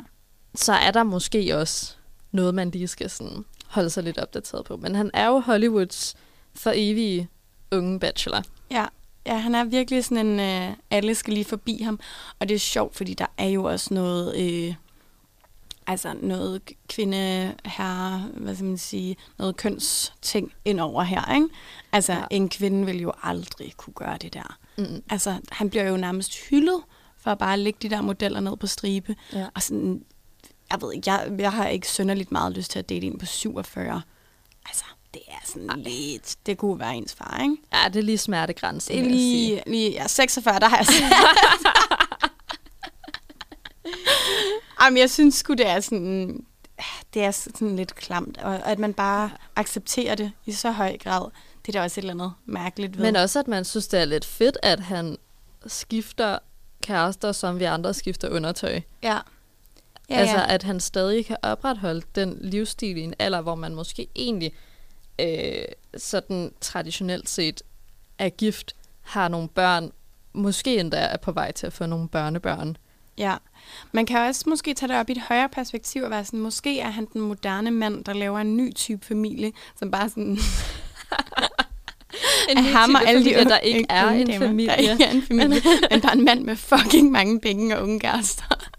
så 0.54 0.72
er 0.72 0.90
der 0.90 1.02
måske 1.02 1.56
også 1.56 1.94
noget, 2.32 2.54
man 2.54 2.70
lige 2.70 2.88
skal 2.88 3.10
sådan 3.10 3.44
holde 3.66 3.90
sig 3.90 4.02
lidt 4.04 4.18
opdateret 4.18 4.64
på. 4.64 4.76
Men 4.76 4.94
han 4.94 5.10
er 5.14 5.26
jo 5.26 5.38
Hollywoods 5.40 6.14
for 6.54 6.72
evige 6.74 7.28
unge 7.72 8.00
bachelor. 8.00 8.42
Ja, 8.70 8.86
ja 9.26 9.36
han 9.38 9.54
er 9.54 9.64
virkelig 9.64 10.04
sådan 10.04 10.26
en, 10.26 10.40
øh, 10.40 10.76
alle 10.90 11.14
skal 11.14 11.34
lige 11.34 11.44
forbi 11.44 11.82
ham. 11.82 12.00
Og 12.38 12.48
det 12.48 12.54
er 12.54 12.58
sjovt, 12.58 12.96
fordi 12.96 13.14
der 13.14 13.26
er 13.38 13.48
jo 13.48 13.64
også 13.64 13.94
noget, 13.94 14.36
øh, 14.36 14.74
altså 15.86 16.14
noget 16.22 16.62
kvinde 16.88 17.54
her, 17.64 18.18
hvad 18.36 18.54
skal 18.54 18.64
man 18.64 18.78
sige, 18.78 19.16
noget 19.38 19.56
kønsting 19.56 20.52
ind 20.64 20.80
over 20.80 21.02
her, 21.02 21.34
ikke? 21.34 21.48
Altså, 21.92 22.12
Ja. 22.12 22.24
en 22.30 22.48
kvinde 22.48 22.86
vil 22.86 23.00
jo 23.00 23.12
aldrig 23.22 23.72
kunne 23.76 23.94
gøre 23.94 24.18
det 24.18 24.34
der. 24.34 24.58
Mm. 24.78 25.02
Altså, 25.10 25.36
han 25.50 25.70
bliver 25.70 25.84
jo 25.88 25.96
nærmest 25.96 26.38
hyldet 26.48 26.80
for 27.18 27.30
at 27.30 27.38
bare 27.38 27.56
lægge 27.58 27.78
de 27.82 27.90
der 27.94 28.00
modeller 28.02 28.40
ned 28.40 28.56
på 28.56 28.66
stribe. 28.66 29.16
Ja. 29.32 29.46
Og 29.54 29.62
sådan, 29.62 30.02
jeg 30.72 30.82
ved 30.82 30.92
ikke, 30.92 31.10
jeg, 31.10 31.30
jeg 31.38 31.52
har 31.52 31.66
ikke 31.66 31.88
synderligt 31.88 32.32
meget 32.32 32.52
lyst 32.52 32.70
til 32.70 32.78
at 32.78 32.88
date 32.88 33.06
en 33.06 33.18
på 33.18 33.26
47. 33.26 34.02
Altså, 34.66 34.84
det 35.14 35.22
er 35.28 35.46
sådan 35.46 35.70
Ej. 35.70 35.76
lidt, 35.76 36.36
det 36.46 36.58
kunne 36.58 36.78
være 36.80 36.96
ens 36.96 37.14
far, 37.14 37.40
ikke? 37.42 37.56
Ja, 37.72 37.88
det 37.88 37.96
er 37.96 38.02
lige 38.02 38.18
smertegrænsen. 38.18 38.94
Det 38.94 39.00
er 39.00 39.04
jeg 39.04 39.12
sige. 39.12 39.48
lige, 39.48 39.62
lige 39.66 39.90
ja, 39.90 40.06
46, 40.06 40.58
der 40.60 40.68
har 40.68 40.76
jeg. 40.76 40.86
Jamen, 44.82 44.98
jeg 44.98 45.10
synes 45.10 45.34
sgu, 45.34 45.54
det 45.54 45.66
er 45.68 45.80
sådan, 45.80 46.44
det 47.14 47.24
er 47.24 47.30
sådan 47.30 47.76
lidt 47.76 47.94
klamt, 47.94 48.38
og 48.38 48.70
at 48.70 48.78
man 48.78 48.94
bare 48.94 49.30
accepterer 49.56 50.14
det 50.14 50.32
i 50.46 50.52
så 50.52 50.70
høj 50.70 50.98
grad, 50.98 51.30
det 51.66 51.74
er 51.74 51.78
da 51.78 51.84
også 51.84 52.00
et 52.00 52.02
eller 52.02 52.14
andet 52.14 52.32
mærkeligt 52.46 52.96
ved. 52.98 53.04
Men 53.04 53.16
også, 53.16 53.38
at 53.38 53.48
man 53.48 53.64
synes, 53.64 53.88
det 53.88 54.00
er 54.00 54.04
lidt 54.04 54.24
fedt, 54.24 54.58
at 54.62 54.80
han 54.80 55.16
skifter 55.66 56.38
kærester, 56.82 57.32
som 57.32 57.58
vi 57.58 57.64
andre 57.64 57.94
skifter 57.94 58.28
undertøj. 58.28 58.80
ja. 59.02 59.18
Ja, 60.10 60.14
Ja, 60.16 60.16
altså, 60.20 60.36
ja. 60.36 60.54
at 60.54 60.62
han 60.62 60.80
stadig 60.80 61.26
kan 61.26 61.36
opretholde 61.42 62.02
den 62.14 62.38
livsstil 62.40 62.96
i 62.96 63.00
en 63.00 63.14
alder, 63.18 63.40
hvor 63.40 63.54
man 63.54 63.74
måske 63.74 64.08
egentlig 64.16 64.52
øh, 65.20 65.64
sådan 65.96 66.52
traditionelt 66.60 67.28
set 67.28 67.62
er 68.18 68.28
gift, 68.28 68.76
har 69.00 69.28
nogle 69.28 69.48
børn, 69.48 69.92
måske 70.32 70.80
endda 70.80 70.96
er 70.96 71.16
på 71.16 71.32
vej 71.32 71.52
til 71.52 71.66
at 71.66 71.72
få 71.72 71.86
nogle 71.86 72.08
børnebørn. 72.08 72.76
Ja. 73.18 73.36
Man 73.92 74.06
kan 74.06 74.28
også 74.28 74.44
måske 74.46 74.74
tage 74.74 74.88
det 74.88 74.96
op 74.96 75.08
i 75.08 75.12
et 75.12 75.20
højere 75.20 75.48
perspektiv 75.48 76.02
og 76.02 76.10
være 76.10 76.24
sådan, 76.24 76.40
måske 76.40 76.80
er 76.80 76.90
han 76.90 77.06
den 77.12 77.20
moderne 77.20 77.70
mand, 77.70 78.04
der 78.04 78.12
laver 78.12 78.38
en 78.38 78.56
ny 78.56 78.74
type 78.74 79.06
familie, 79.06 79.52
som 79.78 79.90
bare 79.90 80.08
sådan 80.08 80.38
En 82.50 82.58
af 82.58 82.64
ham 82.64 82.94
og 82.94 83.08
alle 83.08 83.24
de 83.24 83.36
unge, 83.38 83.50
der 83.50 83.58
ikke 83.58 83.86
er 83.88 84.08
en 84.08 84.26
damer, 84.26 84.46
familie. 84.46 84.70
Der 84.70 84.74
ikke 84.74 85.04
er 85.04 85.10
en 85.10 85.22
familie, 85.22 85.62
men 85.90 86.00
bare 86.00 86.16
en 86.16 86.24
mand 86.24 86.44
med 86.44 86.56
fucking 86.56 87.10
mange 87.10 87.40
penge 87.40 87.76
og 87.76 87.82
unge 87.82 88.00
kærester. 88.00 88.70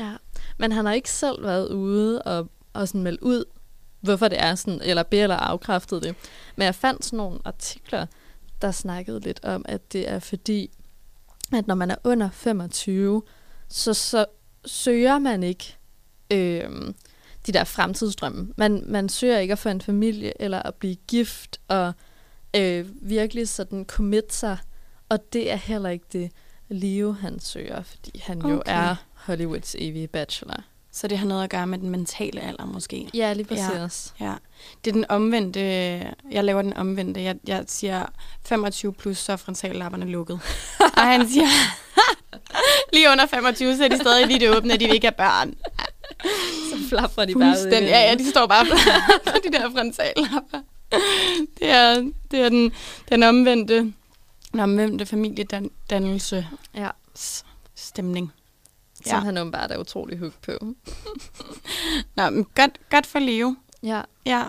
Ja. 0.00 0.12
Men 0.58 0.72
han 0.72 0.86
har 0.86 0.92
ikke 0.92 1.10
selv 1.10 1.42
været 1.42 1.68
ude 1.68 2.22
og, 2.22 2.48
og 2.72 2.88
sådan 2.88 3.02
melde 3.02 3.22
ud, 3.22 3.44
hvorfor 4.00 4.28
det 4.28 4.42
er 4.42 4.54
sådan, 4.54 4.80
eller 4.82 5.02
be 5.02 5.16
eller 5.16 5.36
afkræftet 5.36 6.02
det. 6.02 6.14
Men 6.56 6.64
jeg 6.64 6.74
fandt 6.74 7.04
sådan 7.04 7.16
nogle 7.16 7.38
artikler, 7.44 8.06
der 8.62 8.70
snakkede 8.70 9.20
lidt 9.20 9.44
om, 9.44 9.64
at 9.68 9.92
det 9.92 10.08
er 10.08 10.18
fordi, 10.18 10.70
at 11.58 11.66
når 11.66 11.74
man 11.74 11.90
er 11.90 11.96
under 12.04 12.30
25, 12.30 13.22
så, 13.68 13.94
så 13.94 14.26
søger 14.66 15.18
man 15.18 15.42
ikke 15.42 15.76
øh, 16.30 16.70
de 17.46 17.52
der 17.52 17.64
fremtidsdrømme. 17.64 18.52
Man, 18.56 18.82
man 18.86 19.08
søger 19.08 19.38
ikke 19.38 19.52
at 19.52 19.58
få 19.58 19.68
en 19.68 19.80
familie, 19.80 20.42
eller 20.42 20.62
at 20.62 20.74
blive 20.74 20.96
gift, 21.08 21.60
og 21.68 21.92
øh, 22.56 22.86
virkelig 23.02 23.48
sådan 23.48 23.84
commit 23.84 24.32
sig. 24.32 24.58
Og 25.08 25.32
det 25.32 25.52
er 25.52 25.56
heller 25.56 25.90
ikke 25.90 26.06
det, 26.12 26.30
Leo 26.68 27.12
han 27.12 27.40
søger, 27.40 27.82
fordi 27.82 28.18
han 28.24 28.38
jo 28.40 28.56
Okay. 28.56 28.72
er 28.72 28.96
Hollywoods 29.14 29.76
evige 29.78 30.08
bachelor. 30.08 30.64
Så 31.00 31.08
det 31.08 31.18
har 31.18 31.26
noget 31.26 31.44
at 31.44 31.50
gøre 31.50 31.66
med 31.66 31.78
den 31.78 31.90
mentale 31.90 32.40
alder 32.40 32.66
måske. 32.66 33.08
Ja, 33.14 33.32
lige 33.32 33.46
Ja. 33.50 33.68
præcis. 33.80 34.14
Ja, 34.20 34.32
det 34.84 34.90
er 34.90 34.94
den 34.94 35.04
omvendte, 35.08 35.60
jeg 36.30 36.44
laver 36.44 36.62
den 36.62 36.76
omvendte. 36.76 37.22
Jeg, 37.22 37.36
jeg 37.46 37.64
siger 37.66 38.06
25 38.46 38.92
plus, 38.92 39.18
så 39.18 39.32
er 39.32 39.36
frontallapperne 39.36 40.04
lukket. 40.06 40.40
og 40.80 41.02
han 41.12 41.28
siger, 41.28 41.46
lige 42.92 43.10
under 43.12 43.26
25, 43.26 43.76
så 43.76 43.84
er 43.84 43.88
de 43.88 43.96
stadig 43.96 44.26
lidt 44.26 44.56
åbne, 44.56 44.74
at 44.74 44.80
de 44.80 44.88
ikke 44.88 45.06
have 45.06 45.12
børn. 45.12 45.54
Så 46.70 46.88
flaffer 46.88 47.24
de 47.24 47.34
bare 47.34 47.56
ud. 47.66 47.70
det. 47.70 47.72
Ja, 47.82 48.00
ja, 48.08 48.14
de 48.14 48.30
står 48.30 48.46
bare 48.46 48.66
på 49.26 49.32
de 49.44 49.52
der 49.52 49.70
frontallapper. 49.70 50.60
Det 51.58 51.70
er, 51.70 51.94
det 52.30 52.40
er 52.40 52.48
den, 52.48 52.72
den 53.08 53.22
omvendte, 53.22 53.92
den 54.52 54.60
omvendte 54.60 55.06
familiedannelse 55.06 56.46
Ja, 56.74 56.88
stemning. 57.74 58.32
Som 59.06 59.18
Ja. 59.18 59.24
han 59.24 59.38
åbenbart 59.38 59.70
er 59.70 59.78
utrolig 59.78 60.18
hooked 60.18 60.38
på. 60.42 60.66
Nå, 62.16 62.30
men 62.30 62.46
godt, 62.54 62.90
godt 62.90 63.06
for 63.06 63.18
Leo. 63.18 63.56
Ja. 63.82 64.02
Ja. 64.26 64.44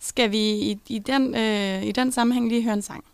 Skal 0.00 0.30
vi 0.30 0.50
i, 0.50 0.78
i, 0.88 0.98
den, 0.98 1.36
øh, 1.36 1.82
i 1.84 1.92
den 1.92 2.12
sammenhæng 2.12 2.48
lige 2.48 2.62
høre 2.62 2.74
en 2.74 2.82
sang? 2.82 3.04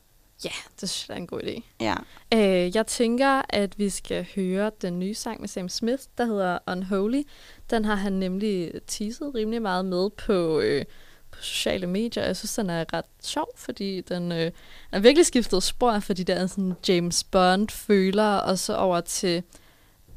Ja, 0.44 0.50
det 0.80 0.88
synes 0.90 1.08
jeg 1.08 1.14
er 1.14 1.18
en 1.18 1.26
god 1.26 1.40
idé. 1.40 1.62
Ja. 1.80 1.94
Øh, 2.34 2.76
jeg 2.76 2.86
tænker, 2.86 3.42
at 3.48 3.78
vi 3.78 3.90
skal 3.90 4.26
høre 4.34 4.70
den 4.82 4.98
nye 4.98 5.14
sang 5.14 5.40
med 5.40 5.48
Sam 5.48 5.68
Smith, 5.68 6.02
der 6.18 6.24
hedder 6.24 6.58
Unholy. 6.66 7.22
Den 7.70 7.84
har 7.84 7.94
han 7.94 8.12
nemlig 8.12 8.72
teaset 8.86 9.34
rimelig 9.34 9.62
meget 9.62 9.84
med 9.84 10.10
på, 10.10 10.60
øh, 10.60 10.84
på 11.30 11.42
sociale 11.42 11.86
medier. 11.86 12.24
Jeg 12.24 12.36
synes, 12.36 12.54
den 12.54 12.70
er 12.70 12.84
ret 12.92 13.04
sjov, 13.22 13.48
fordi 13.56 14.00
den 14.00 14.32
øh, 14.32 14.50
er 14.92 14.98
virkelig 15.00 15.26
skiftet 15.26 15.62
spor 15.62 15.98
for 16.00 16.12
de 16.12 16.24
der 16.24 16.46
sådan 16.46 16.74
James 16.88 17.24
Bond-føler, 17.24 18.36
og 18.36 18.58
så 18.58 18.76
over 18.76 19.00
til 19.00 19.42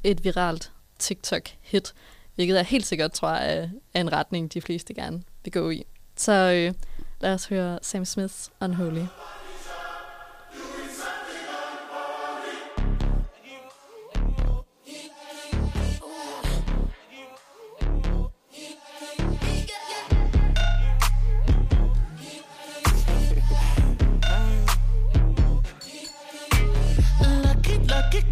et 0.04 0.24
viralt 0.24 0.72
TikTok-hit, 1.00 1.94
hvilket 2.36 2.56
jeg 2.56 2.66
helt 2.66 2.86
sikkert 2.86 3.12
tror 3.12 3.30
er, 3.30 3.70
er 3.94 4.02
en 4.02 4.14
retning, 4.14 4.54
de 4.54 4.62
fleste 4.62 4.94
gerne 4.94 5.24
vil 5.44 5.54
gå 5.54 5.70
i. 5.70 5.86
Så 6.16 6.32
øh, 6.32 6.74
lad 7.22 7.34
os 7.34 7.46
høre 7.46 7.80
Sam 7.82 8.04
Smith's 8.04 8.50
Unholy. 8.62 9.06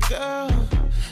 Girl. 0.10 0.79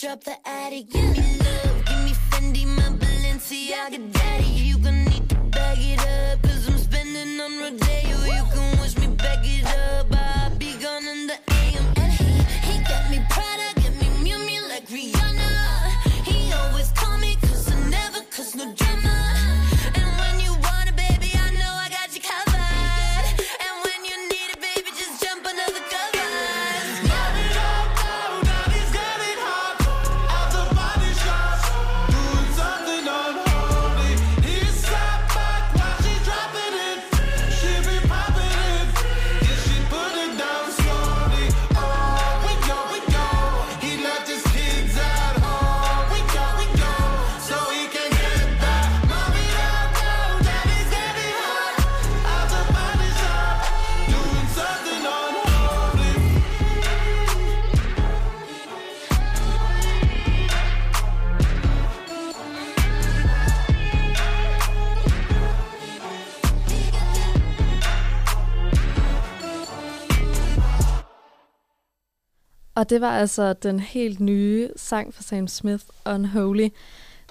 Drop 0.00 0.24
the 0.24 0.48
attic. 0.48 0.88
Give 0.88 1.10
me 1.10 1.38
love, 1.44 1.84
give 1.84 2.04
me 2.04 2.12
Fendi, 2.30 2.66
my 2.66 2.88
Balenciaga 2.96 4.10
daddy. 4.12 4.44
You 4.46 4.78
gonna 4.78 5.04
need 5.04 5.28
to 5.28 5.34
bag 5.34 5.78
it 5.78 6.00
up, 6.00 6.42
cause 6.42 6.68
I'm 6.68 6.78
spending 6.78 7.38
on 7.38 7.58
Rodeo. 7.58 7.99
Og 72.80 72.90
det 72.90 73.00
var 73.00 73.10
altså 73.10 73.52
den 73.52 73.80
helt 73.80 74.20
nye 74.20 74.70
sang 74.76 75.14
fra 75.14 75.22
Sam 75.22 75.48
Smith, 75.48 75.84
Unholy. 76.06 76.68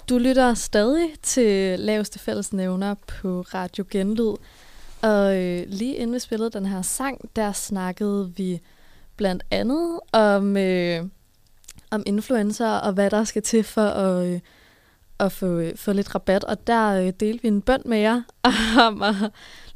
Du 0.08 0.18
lytter 0.18 0.54
stadig 0.54 1.08
til 1.22 1.80
laveste 1.80 2.18
fællesnævner 2.18 2.94
på 2.94 3.40
Radio 3.40 3.84
Genlyd. 3.90 4.34
Og 5.02 5.36
øh, 5.36 5.64
lige 5.66 5.94
inden 5.94 6.14
vi 6.14 6.18
spillede 6.18 6.50
den 6.50 6.66
her 6.66 6.82
sang, 6.82 7.36
der 7.36 7.52
snakkede 7.52 8.32
vi 8.36 8.60
blandt 9.16 9.42
andet 9.50 10.00
om, 10.12 10.56
øh, 10.56 11.04
om 11.90 12.02
influencer 12.06 12.70
og 12.70 12.92
hvad 12.92 13.10
der 13.10 13.24
skal 13.24 13.42
til 13.42 13.64
for 13.64 13.86
at, 13.86 14.26
øh, 14.26 14.40
at 15.18 15.32
få, 15.32 15.46
øh, 15.46 15.76
få 15.76 15.92
lidt 15.92 16.14
rabat. 16.14 16.44
Og 16.44 16.66
der 16.66 16.90
øh, 16.90 17.12
delte 17.20 17.42
vi 17.42 17.48
en 17.48 17.62
bønd 17.62 17.84
med 17.84 17.98
jer 17.98 18.22
om 18.88 19.02
at 19.02 19.14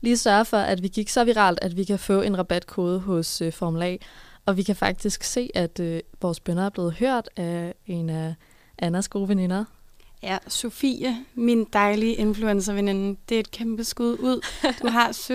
lige 0.00 0.18
sørge 0.18 0.44
for, 0.44 0.58
at 0.58 0.82
vi 0.82 0.88
gik 0.88 1.08
så 1.08 1.24
viralt, 1.24 1.58
at 1.62 1.76
vi 1.76 1.84
kan 1.84 1.98
få 1.98 2.22
en 2.22 2.38
rabatkode 2.38 3.00
hos 3.00 3.40
øh, 3.40 3.52
Formel 3.52 3.82
A. 3.82 3.96
Og 4.46 4.56
vi 4.56 4.62
kan 4.62 4.76
faktisk 4.76 5.22
se, 5.22 5.50
at 5.54 5.80
øh, 5.80 6.00
vores 6.22 6.40
bønder 6.40 6.64
er 6.66 6.70
blevet 6.70 6.94
hørt 6.94 7.28
af 7.36 7.74
en 7.86 8.10
af 8.10 8.34
Annas 8.78 9.08
gode 9.08 9.28
veninder. 9.28 9.64
Ja, 10.22 10.38
Sofie, 10.48 11.16
min 11.34 11.66
dejlige 11.72 12.14
influencerveninde, 12.14 13.16
det 13.28 13.34
er 13.34 13.40
et 13.40 13.50
kæmpe 13.50 13.84
skud 13.84 14.16
ud. 14.18 14.40
Du 14.82 14.88
har 14.88 15.08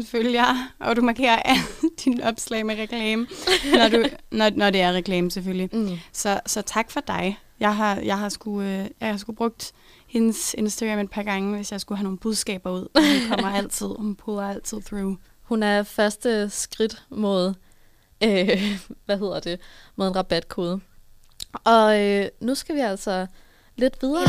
17.000 0.00 0.06
følgere, 0.06 0.68
og 0.80 0.96
du 0.96 1.02
markerer 1.02 1.36
alle 1.36 1.62
dine 2.04 2.24
opslag 2.24 2.66
med 2.66 2.78
reklame, 2.78 3.26
når, 3.74 3.88
du, 3.88 4.04
når, 4.30 4.50
når 4.50 4.70
det 4.70 4.80
er 4.80 4.92
reklame 4.92 5.30
selvfølgelig. 5.30 5.68
Mm. 5.72 5.98
Så, 6.12 6.40
så 6.46 6.62
tak 6.62 6.90
for 6.90 7.00
dig. 7.00 7.38
Jeg 7.60 7.76
har, 7.76 7.96
jeg 7.96 8.18
har 8.18 8.28
sgu, 8.28 8.60
øh, 8.60 8.86
jeg 9.00 9.08
har 9.08 9.16
sgu 9.16 9.32
brugt 9.32 9.72
hendes 10.06 10.54
Instagram 10.58 10.98
et 10.98 11.10
par 11.10 11.22
gange, 11.22 11.56
hvis 11.56 11.72
jeg 11.72 11.80
skulle 11.80 11.96
have 11.96 12.04
nogle 12.04 12.18
budskaber 12.18 12.70
ud. 12.70 12.88
Hun 12.96 13.28
kommer 13.28 13.50
altid, 13.58 13.86
hun 13.86 14.14
puller 14.14 14.48
altid 14.48 14.80
through. 14.80 15.16
Hun 15.42 15.62
er 15.62 15.82
første 15.82 16.50
skridt 16.50 17.02
mod, 17.10 17.54
øh, 18.24 18.80
hvad 19.06 19.18
hedder 19.18 19.40
det, 19.40 19.60
mod 19.96 20.08
en 20.08 20.16
rabatkode. 20.16 20.80
Og 21.64 22.00
øh, 22.00 22.28
nu 22.40 22.54
skal 22.54 22.74
vi 22.74 22.80
altså 22.80 23.26
lidt 23.76 24.02
videre. 24.02 24.26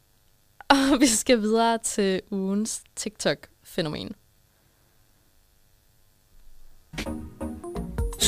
Og 0.70 1.00
vi 1.00 1.06
skal 1.06 1.40
videre 1.40 1.78
til 1.78 2.20
ugens 2.30 2.82
TikTok-fænomen. 2.96 4.14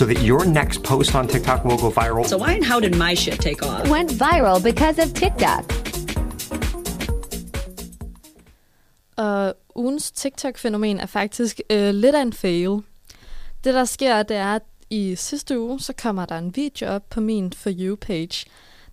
so 0.02 0.06
that 0.06 0.24
your 0.24 0.44
next 0.44 0.82
post 0.82 1.14
on 1.14 1.28
TikTok 1.28 1.64
will 1.64 1.78
go 1.78 1.90
viral. 1.90 2.24
So 2.24 2.38
why 2.38 2.54
and 2.54 2.64
how 2.64 2.80
did 2.80 2.96
my 2.96 3.14
shit 3.14 3.40
take 3.40 3.62
off? 3.62 3.88
Went 3.88 4.10
viral 4.10 4.60
because 4.62 4.98
of 4.98 5.12
TikTok. 5.14 5.64
Og 9.16 9.54
ugens 9.74 10.10
TikTok-fænomen 10.10 11.00
er 11.00 11.06
faktisk 11.06 11.60
øh, 11.70 11.94
lidt 11.94 12.14
af 12.14 12.22
en 12.22 12.32
fail. 12.32 12.82
Det, 13.64 13.74
der 13.74 13.84
sker, 13.84 14.22
det 14.22 14.36
er, 14.36 14.54
at 14.54 14.62
i 14.92 15.16
sidste 15.16 15.60
uge, 15.60 15.80
så 15.80 15.92
kommer 16.02 16.26
der 16.26 16.38
en 16.38 16.56
video 16.56 16.88
op 16.88 17.10
på 17.10 17.20
min 17.20 17.52
For 17.52 17.70
You-page, 17.70 18.46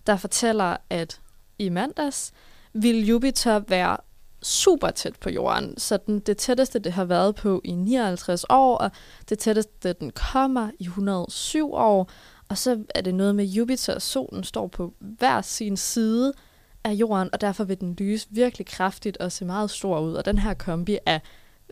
der 0.06 0.16
fortæller, 0.16 0.76
at 0.90 1.20
i 1.58 1.68
mandags 1.68 2.32
vil 2.72 3.06
Jupiter 3.06 3.58
være 3.58 3.96
super 4.42 4.90
tæt 4.90 5.16
på 5.20 5.30
jorden. 5.30 5.78
Så 5.78 5.96
den, 5.96 6.20
det 6.20 6.36
tætteste, 6.36 6.78
det 6.78 6.92
har 6.92 7.04
været 7.04 7.34
på 7.34 7.60
i 7.64 7.72
59 7.72 8.44
år, 8.48 8.76
og 8.76 8.90
det 9.28 9.38
tætteste, 9.38 9.92
den 9.92 10.10
kommer 10.10 10.70
i 10.78 10.84
107 10.84 11.72
år. 11.72 12.10
Og 12.48 12.58
så 12.58 12.84
er 12.94 13.00
det 13.00 13.14
noget 13.14 13.34
med 13.34 13.44
Jupiter 13.44 13.94
og 13.94 14.02
solen 14.02 14.44
står 14.44 14.66
på 14.66 14.94
hver 14.98 15.42
sin 15.42 15.76
side 15.76 16.32
af 16.84 16.92
jorden, 16.92 17.28
og 17.32 17.40
derfor 17.40 17.64
vil 17.64 17.80
den 17.80 17.94
lyse 17.94 18.26
virkelig 18.30 18.66
kraftigt 18.66 19.16
og 19.16 19.32
se 19.32 19.44
meget 19.44 19.70
stor 19.70 20.00
ud. 20.00 20.14
Og 20.14 20.24
den 20.24 20.38
her 20.38 20.54
kombi 20.54 20.98
er 21.06 21.18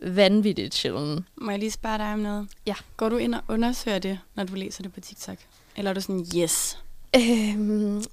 vanvittigt 0.03 0.73
sjælden. 0.75 1.25
Må 1.35 1.51
jeg 1.51 1.59
lige 1.59 1.71
spørge 1.71 1.97
dig 1.97 2.13
om 2.13 2.19
noget? 2.19 2.47
Ja. 2.65 2.75
Går 2.97 3.09
du 3.09 3.17
ind 3.17 3.35
og 3.35 3.41
undersøger 3.47 3.99
det, 3.99 4.19
når 4.35 4.43
du 4.43 4.55
læser 4.55 4.83
det 4.83 4.93
på 4.93 4.99
TikTok? 4.99 5.37
Eller 5.75 5.89
er 5.91 5.93
du 5.93 6.01
sådan, 6.01 6.25
yes? 6.37 6.77
Øhm, 7.15 8.03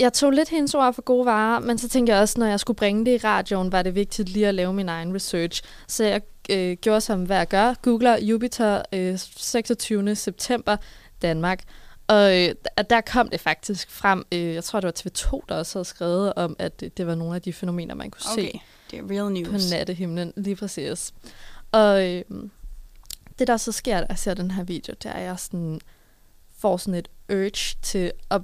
jeg 0.00 0.12
tog 0.12 0.30
lidt 0.30 0.48
hendes 0.48 0.74
ord 0.74 0.94
for 0.94 1.02
gode 1.02 1.26
varer, 1.26 1.60
men 1.60 1.78
så 1.78 1.88
tænkte 1.88 2.12
jeg 2.12 2.20
også, 2.22 2.40
når 2.40 2.46
jeg 2.46 2.60
skulle 2.60 2.76
bringe 2.76 3.04
det 3.04 3.10
i 3.10 3.16
radioen, 3.26 3.72
var 3.72 3.82
det 3.82 3.94
vigtigt 3.94 4.28
lige 4.28 4.48
at 4.48 4.54
lave 4.54 4.72
min 4.72 4.88
egen 4.88 5.14
research. 5.14 5.62
Så 5.88 6.04
jeg 6.04 6.20
øh, 6.50 6.76
gjorde 6.76 7.00
som 7.00 7.24
hvad 7.24 7.36
jeg 7.36 7.48
gør. 7.48 7.74
Googler 7.82 8.18
Jupiter 8.18 8.82
øh, 8.92 9.18
26. 9.18 10.14
september 10.16 10.76
Danmark. 11.22 11.62
Og 12.06 12.36
øh, 12.38 12.54
der- 12.90 13.00
kom 13.00 13.28
det 13.28 13.40
faktisk 13.40 13.90
frem. 13.90 14.24
Øh, 14.32 14.54
jeg 14.54 14.64
tror, 14.64 14.80
det 14.80 14.86
var 15.04 15.10
TV2, 15.10 15.40
der 15.48 15.54
også 15.54 15.78
havde 15.78 15.84
skrevet 15.84 16.32
om, 16.34 16.56
at 16.58 16.80
det, 16.80 16.96
det 16.98 17.06
var 17.06 17.14
nogle 17.14 17.34
af 17.34 17.42
de 17.42 17.52
fænomener, 17.52 17.94
man 17.94 18.10
kunne 18.10 18.32
Okay, 18.32 18.42
se 18.42 18.60
det 18.90 18.98
er 18.98 19.10
real 19.10 19.32
news. 19.32 19.48
på 19.48 19.56
nattehimlen. 19.70 20.32
Lige 20.36 20.56
præcis. 20.56 21.14
Og 21.72 22.08
øh, 22.08 22.22
det, 23.38 23.46
der 23.46 23.56
så 23.56 23.72
sker, 23.72 24.00
da 24.00 24.06
jeg 24.08 24.18
ser 24.18 24.34
den 24.34 24.50
her 24.50 24.64
video, 24.64 24.94
det 25.02 25.08
er, 25.08 25.12
at 25.12 25.24
jeg 25.24 25.38
sådan 25.38 25.80
får 26.58 26.76
sådan 26.76 26.94
et 26.94 27.08
urge 27.32 27.76
til 27.82 28.12
at 28.30 28.42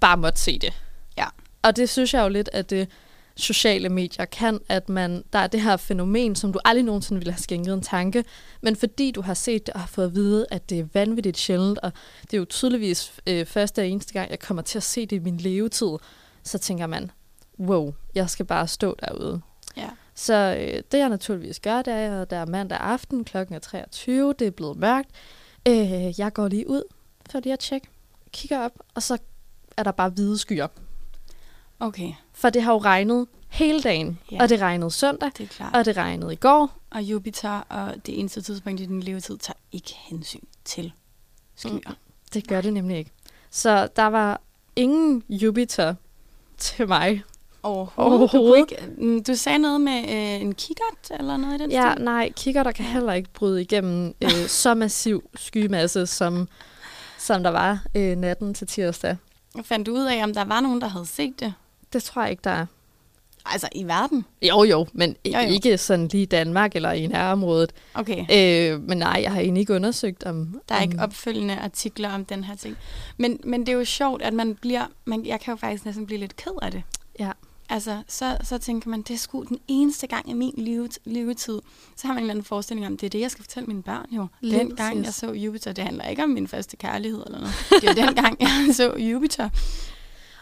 bare 0.00 0.16
måtte 0.16 0.40
se 0.40 0.58
det. 0.58 0.72
Ja. 1.18 1.26
Og 1.62 1.76
det 1.76 1.88
synes 1.88 2.14
jeg 2.14 2.22
jo 2.22 2.28
lidt, 2.28 2.48
at 2.52 2.70
det 2.70 2.88
sociale 3.36 3.88
medier 3.88 4.24
kan, 4.24 4.60
at 4.68 4.88
man, 4.88 5.24
der 5.32 5.38
er 5.38 5.46
det 5.46 5.60
her 5.60 5.76
fænomen, 5.76 6.34
som 6.34 6.52
du 6.52 6.58
aldrig 6.64 6.84
nogensinde 6.84 7.18
ville 7.20 7.32
have 7.32 7.42
skænket 7.42 7.74
en 7.74 7.82
tanke, 7.82 8.24
men 8.60 8.76
fordi 8.76 9.10
du 9.10 9.22
har 9.22 9.34
set 9.34 9.66
det 9.66 9.74
og 9.74 9.80
har 9.80 9.86
fået 9.86 10.06
at 10.06 10.14
vide, 10.14 10.46
at 10.50 10.70
det 10.70 10.78
er 10.78 10.84
vanvittigt 10.94 11.38
sjældent, 11.38 11.78
og 11.78 11.92
det 12.22 12.34
er 12.34 12.38
jo 12.38 12.44
tydeligvis 12.44 13.12
øh, 13.26 13.46
første 13.46 13.80
og 13.80 13.88
eneste 13.88 14.12
gang, 14.12 14.30
jeg 14.30 14.38
kommer 14.38 14.62
til 14.62 14.78
at 14.78 14.82
se 14.82 15.06
det 15.06 15.16
i 15.16 15.18
min 15.18 15.36
levetid, 15.36 15.88
så 16.42 16.58
tænker 16.58 16.86
man, 16.86 17.10
wow, 17.60 17.94
jeg 18.14 18.30
skal 18.30 18.46
bare 18.46 18.68
stå 18.68 18.96
derude. 19.00 19.40
Ja. 19.76 19.90
Så 20.14 20.34
øh, 20.60 20.82
det 20.92 20.98
jeg 20.98 21.08
naturligvis 21.08 21.60
gør, 21.60 21.82
det 21.82 21.94
er, 21.94 22.22
at 22.22 22.30
der 22.30 22.36
er 22.36 22.46
mandag 22.46 22.78
aften, 22.78 23.24
klokken 23.24 23.54
er 23.54 23.58
23, 23.58 24.34
det 24.38 24.46
er 24.46 24.50
blevet 24.50 24.76
mørkt. 24.76 25.10
Øh, 25.68 26.20
jeg 26.20 26.32
går 26.32 26.48
lige 26.48 26.70
ud 26.70 26.82
for 27.30 27.40
lige 27.40 27.52
at 27.52 27.58
tjekke, 27.58 27.86
kigger 28.32 28.60
op, 28.60 28.72
og 28.94 29.02
så 29.02 29.18
er 29.76 29.82
der 29.82 29.92
bare 29.92 30.08
hvide 30.08 30.38
skyer. 30.38 30.66
Okay. 31.80 32.12
For 32.32 32.50
det 32.50 32.62
har 32.62 32.72
jo 32.72 32.78
regnet 32.78 33.26
hele 33.48 33.82
dagen, 33.82 34.18
Ja. 34.32 34.42
og 34.42 34.48
det 34.48 34.60
regnede 34.60 34.90
søndag, 34.90 35.30
Det 35.38 35.44
er 35.44 35.48
klart. 35.48 35.76
og 35.76 35.84
det 35.84 35.96
regnede 35.96 36.32
i 36.32 36.36
går. 36.36 36.70
Og 36.90 37.02
Jupiter 37.02 37.50
og 37.60 38.06
det 38.06 38.18
eneste 38.20 38.42
tidspunkt 38.42 38.80
i 38.80 38.86
din 38.86 39.02
levetid 39.02 39.36
tager 39.38 39.56
ikke 39.72 39.94
hensyn 39.94 40.40
til 40.64 40.92
skyer. 41.56 41.70
Mm. 41.72 41.82
Det 42.34 42.48
gør 42.48 42.60
det 42.60 42.72
nemlig 42.72 42.96
ikke. 42.98 43.10
Så 43.50 43.88
der 43.96 44.06
var 44.06 44.40
ingen 44.76 45.22
Jupiter 45.28 45.94
til 46.58 46.88
mig. 46.88 47.22
Overhovedet. 47.66 48.32
Du, 48.32 48.38
Overhovedet. 48.38 48.70
ikke, 48.70 48.76
mm, 48.98 49.22
du 49.24 49.34
sagde 49.34 49.58
noget 49.58 49.80
med 49.80 49.98
øh, 50.08 50.40
en 50.40 50.54
kikkert 50.54 51.10
eller 51.18 51.36
noget 51.36 51.54
i 51.54 51.62
den 51.62 51.70
Ja, 51.70 51.92
stil? 51.94 52.04
nej, 52.04 52.32
kigger 52.36 52.62
der 52.62 52.72
kan 52.72 52.84
heller 52.84 53.12
ikke 53.12 53.28
bryde 53.34 53.62
igennem 53.62 54.14
øh, 54.22 54.30
så 54.62 54.74
massiv 54.74 55.30
skymasse, 55.34 56.06
som, 56.06 56.48
som 57.18 57.42
der 57.42 57.50
var 57.50 57.82
øh, 57.94 58.16
natten 58.16 58.54
til 58.54 58.66
tirsdag. 58.66 59.16
Fandt 59.64 59.86
du 59.86 59.92
ud 59.94 60.04
af, 60.04 60.22
om 60.22 60.34
der 60.34 60.44
var 60.44 60.60
nogen, 60.60 60.80
der 60.80 60.88
havde 60.88 61.06
set 61.06 61.40
det? 61.40 61.54
Det 61.92 62.02
tror 62.02 62.22
jeg 62.22 62.30
ikke, 62.30 62.40
der 62.44 62.50
er. 62.50 62.66
Altså, 63.52 63.68
i 63.74 63.84
verden? 63.84 64.24
Jo, 64.42 64.64
jo, 64.64 64.86
men 64.92 65.16
jo. 65.26 65.38
jo. 65.38 65.48
ikke 65.48 65.78
sådan 65.78 66.08
lige 66.08 66.22
i 66.22 66.26
Danmark 66.26 66.76
eller 66.76 66.92
i 66.92 67.06
nærområdet. 67.06 67.72
Okay. 67.94 68.18
Øh, 68.20 68.80
men 68.82 68.98
nej, 68.98 69.20
jeg 69.22 69.32
har 69.32 69.40
egentlig 69.40 69.60
ikke 69.60 69.74
undersøgt 69.74 70.24
om... 70.24 70.60
Der 70.68 70.74
er 70.74 70.78
om, 70.78 70.90
ikke 70.90 71.02
opfølgende 71.02 71.56
artikler 71.56 72.12
om 72.12 72.24
den 72.24 72.44
her 72.44 72.56
ting. 72.56 72.76
Men, 73.16 73.40
men 73.44 73.60
det 73.60 73.68
er 73.68 73.72
jo 73.72 73.84
sjovt, 73.84 74.22
at 74.22 74.34
man 74.34 74.54
bliver... 74.54 74.86
Man, 75.04 75.26
jeg 75.26 75.40
kan 75.40 75.52
jo 75.52 75.56
faktisk 75.56 75.84
næsten 75.84 76.06
blive 76.06 76.20
lidt 76.20 76.36
ked 76.36 76.52
af 76.62 76.70
det. 76.70 76.82
Ja. 77.20 77.30
Altså, 77.68 78.02
så, 78.08 78.36
så 78.42 78.58
tænker 78.58 78.90
man, 78.90 79.02
det 79.02 79.14
er 79.14 79.18
sgu 79.18 79.42
den 79.42 79.58
eneste 79.68 80.06
gang 80.06 80.30
i 80.30 80.32
min 80.32 80.54
levet, 80.58 80.98
levetid. 81.04 81.58
Så 81.96 82.06
har 82.06 82.14
man 82.14 82.18
en 82.18 82.22
eller 82.24 82.32
anden 82.34 82.44
forestilling 82.44 82.86
om, 82.86 82.96
det 82.96 83.06
er 83.06 83.10
det, 83.10 83.20
jeg 83.20 83.30
skal 83.30 83.44
fortælle 83.44 83.66
mine 83.66 83.82
børn 83.82 84.06
jo. 84.10 84.26
Lige 84.40 84.58
Den 84.60 84.76
gang, 84.76 85.04
jeg 85.04 85.14
så 85.14 85.32
Jupiter, 85.32 85.72
det 85.72 85.84
handler 85.84 86.04
ikke 86.04 86.22
om 86.22 86.28
min 86.28 86.48
første 86.48 86.76
kærlighed 86.76 87.22
eller 87.26 87.38
noget. 87.38 87.54
Det 87.70 87.84
er 87.98 88.02
jo 88.02 88.06
den 88.06 88.14
gang, 88.14 88.36
jeg 88.40 88.50
så 88.76 88.94
Jupiter. 88.96 89.48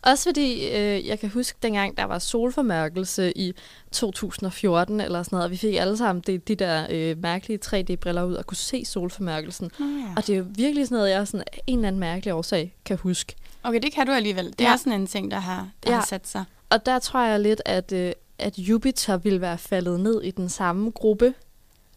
Også 0.02 0.24
fordi, 0.28 0.54
øh, 0.68 1.06
jeg 1.06 1.20
kan 1.20 1.28
huske 1.30 1.58
dengang, 1.62 1.96
der 1.96 2.04
var 2.04 2.18
solformørkelse 2.18 3.32
i 3.38 3.52
2014 3.92 5.00
eller 5.00 5.22
sådan 5.22 5.36
noget, 5.36 5.44
og 5.44 5.50
vi 5.50 5.56
fik 5.56 5.74
alle 5.74 5.96
sammen 5.96 6.22
de, 6.26 6.38
de 6.38 6.54
der 6.54 6.86
øh, 6.90 7.18
mærkelige 7.22 7.58
3D-briller 7.66 8.24
ud 8.24 8.34
og 8.34 8.46
kunne 8.46 8.56
se 8.56 8.84
solformørkelsen. 8.84 9.70
Ja. 9.80 9.84
Og 10.16 10.26
det 10.26 10.32
er 10.32 10.38
jo 10.38 10.44
virkelig 10.48 10.86
sådan 10.86 10.96
noget, 10.96 11.10
jeg 11.10 11.28
sådan, 11.28 11.44
en 11.66 11.78
eller 11.78 11.88
anden 11.88 12.00
mærkelig 12.00 12.34
årsag 12.34 12.74
kan 12.84 12.96
huske. 12.96 13.34
Okay, 13.62 13.80
det 13.82 13.92
kan 13.92 14.06
du 14.06 14.12
alligevel. 14.12 14.46
Det 14.46 14.60
Ja. 14.60 14.72
er 14.72 14.76
sådan 14.76 14.92
en 15.00 15.06
ting, 15.06 15.30
der 15.30 15.38
har, 15.38 15.68
der 15.84 15.90
Ja. 15.92 15.98
har 15.98 16.06
sat 16.06 16.28
sig. 16.28 16.44
Og 16.74 16.86
der 16.86 16.98
tror 16.98 17.20
jeg 17.20 17.40
lidt, 17.40 17.62
at, 17.64 17.92
øh, 17.92 18.12
at 18.38 18.58
Jupiter 18.58 19.16
ville 19.16 19.40
være 19.40 19.58
faldet 19.58 20.00
ned 20.00 20.22
i 20.22 20.30
den 20.30 20.48
samme 20.48 20.90
gruppe. 20.90 21.34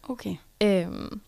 Okay. 0.09 0.36
Øhm, 0.63 1.21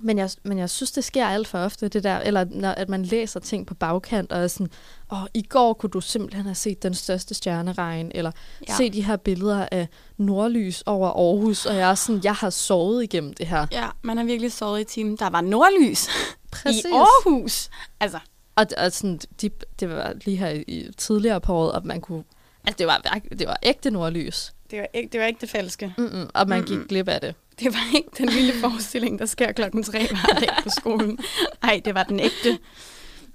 men, 0.00 0.18
jeg, 0.18 0.30
men 0.42 0.58
jeg 0.58 0.70
synes, 0.70 0.92
det 0.92 1.04
sker 1.04 1.26
alt 1.26 1.46
for 1.48 1.58
ofte, 1.58 1.88
det 1.88 2.04
der, 2.04 2.18
eller 2.18 2.44
når, 2.50 2.68
at 2.70 2.88
man 2.88 3.02
læser 3.02 3.40
ting 3.40 3.66
på 3.66 3.74
bagkant, 3.74 4.32
og 4.32 4.38
er 4.42 4.46
sådan, 4.48 4.70
åh, 5.12 5.18
i 5.34 5.42
går 5.42 5.72
kunne 5.72 5.90
du 5.90 6.00
simpelthen 6.00 6.44
have 6.44 6.54
set 6.54 6.82
den 6.82 6.94
største 6.94 7.34
stjerneregn, 7.34 8.12
eller 8.14 8.30
Ja. 8.68 8.76
se 8.76 8.90
de 8.90 9.02
her 9.04 9.16
billeder 9.16 9.68
af 9.72 9.88
nordlys 10.16 10.82
over 10.86 11.08
Aarhus, 11.08 11.66
og 11.66 11.76
jeg 11.76 11.90
er 11.90 11.94
sådan, 11.94 12.20
jeg 12.24 12.34
har 12.34 12.50
sovet 12.50 13.02
igennem 13.02 13.32
det 13.34 13.46
her. 13.46 13.66
Ja, 13.72 13.88
man 14.02 14.16
har 14.16 14.24
virkelig 14.24 14.52
sovet 14.52 14.80
i 14.80 14.84
timen. 14.84 15.16
Der 15.16 15.30
var 15.30 15.40
nordlys 15.40 16.08
Præcis. 16.52 16.84
i 16.84 16.88
Aarhus. 16.92 17.68
Altså, 18.00 18.18
Og, 18.56 18.66
og 18.78 18.92
sådan, 18.92 19.20
de, 19.40 19.50
det 19.80 19.88
var 19.88 20.12
lige 20.24 20.36
her 20.36 20.48
i, 20.68 20.90
tidligere 20.96 21.40
på 21.40 21.54
året, 21.54 21.72
og 21.72 21.86
man 21.86 22.00
kunne, 22.00 22.24
altså 22.66 22.78
det 22.78 22.86
var, 22.86 23.20
det 23.38 23.46
var 23.46 23.56
ægte 23.62 23.90
nordlys, 23.90 24.52
det 24.70 24.78
var 24.78 24.86
ikke 24.94 25.08
det, 25.12 25.20
var 25.20 25.26
ikke 25.26 25.40
det 25.40 25.50
falske. 25.50 25.94
Mm-mm, 25.98 26.30
og 26.34 26.48
man 26.48 26.60
Mm-mm. 26.60 26.78
gik 26.80 26.88
glip 26.88 27.08
af 27.08 27.20
det. 27.20 27.34
Det 27.60 27.74
var 27.74 27.96
ikke 27.96 28.08
den 28.18 28.28
lille 28.28 28.52
forestilling, 28.60 29.18
der 29.18 29.26
sker 29.26 29.52
klokken 29.52 29.82
tre 29.82 29.98
hver 29.98 30.38
dag 30.40 30.48
på 30.62 30.68
skolen. 30.70 31.18
Ej, 31.62 31.80
det 31.84 31.94
var 31.94 32.02
den 32.02 32.20
ægte. 32.20 32.58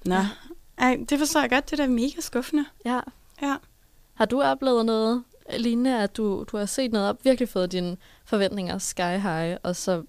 Nå. 0.06 0.16
Ej, 0.78 0.98
det 1.10 1.20
forstår 1.20 1.40
jeg 1.40 1.50
godt. 1.50 1.72
Det 1.72 1.80
er 1.80 1.84
da 1.86 1.92
mega 1.92 2.22
skuffende. 2.22 2.66
Ja. 2.86 3.00
Ja. 3.42 3.56
Har 4.14 4.26
du 4.26 4.42
oplevet 4.42 4.86
noget 4.86 5.24
lignende, 5.58 6.04
at 6.04 6.18
du, 6.18 6.46
du 6.52 6.58
har 6.58 6.66
set 6.66 6.92
noget 6.92 7.10
op, 7.10 7.26
virkelig 7.26 7.50
fået 7.50 7.72
dine 7.72 7.98
forventninger 8.26 8.78
sky 8.78 9.02
high, 9.22 9.58
og 9.64 9.76
så... 9.76 10.04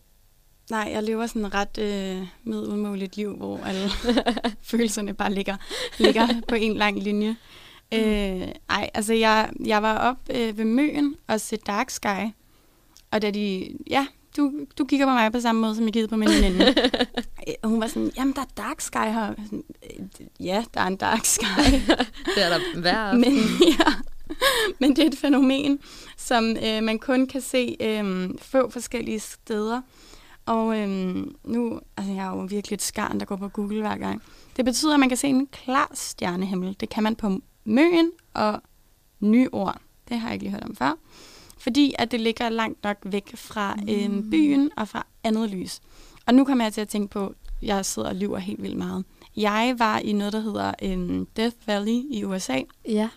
Nej, 0.71 0.91
jeg 0.93 1.03
lever 1.03 1.27
sådan 1.27 1.45
et 1.45 1.55
ret 1.55 1.79
øh, 1.79 2.27
medudmåligt 2.45 3.17
liv, 3.17 3.37
hvor 3.37 3.61
alle 3.65 3.91
følelserne 4.71 5.15
bare 5.15 5.33
ligger, 5.33 5.57
ligger 5.99 6.29
på 6.49 6.55
en 6.55 6.77
lang 6.77 7.03
linje. 7.03 7.37
Øh, 7.93 8.49
ej, 8.71 8.91
altså 8.95 9.15
jeg, 9.15 9.51
jeg 9.65 9.83
var 9.83 9.99
op 9.99 10.17
øh, 10.31 10.59
ved 10.59 10.65
Møen 10.65 11.17
og 11.29 11.41
se 11.41 11.57
Dark 11.57 11.91
Sky, 11.91 12.31
og 13.11 13.23
da 13.23 13.31
de, 13.31 13.69
ja, 13.91 14.07
du, 14.37 14.53
du 14.79 14.85
kigger 14.85 15.07
på 15.07 15.11
mig 15.13 15.33
på 15.33 15.41
samme 15.41 15.61
måde, 15.61 15.75
som 15.75 15.85
jeg 15.85 15.93
kiggede 15.93 16.09
på 16.11 16.17
min 16.17 16.29
veninde. 16.29 16.75
Øh, 17.49 17.55
og 17.63 17.69
hun 17.71 17.81
var 17.81 17.87
sådan, 17.87 18.11
jamen 18.17 18.35
der 18.35 18.41
er 18.41 18.47
Dark 18.57 18.81
Sky 18.81 18.97
her. 18.97 19.35
Sådan, 19.45 19.65
"Øh, 19.83 20.47
ja, 20.47 20.65
der 20.75 20.81
er 20.81 20.87
en 20.87 20.97
Dark 20.97 21.25
Sky. 21.25 21.45
Det 22.35 22.45
er 22.45 22.49
der 22.49 22.81
hver 22.81 22.97
aften. 22.97 23.21
Men, 23.21 23.33
ja, 23.79 23.93
men 24.81 24.97
det 24.97 24.99
er 25.05 25.07
et 25.09 25.19
fænomen, 25.19 25.79
som 26.17 26.57
øh, 26.65 26.83
man 26.83 26.99
kun 26.99 27.27
kan 27.27 27.41
se 27.41 27.77
øh, 27.81 28.31
få 28.39 28.71
forskellige 28.71 29.21
steder. 29.21 29.81
Og 30.47 30.79
øh, 30.79 30.89
nu, 31.45 31.81
altså 31.97 32.13
jeg 32.13 32.25
er 32.27 32.31
jo 32.31 32.47
virkelig 32.51 32.75
et 32.77 32.83
skarn, 32.83 33.21
der 33.21 33.27
går 33.27 33.37
på 33.37 33.49
Google 33.49 33.81
hver 33.81 33.97
gang. 33.97 34.23
Det 34.57 34.65
betyder, 34.65 34.95
at 34.95 35.01
man 35.01 35.09
kan 35.09 35.19
se 35.19 35.29
en 35.29 35.47
klar 35.47 35.91
stjernehimmel. 35.95 36.77
Det 36.81 36.89
kan 36.89 37.03
man 37.03 37.17
på 37.17 37.39
Møen 37.65 38.11
og 38.35 38.63
Nyord. 39.21 39.79
Det 40.09 40.19
har 40.19 40.29
jeg 40.29 40.35
ikke 40.35 40.45
lige 40.45 40.53
hørt 40.53 40.65
om 40.65 40.77
før. 40.77 40.93
Fordi 41.59 41.95
at 41.99 42.11
det 42.11 42.21
ligger 42.21 42.49
langt 42.49 42.85
nok 42.85 42.97
væk 43.05 43.37
fra 43.37 43.77
øh, 43.89 44.31
byen 44.31 44.71
og 44.77 44.89
fra 44.89 45.07
andet 45.25 45.51
lys. 45.51 45.81
Og 46.27 46.35
nu 46.35 46.45
kommer 46.45 46.65
jeg 46.65 46.73
til 46.73 46.81
at 46.81 46.89
tænke 46.89 47.09
på, 47.09 47.27
at 47.27 47.35
jeg 47.63 47.85
sidder 47.87 48.09
og 48.09 48.15
lyver 48.15 48.39
helt 48.39 48.63
vildt 48.63 48.77
meget. 48.79 49.05
Jeg 49.37 49.75
var 49.79 49.99
i 49.99 50.13
noget, 50.13 50.33
der 50.33 50.41
hedder 50.41 50.73
øh, 50.83 51.27
Death 51.37 51.57
Valley 51.67 52.03
i 52.11 52.25
USA, 52.25 52.61
Ja. 52.89 53.09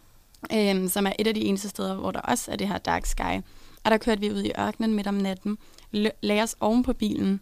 øhm, 0.54 0.88
som 0.88 1.08
er 1.08 1.12
et 1.20 1.28
af 1.28 1.34
de 1.34 1.42
eneste 1.42 1.70
steder, 1.70 1.96
hvor 1.96 2.12
der 2.12 2.20
også 2.20 2.52
er 2.52 2.56
det 2.56 2.68
her 2.68 2.78
dark 2.78 3.06
sky. 3.06 3.42
Og 3.84 3.92
der 3.92 3.98
kørte 3.98 4.22
vi 4.22 4.32
ud 4.32 4.44
i 4.44 4.52
ørkenen 4.60 4.94
midt 4.94 5.08
om 5.08 5.14
natten, 5.14 5.58
lagde 6.22 6.44
os 6.44 6.56
oven 6.60 6.84
på 6.84 6.94
bilen 6.94 7.42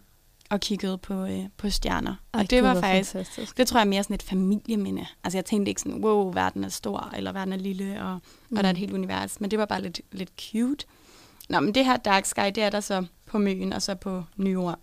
og 0.50 0.60
kiggede 0.60 0.98
på, 0.98 1.24
øh, 1.26 1.40
på 1.56 1.70
stjerner. 1.70 2.14
Ej, 2.34 2.40
og 2.40 2.50
det 2.50 2.62
gud, 2.62 2.68
var 2.68 2.80
faktisk, 2.80 3.12
fantastisk. 3.12 3.56
det 3.56 3.66
tror 3.68 3.78
jeg 3.78 3.84
er 3.84 3.88
mere 3.88 4.02
sådan 4.02 4.14
et 4.14 4.22
familieminde. 4.22 5.06
Altså 5.24 5.36
jeg 5.38 5.44
tænkte 5.44 5.68
ikke 5.70 5.80
sådan, 5.80 6.04
wow, 6.04 6.32
verden 6.32 6.64
er 6.64 6.68
stor, 6.68 7.10
eller 7.16 7.32
verden 7.32 7.52
er 7.52 7.56
lille, 7.56 8.02
og, 8.02 8.20
mm. 8.50 8.56
og 8.56 8.62
der 8.64 8.68
er 8.68 8.70
et 8.72 8.76
Mm. 8.76 8.80
helt 8.80 8.92
univers. 8.92 9.40
Men 9.40 9.50
det 9.50 9.58
var 9.58 9.64
bare 9.66 9.82
lidt, 9.82 10.00
lidt 10.12 10.30
cute. 10.40 10.86
Nå, 11.48 11.60
men 11.60 11.74
det 11.74 11.84
her 11.84 11.96
dark 11.96 12.24
sky, 12.24 12.40
det 12.54 12.58
er 12.58 12.70
der 12.70 12.80
så 12.80 13.06
på 13.26 13.38
Møen 13.38 13.72
og 13.72 13.82
så 13.82 13.94
på 13.94 14.24
Nyord. 14.36 14.78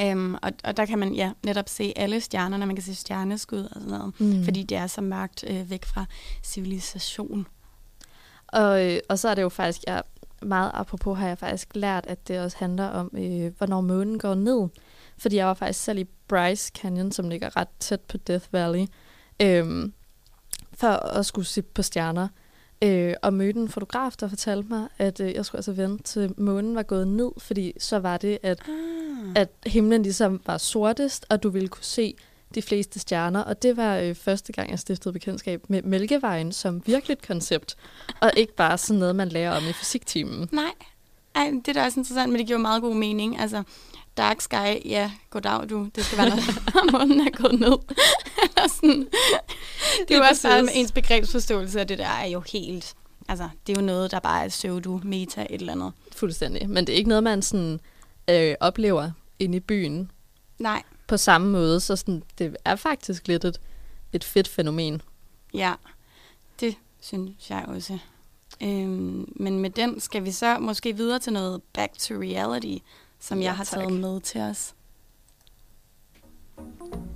Øhm, 0.00 0.34
og, 0.34 0.52
og 0.64 0.76
der 0.76 0.86
kan 0.86 0.98
man 0.98 1.14
ja 1.14 1.32
netop 1.44 1.68
se 1.68 1.92
alle 1.96 2.20
stjernerne, 2.20 2.66
man 2.66 2.76
kan 2.76 2.82
se 2.84 2.94
stjerneskud 2.94 3.58
og 3.64 3.70
sådan 3.74 3.88
noget, 3.88 4.20
Mm. 4.20 4.44
fordi 4.44 4.62
det 4.62 4.76
er 4.78 4.86
så 4.86 5.00
mørkt 5.00 5.44
øh, 5.48 5.70
væk 5.70 5.84
fra 5.84 6.04
civilisation. 6.44 7.46
Og, 8.46 8.86
øh, 8.92 9.00
og 9.08 9.18
så 9.18 9.28
er 9.28 9.34
det 9.34 9.42
jo 9.42 9.48
faktisk, 9.48 9.80
jeg, 9.86 10.02
meget 10.42 10.70
apropos 10.74 11.18
har 11.18 11.28
jeg 11.28 11.38
faktisk 11.38 11.68
lært, 11.74 12.06
at 12.06 12.28
det 12.28 12.40
også 12.40 12.56
handler 12.60 12.88
om, 12.88 13.10
øh, 13.18 13.52
hvornår 13.58 13.80
månen 13.80 14.18
går 14.18 14.34
ned. 14.34 14.68
Fordi 15.18 15.36
jeg 15.36 15.46
var 15.46 15.54
faktisk 15.54 15.84
selv 15.84 15.98
i 15.98 16.08
Bryce 16.28 16.72
Canyon, 16.74 17.12
som 17.12 17.28
ligger 17.28 17.56
ret 17.56 17.68
tæt 17.80 18.00
på 18.00 18.16
Death 18.16 18.46
Valley, 18.52 18.86
øh, 19.42 19.90
for 20.74 20.88
at 20.88 21.26
skulle 21.26 21.46
se 21.46 21.62
på 21.62 21.82
stjerner. 21.82 22.28
Øh, 22.84 23.14
og 23.22 23.34
mødte 23.34 23.60
en 23.60 23.68
fotograf, 23.68 24.12
der 24.20 24.28
fortalte 24.28 24.68
mig, 24.68 24.88
at 24.98 25.20
øh, 25.20 25.34
jeg 25.34 25.44
skulle 25.44 25.58
altså 25.58 25.72
vente 25.72 26.02
til 26.02 26.34
månen 26.36 26.74
var 26.74 26.82
gået 26.82 27.08
ned, 27.08 27.30
fordi 27.38 27.72
så 27.78 27.98
var 27.98 28.16
det, 28.16 28.38
at, 28.42 28.62
ah. 28.68 29.32
at 29.34 29.48
himlen 29.66 30.02
ligesom 30.02 30.40
var 30.46 30.58
sortest, 30.58 31.26
og 31.30 31.42
du 31.42 31.48
ville 31.48 31.68
kunne 31.68 31.84
se 31.84 32.14
de 32.54 32.62
fleste 32.62 32.98
stjerner. 32.98 33.40
Og 33.40 33.62
det 33.62 33.76
var 33.76 33.96
øh, 33.96 34.14
første 34.14 34.52
gang, 34.52 34.70
jeg 34.70 34.78
stiftede 34.78 35.12
bekendtskab 35.12 35.64
med 35.68 35.82
Mælkevejen 35.82 36.52
som 36.52 36.82
virkelig 36.86 37.12
et 37.12 37.26
koncept, 37.26 37.76
og 38.20 38.30
ikke 38.36 38.54
bare 38.56 38.78
sådan 38.78 39.00
noget, 39.00 39.16
man 39.16 39.28
lærer 39.28 39.56
om 39.56 39.62
i 39.68 39.72
fysiktimen. 39.72 40.48
Nej, 40.52 40.72
Ej, 41.34 41.50
det 41.50 41.68
er 41.68 41.72
da 41.72 41.84
også 41.84 42.00
interessant, 42.00 42.32
men 42.32 42.38
det 42.38 42.46
giver 42.46 42.58
jo 42.58 42.62
meget 42.62 42.82
god 42.82 42.94
mening. 42.94 43.40
Altså, 43.40 43.62
dark 44.16 44.40
sky, 44.40 44.84
ja, 44.84 45.12
goddag 45.30 45.68
du. 45.70 45.88
Det 45.94 46.04
skal 46.04 46.18
være, 46.18 46.28
når 46.28 46.92
månen 46.98 47.20
er 47.20 47.30
gået 47.30 47.60
ned. 47.60 47.78
Eller 48.42 48.68
sådan. 48.68 49.08
Det 50.08 50.14
er 50.14 50.18
jo 50.18 50.24
også 50.30 50.48
bare 50.48 50.62
med 50.62 50.72
ens 50.74 50.92
begrebsforståelse 50.92 51.80
af 51.80 51.86
det 51.86 51.98
der 51.98 52.06
er 52.06 52.26
jo 52.26 52.40
helt... 52.52 52.94
Altså, 53.28 53.48
det 53.66 53.76
er 53.76 53.80
jo 53.80 53.86
noget, 53.86 54.10
der 54.10 54.20
bare 54.20 54.44
er 54.44 54.48
pseudo, 54.48 55.00
meta, 55.04 55.46
et 55.50 55.60
eller 55.60 55.72
andet. 55.72 55.92
Fuldstændig. 56.12 56.70
Men 56.70 56.86
det 56.86 56.92
er 56.92 56.96
ikke 56.96 57.08
noget, 57.08 57.24
man 57.24 57.42
sådan, 57.42 57.80
øh, 58.30 58.54
oplever 58.60 59.10
inde 59.38 59.56
i 59.56 59.60
byen 59.60 60.10
Nej, 60.58 60.82
på 61.12 61.16
samme 61.16 61.50
måde, 61.50 61.80
så 61.80 61.96
sådan, 61.96 62.22
det 62.38 62.56
er 62.64 62.76
faktisk 62.76 63.28
lidt 63.28 63.44
et, 63.44 63.60
et 64.12 64.24
fedt 64.24 64.48
fænomen. 64.48 65.02
ja, 65.54 65.74
det 66.60 66.74
synes 67.00 67.50
jeg 67.50 67.64
også. 67.68 67.98
Øhm, 68.62 69.32
men 69.36 69.58
med 69.58 69.70
den 69.70 70.00
skal 70.00 70.24
vi 70.24 70.30
så 70.30 70.58
måske 70.58 70.96
videre 70.96 71.18
til 71.18 71.32
noget 71.32 71.62
back 71.72 71.98
to 71.98 72.14
reality, 72.14 72.84
som 73.20 73.38
Ja, 73.38 73.44
jeg 73.44 73.56
har 73.56 73.64
tak. 73.64 73.78
taget 73.78 73.92
med 73.92 74.20
til 74.20 74.40
os. 74.40 74.74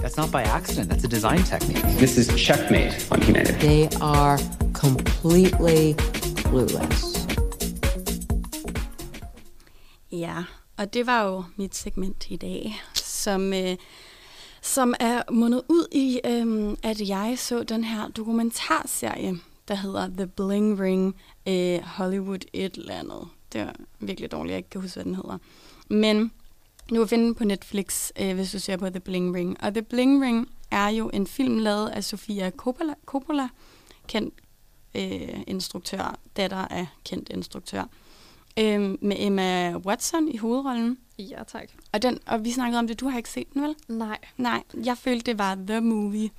That's 0.03 0.17
not 0.17 0.31
by 0.31 0.37
accident. 0.49 0.93
That's 0.93 1.05
a 1.05 1.09
design 1.09 1.43
technique. 1.45 1.83
This 1.99 2.17
is 2.19 2.27
checkmate 2.41 2.95
on 3.11 3.23
humanity. 3.23 3.53
They 3.67 3.89
are 4.01 4.39
completely 4.73 5.95
clueless. 6.41 7.27
Ja, 10.13 10.45
og 10.77 10.95
det 10.95 11.07
var 11.07 11.23
jo 11.25 11.45
mit 11.57 11.77
segment 11.77 12.27
i 12.31 12.37
dag, 12.37 12.81
som, 13.27 13.53
øh, 13.53 13.77
som 14.63 14.95
er 15.01 15.23
mundet 15.31 15.63
ud 15.69 15.87
i, 15.93 16.21
øh, 16.25 16.77
at 16.83 17.09
jeg 17.09 17.35
så 17.39 17.63
den 17.63 17.85
her 17.85 18.09
dokumentarserie, 18.09 19.35
der 19.69 19.75
hedder 19.75 20.09
The 20.09 20.27
Bling 20.27 20.81
Ring 20.81 21.17
øh, 21.49 21.81
Hollywood 21.83 22.39
et 22.53 22.75
eller 22.75 22.95
andet. 22.95 23.29
Det 23.53 23.61
er 23.61 23.73
virkelig 24.01 24.33
dårligt, 24.33 24.51
jeg 24.51 24.59
ikke 24.59 24.71
kan 24.71 24.81
huske, 24.81 24.95
hvad 24.95 25.05
den 25.05 25.15
hedder. 25.15 25.39
Men 25.89 26.33
du 26.91 26.95
kan 26.95 27.09
finde 27.09 27.25
den 27.25 27.35
på 27.35 27.45
Netflix, 27.45 28.11
øh, 28.21 28.35
hvis 28.35 28.53
du 28.53 28.59
ser 28.59 28.77
på 28.77 28.91
The 28.91 29.01
Bling 29.01 29.35
Ring. 29.37 29.57
Og 29.61 29.75
The 29.75 29.83
Bling 29.83 30.25
Ring 30.25 30.49
er 30.71 30.89
jo 30.89 31.11
en 31.13 31.27
film 31.27 31.59
lavet 31.59 31.89
af 31.89 32.05
Sofia 32.05 32.51
Coppola, 32.51 32.95
Coppola 33.07 33.49
kendt 34.09 34.35
øh, 34.95 35.41
instruktør, 35.47 36.19
datter 36.37 36.69
af 36.69 36.87
kendt 37.05 37.29
instruktør, 37.29 37.83
øh, 38.59 38.81
med 39.01 39.17
Emma 39.19 39.77
Watson 39.77 40.29
i 40.29 40.37
hovedrollen. 40.37 40.99
Ja, 41.19 41.43
tak. 41.47 41.69
Og, 41.93 42.03
den, 42.03 42.19
og 42.27 42.45
vi 42.45 42.53
snakkede 42.53 42.79
om 42.79 42.87
det, 42.87 43.01
du 43.01 43.09
har 43.09 43.17
ikke 43.17 43.31
set 43.31 43.53
den, 43.55 43.63
vel? 43.63 43.75
Nej. 43.89 44.19
Nej, 44.37 44.63
jeg 44.85 44.99
følte, 44.99 45.27
det 45.27 45.39
var 45.39 45.55
The 45.67 45.81
Movie. 45.81 46.31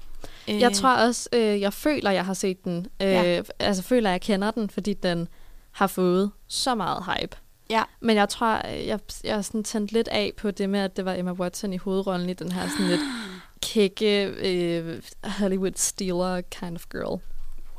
Jeg 0.48 0.74
tror 0.74 0.90
også, 0.96 1.30
øh, 1.34 1.62
jeg 1.62 1.74
føler, 1.74 2.12
jeg 2.12 2.26
har 2.26 2.34
set 2.34 2.64
den. 2.64 2.88
Øh, 3.02 3.08
Ja. 3.08 3.42
Altså 3.60 3.84
føler, 3.84 4.10
jeg 4.10 4.22
kender 4.22 4.52
den, 4.52 4.70
fordi 4.70 4.94
den 4.94 5.28
har 5.72 5.88
fået 5.88 6.32
så 6.48 6.76
meget 6.76 7.04
hype. 7.06 7.38
Ja. 7.70 7.84
Men 8.00 8.16
jeg 8.18 8.30
tror, 8.30 8.68
jeg, 8.68 9.00
jeg 9.24 9.46
sådan 9.46 9.64
tændt 9.64 9.92
lidt 9.92 10.08
af 10.08 10.34
på 10.38 10.52
det 10.52 10.70
med, 10.70 10.80
at 10.80 10.98
det 10.98 11.06
var 11.06 11.14
Emma 11.14 11.32
Watson 11.32 11.74
i 11.74 11.78
hovedrollen 11.78 12.30
i 12.30 12.34
den 12.34 12.52
her 12.52 12.70
sådan 12.70 12.88
lidt 12.88 13.02
kække 13.62 14.24
øh, 14.26 15.02
Hollywood 15.24 15.72
stealer 15.76 16.42
kind 16.42 16.76
of 16.76 16.86
girl. 16.92 17.22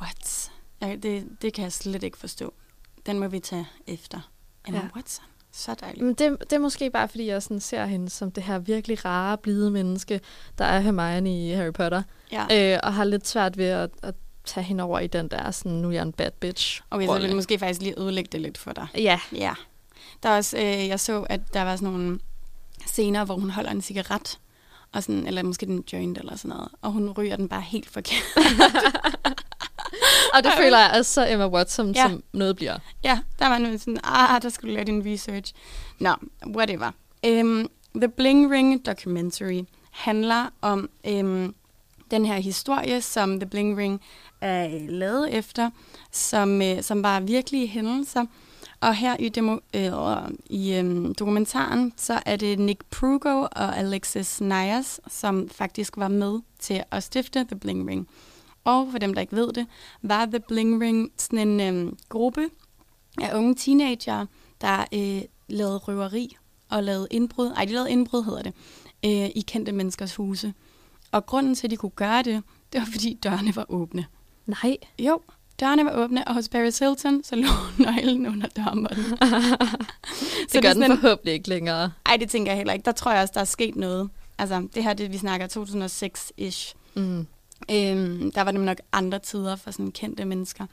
What? 0.01 0.51
Ja, 0.83 0.97
det, 0.97 1.29
det 1.43 1.53
kan 1.53 1.65
jeg 1.65 1.73
slet 1.73 2.03
ikke 2.03 2.19
forstå. 2.19 2.55
Den 3.07 3.19
må 3.19 3.29
vi 3.29 3.41
tage 3.41 3.67
efter. 3.87 4.31
Emma 4.69 4.79
ja. 4.79 4.89
Watson. 4.97 5.25
Så 5.59 5.75
dejligt. 5.75 6.05
Men 6.05 6.15
det, 6.15 6.41
det 6.41 6.53
er 6.53 6.59
måske 6.59 6.91
bare, 6.91 7.09
fordi 7.09 7.27
jeg 7.27 7.43
sådan 7.43 7.61
ser 7.61 7.87
hende 7.87 8.11
som 8.11 8.31
det 8.31 8.43
her 8.43 8.59
virkelig 8.59 9.05
rare, 9.05 9.39
blide 9.39 9.71
menneske, 9.71 10.21
der 10.59 10.65
er 10.65 10.81
Hermione 10.81 11.49
i 11.49 11.53
Harry 11.53 11.73
Potter. 11.73 12.03
Ja. 12.33 12.75
Øh, 12.75 12.81
og 12.83 12.95
har 12.95 13.05
lidt 13.05 13.29
svært 13.29 13.59
ved 13.59 13.65
at, 13.65 13.91
at 14.03 14.15
tage 14.45 14.65
hende 14.65 14.85
over 14.85 14.99
i 14.99 15.07
den 15.07 15.29
der, 15.29 15.51
sådan, 15.51 15.73
nu 15.73 15.89
er 15.89 15.93
jeg 15.93 16.03
en 16.03 16.13
bad 16.13 16.31
bitch. 16.31 16.83
Okay, 16.91 17.07
så 17.07 17.13
vil 17.13 17.23
jeg 17.23 17.37
måske 17.37 17.59
faktisk 17.59 17.83
lige 17.83 18.01
ødelægge 18.01 18.29
det 18.33 18.41
lidt 18.41 18.59
for 18.59 18.73
dig. 18.73 18.87
Ja. 18.95 19.21
Ja. 19.33 19.55
Der 20.23 20.29
er 20.29 20.37
også, 20.37 20.57
øh, 20.57 20.89
jeg 20.89 21.01
så, 21.01 21.23
at 21.23 21.41
der 21.55 21.63
var 21.63 21.77
sådan 21.77 21.93
nogle 21.93 22.19
scener, 22.87 23.25
hvor 23.25 23.35
hun 23.35 23.51
holder 23.51 23.71
en 23.71 23.83
cigaret, 23.83 24.39
og 24.93 25.03
sådan, 25.03 25.27
eller 25.27 25.43
måske 25.43 25.67
den 25.67 25.85
joint 25.93 26.19
eller 26.19 26.37
sådan 26.37 26.49
noget, 26.49 26.69
og 26.83 26.93
hun 26.93 27.11
ryger 27.11 27.37
den 27.37 27.49
bare 27.49 27.63
helt 27.63 27.91
forkert. 27.91 28.23
Og 30.35 30.45
det 30.45 30.53
føler 30.59 30.79
jeg 30.79 30.99
er 30.99 31.03
så 31.03 31.27
Emma 31.31 31.47
Watson, 31.49 31.93
Ja. 31.93 32.03
som 32.03 32.23
noget 32.33 32.57
bliver. 32.57 32.79
Ja, 33.05 33.19
der 33.39 33.49
var 33.49 33.59
noget 33.59 33.81
sådan, 33.81 34.01
ah, 34.05 34.43
der 34.43 34.49
skulle 34.49 34.71
du 34.71 34.75
lave 34.75 34.85
din 34.85 35.13
research. 35.13 35.53
Nå, 35.99 36.11
whatever. 36.47 36.91
Um, 37.27 37.71
The 37.97 38.09
Bling 38.09 38.51
Ring 38.53 38.87
documentary 38.87 39.63
handler 39.91 40.47
om 40.61 40.89
um, 41.11 41.55
den 42.11 42.25
her 42.27 42.39
historie, 42.39 43.01
som 43.01 43.41
The 43.41 43.49
Bling 43.49 43.79
Ring 43.79 44.01
er 44.41 44.69
lavet 44.89 45.35
efter, 45.35 45.71
som, 46.13 46.61
uh, 46.61 46.81
som 46.81 47.03
var 47.03 47.21
virkelige 47.21 47.67
hændelser. 47.67 48.25
Og 48.81 48.95
her 48.95 49.17
i, 49.19 49.29
demo, 49.29 49.59
øh, 49.75 49.93
i 50.51 50.81
um, 50.81 51.15
dokumentaren, 51.15 51.93
så 51.97 52.21
er 52.27 52.37
det 52.37 52.59
Nick 52.59 52.81
Prugo 52.91 53.41
og 53.53 53.79
Alexis 53.79 54.41
Nyers, 54.41 55.01
som 55.09 55.49
faktisk 55.49 55.97
var 55.97 56.09
med 56.09 56.41
til 56.61 56.83
at 56.91 57.03
stifte 57.03 57.45
The 57.45 57.57
Bling 57.57 57.89
Ring. 57.91 58.09
Og 58.65 58.89
for 58.91 58.99
dem, 58.99 59.15
der 59.15 59.21
ikke 59.21 59.37
ved 59.37 59.53
det, 59.53 59.67
var 60.03 60.27
The 60.27 60.41
Bling 60.41 60.83
Ring 60.83 61.13
sådan 61.17 61.49
en 61.49 61.61
øhm, 61.61 61.99
gruppe 62.09 62.49
af 63.23 63.35
unge 63.35 63.55
teenager, 63.55 64.27
der 64.61 64.85
øh, 64.95 65.23
lavede 65.49 65.77
røveri 65.77 66.37
og 66.71 66.85
lavede 66.85 67.09
indbrud. 67.11 67.53
Ej, 67.57 67.65
de 67.65 67.73
lavede 67.73 67.91
indbrud, 67.91 68.25
hedder 68.25 68.43
det, 68.43 68.53
øh, 69.05 69.31
i 69.35 69.45
kendte 69.47 69.73
menneskers 69.73 70.15
huse. 70.15 70.55
Og 71.13 71.27
grunden 71.27 71.55
til, 71.55 71.67
at 71.67 71.71
de 71.71 71.77
kunne 71.77 71.91
gøre 71.91 72.23
det, 72.23 72.43
det 72.73 72.81
var, 72.81 72.89
fordi 72.93 73.19
dørene 73.23 73.57
var 73.57 73.67
åbne. 73.69 74.07
Nej. 74.47 74.77
Jo, 74.99 75.21
dørene 75.61 75.85
var 75.85 76.05
åbne, 76.05 76.29
og 76.29 76.35
hos 76.35 76.49
Paris 76.49 76.79
Hilton, 76.79 77.25
så 77.25 77.37
lå 77.37 77.49
nøglen 77.85 78.27
under 78.27 78.47
dørmånden. 78.47 79.05
det 80.53 80.63
gør 80.63 80.73
den 80.73 80.99
forhåbentlig 80.99 81.35
ikke 81.35 81.49
længere. 81.49 81.93
Ej, 82.07 82.17
det 82.17 82.31
tænker 82.31 82.53
jeg 82.53 82.57
heller 82.57 82.73
ikke. 82.73 82.85
Der 82.85 82.93
tror 82.93 83.13
jeg 83.13 83.23
også, 83.23 83.33
der 83.35 83.41
er 83.41 83.45
sket 83.45 83.77
noget. 83.77 84.11
Altså, 84.39 84.69
det 84.75 84.83
her, 84.85 84.93
det 84.93 85.13
vi 85.13 85.19
snakker 85.19 85.47
2006-ish. 85.47 86.75
Mm. 86.95 87.27
Øhm, 87.71 88.33
der 88.33 88.43
var 88.43 88.51
det 88.51 88.61
nok 88.61 88.81
andre 88.93 89.19
tider 89.19 89.57
for 89.57 89.71
sådan 89.71 89.93
kendte 89.93 90.25
mennesker. 90.25 90.67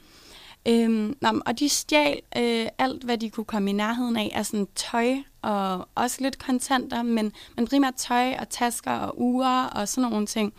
Øhm, 0.68 1.18
nå, 1.22 1.32
men- 1.32 1.42
og 1.46 1.60
de 1.60 1.70
stjal 1.70 2.20
øh, 2.38 2.68
alt, 2.78 3.04
hvad 3.04 3.18
de 3.18 3.30
kunne 3.30 3.46
komme 3.46 3.70
i 3.70 3.74
nærheden 3.74 4.18
af, 4.18 4.32
af 4.36 4.46
sådan 4.46 4.68
tøj 4.76 5.16
og 5.42 5.88
også 5.96 6.18
lidt 6.22 6.40
kontanter, 6.40 7.04
men, 7.04 7.32
men 7.56 7.68
primært 7.68 7.96
tøj 7.96 8.34
og 8.40 8.50
tasker 8.50 8.92
og 8.92 9.22
uger 9.22 9.64
og 9.64 9.88
sådan 9.88 10.12
nogle 10.12 10.26
ting. 10.26 10.54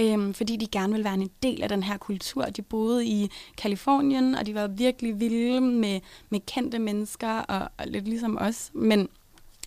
Øhm, 0.00 0.34
fordi 0.34 0.56
de 0.56 0.66
gerne 0.66 0.92
ville 0.92 1.04
være 1.04 1.14
en 1.14 1.30
del 1.42 1.62
af 1.62 1.68
den 1.68 1.82
her 1.82 1.96
kultur. 1.96 2.44
De 2.44 2.62
boede 2.62 3.06
i 3.06 3.30
Kalifornien, 3.56 4.34
og 4.34 4.46
de 4.46 4.54
var 4.54 4.66
virkelig 4.66 5.20
vilde 5.20 5.60
med, 5.60 6.00
med 6.30 6.40
kendte 6.46 6.78
mennesker, 6.78 7.28
og, 7.28 7.68
og 7.78 7.86
lidt 7.86 8.04
ligesom 8.08 8.38
os. 8.40 8.70
Men 8.74 9.08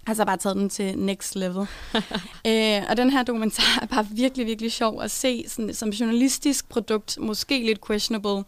Altså 0.08 0.26
bare 0.26 0.38
taget 0.38 0.56
den 0.56 0.70
til 0.70 0.98
next 0.98 1.36
level. 1.36 1.68
øh, 2.48 2.84
og 2.90 2.98
den 2.98 3.10
her 3.10 3.24
dokumentar 3.24 3.80
er 3.82 3.86
bare 3.86 4.08
virkelig, 4.12 4.46
virkelig 4.46 4.72
sjov 4.72 5.02
at 5.02 5.12
se 5.12 5.46
sådan, 5.48 5.74
som 5.74 5.90
journalistisk 5.90 6.70
produkt. 6.70 7.18
Måske 7.20 7.66
lidt 7.66 7.88
questionable. 7.88 8.44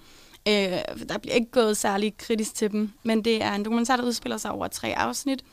Øh, 0.48 1.08
der 1.10 1.18
bliver 1.22 1.36
ikke 1.36 1.52
gået 1.52 1.78
særlig 1.78 2.18
kritisk 2.18 2.56
til 2.56 2.72
dem. 2.72 2.92
Men 3.04 3.26
det 3.26 3.44
er 3.44 3.54
en 3.54 3.66
dokumentar, 3.66 3.98
der 3.98 4.04
udspiller 4.04 4.38
sig 4.38 4.52
over 4.52 4.68
tre 4.68 4.98
afsnit. 4.98 5.44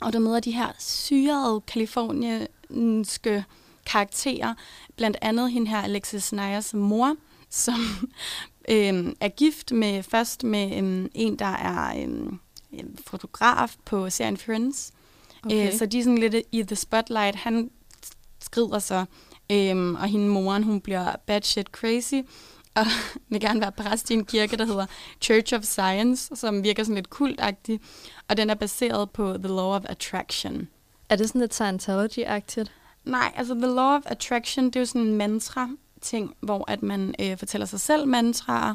Og 0.00 0.12
der 0.12 0.18
møder 0.18 0.40
de 0.40 0.50
her 0.52 0.72
syrede 0.78 1.60
kalifornienske 1.60 3.44
karakterer. 3.86 4.54
Blandt 4.96 5.16
andet 5.22 5.50
hende 5.50 5.70
her 5.70 5.82
Alexis 5.82 6.32
Nyers 6.32 6.74
mor, 6.74 7.16
som 7.50 7.74
øh, 8.70 9.12
er 9.20 9.28
gift 9.28 9.72
med 9.72 10.02
først 10.02 10.44
med 10.44 10.82
øh, 10.82 11.08
en, 11.14 11.36
der 11.38 11.46
er 11.46 12.06
øh, 12.72 12.84
fotograf 13.06 13.74
på 13.84 14.10
serien 14.10 14.36
Friends. 14.36 14.92
Okay. 15.46 15.66
Øh, 15.66 15.78
så 15.78 15.86
de 15.86 15.98
er 15.98 16.02
sådan 16.02 16.18
lidt 16.18 16.34
i 16.52 16.62
the 16.62 16.76
spotlight. 16.76 17.36
Han 17.36 17.70
skrider 18.40 18.78
så, 18.78 19.04
øhm, 19.52 19.94
og 19.94 20.06
hende 20.06 20.28
moren, 20.28 20.62
hun 20.62 20.80
bliver 20.80 21.16
bad 21.26 21.42
shit 21.42 21.66
crazy, 21.66 22.14
og 22.74 22.86
vil 23.30 23.40
gerne 23.40 23.60
være 23.60 23.72
præst 23.72 24.10
i 24.10 24.14
en 24.14 24.24
kirke, 24.24 24.56
der 24.56 24.64
hedder 24.64 24.86
Church 25.20 25.54
of 25.54 25.62
Science, 25.62 26.36
som 26.36 26.64
virker 26.64 26.82
sådan 26.82 26.94
lidt 26.94 27.10
kultagtig, 27.10 27.80
og 28.28 28.36
den 28.36 28.50
er 28.50 28.54
baseret 28.54 29.10
på 29.10 29.32
The 29.32 29.48
Law 29.48 29.76
of 29.76 29.82
Attraction. 29.84 30.68
Er 31.08 31.16
det 31.16 31.28
sådan 31.28 31.40
lidt 31.40 31.60
Scientology-agtigt? 31.60 32.70
Nej, 33.04 33.32
altså 33.36 33.54
The 33.54 33.66
Law 33.66 33.96
of 33.96 34.02
Attraction, 34.06 34.66
det 34.66 34.76
er 34.76 34.80
jo 34.80 34.86
sådan 34.86 35.00
en 35.00 35.16
mantra-ting, 35.16 36.34
hvor 36.40 36.70
at 36.70 36.82
man 36.82 37.14
øh, 37.20 37.38
fortæller 37.38 37.66
sig 37.66 37.80
selv 37.80 38.08
mantraer, 38.08 38.74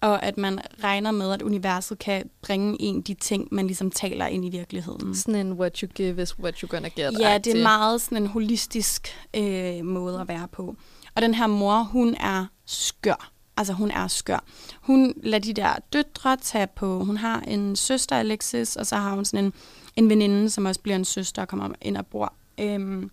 og 0.00 0.22
at 0.22 0.38
man 0.38 0.60
regner 0.84 1.10
med, 1.10 1.32
at 1.32 1.42
universet 1.42 1.98
kan 1.98 2.30
bringe 2.42 2.76
en 2.80 3.00
de 3.00 3.14
ting, 3.14 3.48
man 3.52 3.66
ligesom 3.66 3.90
taler 3.90 4.26
ind 4.26 4.44
i 4.44 4.48
virkeligheden. 4.48 5.14
Sådan 5.14 5.46
en 5.46 5.52
what 5.52 5.78
you 5.78 5.88
give 5.94 6.22
is 6.22 6.38
what 6.38 6.54
you're 6.54 6.66
gonna 6.66 6.88
get. 6.88 7.20
Ja, 7.20 7.38
det 7.38 7.58
er 7.58 7.62
meget 7.62 8.00
sådan 8.00 8.18
en 8.22 8.26
holistisk 8.26 9.08
øh, 9.36 9.84
måde 9.84 10.20
at 10.20 10.28
være 10.28 10.48
på. 10.52 10.76
Og 11.14 11.22
den 11.22 11.34
her 11.34 11.46
mor, 11.46 11.82
hun 11.82 12.14
er 12.14 12.46
skør. 12.66 13.32
Altså, 13.56 13.72
hun 13.72 13.90
er 13.90 14.06
skør. 14.06 14.44
Hun 14.80 15.14
lader 15.22 15.38
de 15.38 15.52
der 15.52 15.74
døtre 15.92 16.36
tage 16.36 16.66
på... 16.66 17.04
Hun 17.04 17.16
har 17.16 17.40
en 17.40 17.76
søster, 17.76 18.16
Alexis, 18.16 18.76
og 18.76 18.86
så 18.86 18.96
har 18.96 19.14
hun 19.14 19.24
sådan 19.24 19.44
en, 19.44 19.52
en 19.96 20.08
veninde, 20.08 20.50
som 20.50 20.66
også 20.66 20.80
bliver 20.80 20.96
en 20.96 21.04
søster 21.04 21.42
og 21.42 21.48
kommer 21.48 21.68
ind 21.82 21.96
og 21.96 22.06
bor. 22.06 22.32
Øhm, 22.60 23.10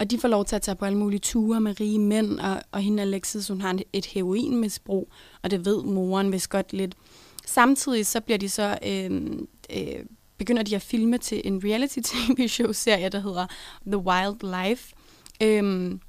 og 0.00 0.10
de 0.10 0.18
får 0.18 0.28
lov 0.28 0.44
til 0.44 0.56
at 0.56 0.62
tage 0.62 0.74
på 0.76 0.84
alle 0.84 0.98
mulige 0.98 1.20
ture 1.20 1.60
med 1.60 1.80
rige 1.80 1.98
mænd, 1.98 2.40
og, 2.40 2.62
og 2.72 2.80
hende 2.80 3.02
Alexis, 3.02 3.48
hun 3.48 3.60
har 3.60 3.78
et- 3.92 4.06
heroinmisbrug, 4.06 5.12
og 5.42 5.50
det 5.50 5.64
ved 5.64 5.82
moren 5.82 6.32
vist 6.32 6.48
godt 6.50 6.72
lidt. 6.72 6.94
Samtidig 7.46 8.06
så 8.06 8.20
bliver 8.20 8.38
de 8.38 8.48
så... 8.48 8.78
Øh, 8.86 9.10
øh, 9.76 10.04
begynder 10.38 10.62
de 10.62 10.76
at 10.76 10.82
filme 10.82 11.18
til 11.18 11.40
en 11.44 11.60
reality-tv-show-serie, 11.64 13.08
der 13.08 13.20
hedder 13.20 13.46
The 13.86 13.98
Wild 13.98 14.66
Life. 14.68 14.94
Øhm, 15.42 16.00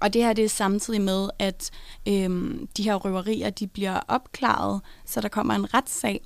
og 0.00 0.12
det 0.14 0.22
her 0.22 0.32
det 0.32 0.44
er 0.44 0.48
samtidig 0.48 1.00
med, 1.00 1.28
at 1.38 1.70
øhm, 2.08 2.68
de 2.76 2.82
her 2.82 2.94
røverier 2.94 3.50
de 3.50 3.66
bliver 3.66 4.00
opklaret, 4.08 4.80
så 5.06 5.20
der 5.20 5.28
kommer 5.28 5.54
en 5.54 5.74
retssag. 5.74 6.20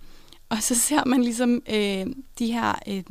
Og 0.49 0.63
så 0.63 0.75
ser 0.75 1.05
man 1.05 1.23
ligesom 1.23 1.63
øh, 1.71 2.07
de 2.39 2.53
her 2.53 2.75
øh, 2.89 3.03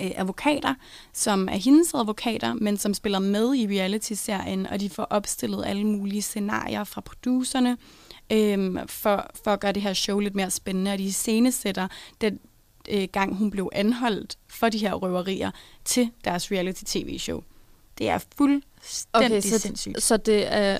øh, 0.00 0.10
advokater, 0.14 0.74
som 1.12 1.48
er 1.48 1.56
hendes 1.56 1.94
advokater, 1.94 2.54
men 2.54 2.76
som 2.76 2.94
spiller 2.94 3.18
med 3.18 3.54
i 3.54 3.66
reality-serien, 3.66 4.66
og 4.66 4.80
de 4.80 4.90
får 4.90 5.02
opstillet 5.02 5.64
alle 5.66 5.84
mulige 5.84 6.22
scenarier 6.22 6.84
fra 6.84 7.00
producerne, 7.00 7.76
øh, 8.32 8.78
for, 8.86 9.30
for 9.44 9.50
at 9.50 9.60
gøre 9.60 9.72
det 9.72 9.82
her 9.82 9.92
show 9.92 10.18
lidt 10.18 10.34
mere 10.34 10.50
spændende, 10.50 10.92
og 10.92 10.98
de 10.98 11.12
scenesætter 11.12 11.88
den 12.20 12.38
øh, 12.88 13.08
gang, 13.12 13.36
hun 13.36 13.50
blev 13.50 13.68
anholdt 13.72 14.38
for 14.48 14.68
de 14.68 14.78
her 14.78 14.94
røverier 14.94 15.50
til 15.84 16.10
deres 16.24 16.52
reality-tv-show. 16.52 17.42
Det 17.98 18.08
er 18.08 18.18
fuldstændig 18.36 19.36
Okay, 19.36 19.40
så, 19.40 19.58
sindssygt. 19.58 20.02
så 20.02 20.16
det 20.16 20.52
er 20.52 20.78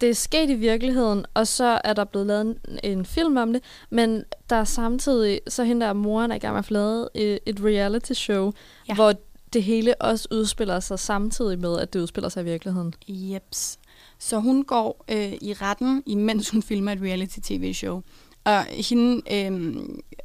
det 0.00 0.08
er 0.10 0.14
sket 0.14 0.50
i 0.50 0.54
virkeligheden, 0.54 1.26
og 1.34 1.46
så 1.46 1.80
er 1.84 1.92
der 1.92 2.04
blevet 2.04 2.26
lavet 2.26 2.40
en, 2.40 2.56
en 2.84 3.06
film 3.06 3.36
om 3.36 3.52
det, 3.52 3.62
men 3.90 4.24
der 4.50 4.56
er 4.56 4.64
samtidig, 4.64 5.40
så 5.48 5.64
hende 5.64 5.86
der 5.86 5.92
moren 5.92 6.30
er 6.30 6.34
i 6.34 6.38
gang 6.38 6.52
med 6.54 6.58
at 6.58 6.64
få 6.64 6.72
lavet 6.72 7.08
et, 7.14 7.38
et 7.46 7.60
reality 7.64 8.12
show, 8.12 8.52
Ja. 8.88 8.94
hvor 8.94 9.14
det 9.52 9.62
hele 9.62 9.94
også 10.00 10.28
udspiller 10.30 10.80
sig 10.80 10.98
samtidig 10.98 11.58
med, 11.58 11.78
at 11.78 11.92
det 11.92 12.00
udspiller 12.00 12.28
sig 12.28 12.40
i 12.40 12.44
virkeligheden. 12.44 12.94
Jeps. 13.08 13.78
Så 14.18 14.38
hun 14.38 14.64
går 14.64 15.04
øh, 15.10 15.32
i 15.32 15.52
retten, 15.52 16.02
imens 16.06 16.50
hun 16.50 16.62
filmer 16.62 16.92
et 16.92 16.98
reality-tv-show. 17.02 18.02
Og 18.44 18.64
hende, 18.64 19.22
øh, 19.34 19.74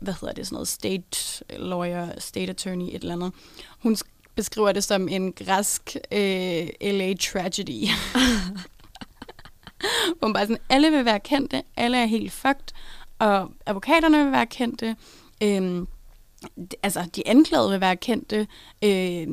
hvad 0.01 0.13
hedder 0.21 0.33
det, 0.33 0.45
sådan 0.47 0.55
noget 0.55 0.67
state 0.67 1.43
lawyer, 1.59 2.07
state 2.17 2.49
attorney, 2.49 2.85
et 2.85 2.95
eller 2.95 3.13
andet, 3.13 3.31
hun 3.79 3.93
sk- 3.93 4.31
beskriver 4.35 4.71
det 4.71 4.83
som 4.83 5.07
en 5.07 5.33
græsk 5.33 5.95
øh, 6.11 6.67
LA 6.81 7.13
tragedy. 7.13 7.87
Hvor 10.19 10.27
hun 10.27 10.33
bare 10.33 10.43
sådan, 10.43 10.57
alle 10.69 10.91
vil 10.91 11.05
være 11.05 11.19
kendte, 11.19 11.63
alle 11.77 11.97
er 11.97 12.05
helt 12.05 12.31
fucked, 12.31 12.73
og 13.19 13.51
advokaterne 13.65 14.23
vil 14.23 14.31
være 14.31 14.45
kendte, 14.45 14.95
øh, 15.43 15.85
altså 16.83 17.05
de 17.15 17.27
anklagede 17.27 17.71
vil 17.71 17.81
være 17.81 17.95
kendte, 17.95 18.47
øh, 18.83 19.27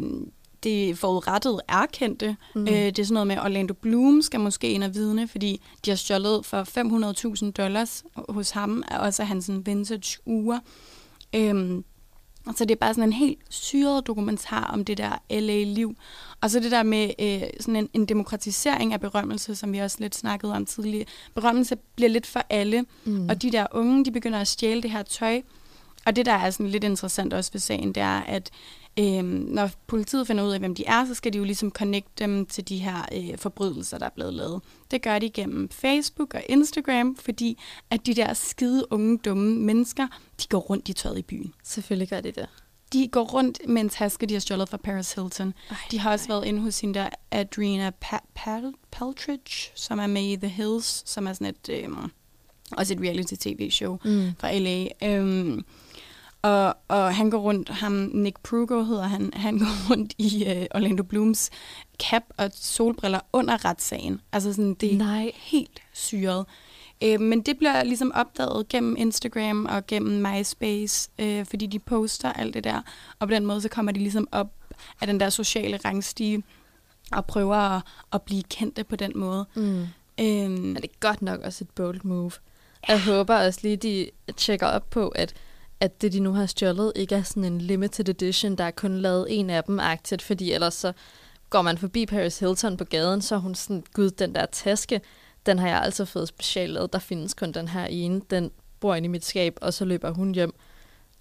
det 0.63 0.99
forurettede 0.99 1.61
er 1.69 1.87
kendte. 1.93 2.37
Mm. 2.55 2.63
Øh, 2.63 2.69
det 2.69 2.99
er 2.99 3.05
sådan 3.05 3.15
noget 3.15 3.27
med, 3.27 3.39
Orlando 3.39 3.75
Bloom 3.75 4.23
skal 4.23 4.41
måske 4.41 4.71
ind 4.71 4.85
og 4.85 4.95
vidne, 4.95 5.29
fordi 5.29 5.61
de 5.85 5.91
har 5.91 5.97
stjålet 5.97 6.47
for 6.47 6.63
500.000 7.47 7.51
dollars 7.51 8.05
hos 8.29 8.51
ham, 8.51 8.83
og 8.91 8.99
også 8.99 9.25
hans 9.25 9.51
vintage 9.65 10.19
uger. 10.27 10.59
Øhm, 11.35 11.85
så 12.55 12.65
det 12.65 12.71
er 12.71 12.77
bare 12.77 12.95
sådan 12.95 13.09
en 13.09 13.13
helt 13.13 13.39
syret 13.49 14.07
dokumentar 14.07 14.65
om 14.73 14.85
det 14.85 14.99
der 14.99 15.23
LA-liv. 15.31 15.97
Og 16.41 16.51
så 16.51 16.61
det 16.61 16.71
der 16.71 16.83
med 16.83 17.11
øh, 17.19 17.43
sådan 17.61 17.77
en, 17.77 17.89
en 17.93 18.07
demokratisering 18.07 18.93
af 18.93 19.01
berømmelse, 19.01 19.55
som 19.57 19.73
vi 19.73 19.79
også 19.79 19.97
lidt 20.01 20.15
snakkede 20.15 20.53
om 20.55 20.67
tidligere. 20.67 21.07
Berømmelse 21.35 21.77
bliver 21.97 22.09
lidt 22.11 22.27
for 22.27 22.43
alle, 22.51 22.85
Mm. 23.05 23.29
og 23.29 23.43
de 23.43 23.53
der 23.53 23.67
unge, 23.73 24.05
de 24.05 24.11
begynder 24.11 24.41
at 24.41 24.49
stjæle 24.49 24.83
det 24.83 24.91
her 24.91 25.03
tøj. 25.03 25.43
Og 26.07 26.17
det, 26.17 26.27
der 26.27 26.33
er 26.33 26.51
sådan 26.51 26.69
lidt 26.69 26.85
interessant 26.85 27.33
også 27.33 27.53
ved 27.53 27.61
sagen, 27.61 27.89
det 27.93 28.03
er, 28.03 28.21
at 28.21 28.51
øh, 28.99 29.25
når 29.25 29.71
politiet 29.87 30.27
finder 30.27 30.45
ud 30.45 30.53
af, 30.53 30.59
hvem 30.59 30.75
de 30.75 30.85
er, 30.87 31.07
så 31.07 31.15
skal 31.15 31.33
de 31.33 31.39
jo 31.39 31.45
ligesom 31.45 31.71
connecte 31.71 32.25
dem 32.25 32.47
til 32.47 32.69
de 32.69 32.79
her 32.79 33.05
øh, 33.15 33.39
forbrydelser, 33.39 33.99
der 33.99 34.07
er 34.07 34.11
blevet 34.15 34.35
lavet. 34.35 34.63
Det 34.91 35.03
gør 35.03 35.19
de 35.19 35.31
gennem 35.31 35.69
Facebook 35.69 36.35
og 36.35 36.43
Instagram, 36.49 37.17
fordi 37.17 37.59
at 37.91 38.07
de 38.07 38.15
der 38.15 38.33
skide 38.35 38.93
unge, 38.93 39.19
dumme 39.19 39.55
mennesker, 39.61 40.07
de 40.43 40.49
går 40.49 40.59
rundt 40.59 40.89
i 40.89 40.93
tøjet 40.93 41.19
i 41.19 41.23
byen. 41.23 41.53
Selvfølgelig 41.65 42.09
gør 42.09 42.21
de 42.21 42.31
det. 42.33 42.47
De 42.93 43.09
går 43.09 43.23
rundt 43.25 43.59
med 43.69 43.83
en 43.83 43.89
taske, 43.89 44.27
de 44.27 44.35
har 44.35 44.41
stjålet 44.41 44.69
fra 44.69 44.77
Paris 44.77 45.13
Hilton. 45.13 45.55
Ej, 45.71 45.77
de 45.91 45.99
har 45.99 46.13
også 46.13 46.29
været 46.29 46.45
inde 46.47 46.61
hos 46.61 46.81
hende 46.81 46.95
der 46.95 47.09
pa- 48.05 48.27
Pal- 48.39 48.73
Paltridge, 48.93 49.71
som 49.75 49.99
er 49.99 50.07
med 50.07 50.23
i 50.33 50.37
The 50.37 50.49
Hills, 50.49 51.03
som 51.11 51.27
er 51.27 51.33
sådan 51.33 51.47
et, 51.47 51.69
øh, 51.69 51.89
også 52.73 52.93
et 52.95 53.01
reality-tv-show 53.01 53.99
Mm. 54.05 54.31
fra 54.41 54.59
LA. 54.59 54.87
Øhm, 55.05 55.65
og, 56.47 56.77
og 56.89 57.15
han 57.15 57.31
går 57.31 57.39
rundt, 57.39 57.69
ham 57.69 57.93
Nick 58.15 58.41
Prugo 58.43 58.83
hedder 58.83 59.03
han, 59.03 59.31
han 59.35 59.59
går 59.59 59.67
rundt 59.91 60.15
i 60.19 60.45
øh, 60.45 60.67
Orlando 60.75 61.03
Blooms 61.03 61.51
cap 62.03 62.23
og 62.37 62.51
solbriller 62.55 63.21
under 63.33 63.65
retssagen. 63.65 64.21
Altså 64.33 64.53
sådan, 64.53 64.75
det 64.75 64.93
er 64.93 64.99
Nej. 64.99 65.33
helt 65.35 65.83
syret. 65.93 66.47
Øh, 67.03 67.21
men 67.21 67.41
det 67.41 67.59
bliver 67.59 67.83
ligesom 67.85 68.13
opdaget 68.15 68.69
gennem 68.69 68.97
Instagram 68.99 69.67
og 69.67 69.87
gennem 69.87 70.23
MySpace, 70.23 71.11
øh, 71.19 71.45
fordi 71.47 71.67
de 71.67 71.79
poster 71.79 72.33
alt 72.33 72.55
det 72.55 72.65
der. 72.65 72.83
Og 73.19 73.29
på 73.29 73.35
den 73.35 73.47
måde, 73.47 73.61
så 73.61 73.69
kommer 73.69 73.93
de 73.93 73.99
ligesom 73.99 74.29
op 74.33 74.53
af 75.01 75.07
den 75.07 75.21
der 75.21 75.31
sociale 75.31 75.77
rangstige 75.85 76.43
og 77.13 77.27
prøver 77.27 77.57
at, 77.57 77.83
at 78.13 78.23
blive 78.23 78.43
kendte 78.43 78.85
på 78.85 78.97
den 78.97 79.13
måde. 79.15 79.47
Mm. 79.55 79.87
Øhm, 80.21 80.51
Men 80.51 80.77
det 80.77 80.85
er 80.85 80.99
godt 81.01 81.23
nok 81.23 81.41
også 81.41 81.65
et 81.65 81.71
bold 81.71 82.01
move. 82.05 82.31
Jeg 82.89 83.05
håber 83.05 83.37
også 83.37 83.61
lige, 83.63 83.77
de 83.77 84.11
tjekker 84.37 84.67
op 84.67 84.91
på, 84.91 85.09
at, 85.09 85.35
at 85.81 86.03
det, 86.03 86.13
de 86.13 86.21
nu 86.21 86.33
har 86.33 86.47
stjålet, 86.47 86.93
ikke 86.97 87.15
er 87.15 87.23
sådan 87.23 87.45
en 87.45 87.61
limited 87.61 88.09
edition, 88.09 88.57
der 88.57 88.65
er 88.65 88.71
kun 88.71 88.99
lavet 88.99 89.27
en 89.31 89.51
af 89.51 89.65
dem 89.65 89.81
agtigt, 89.81 90.23
fordi 90.23 90.53
ellers 90.53 90.75
så 90.75 90.93
går 91.51 91.63
man 91.63 91.79
forbi 91.79 92.07
Paris 92.07 92.39
Hilton 92.39 92.77
på 92.77 92.85
gaden, 92.85 93.23
så 93.23 93.35
er 93.35 93.39
hun 93.39 93.55
sådan, 93.55 93.85
gud, 93.93 94.11
den 94.11 94.35
der 94.35 94.47
taske, 94.47 95.01
den 95.47 95.59
har 95.59 95.69
jeg 95.69 95.83
altså 95.83 96.05
fået 96.05 96.29
specielt 96.29 96.73
lavet. 96.73 96.93
Der 96.93 96.99
findes 96.99 97.35
kun 97.35 97.53
den 97.53 97.69
her 97.69 97.85
ene, 97.85 98.21
den 98.31 98.51
bor 98.81 98.95
inde 98.95 99.07
i 99.07 99.09
mit 99.09 99.25
skab, 99.25 99.59
og 99.61 99.75
så 99.75 99.85
løber 99.85 100.11
hun 100.11 100.35
hjem, 100.35 100.55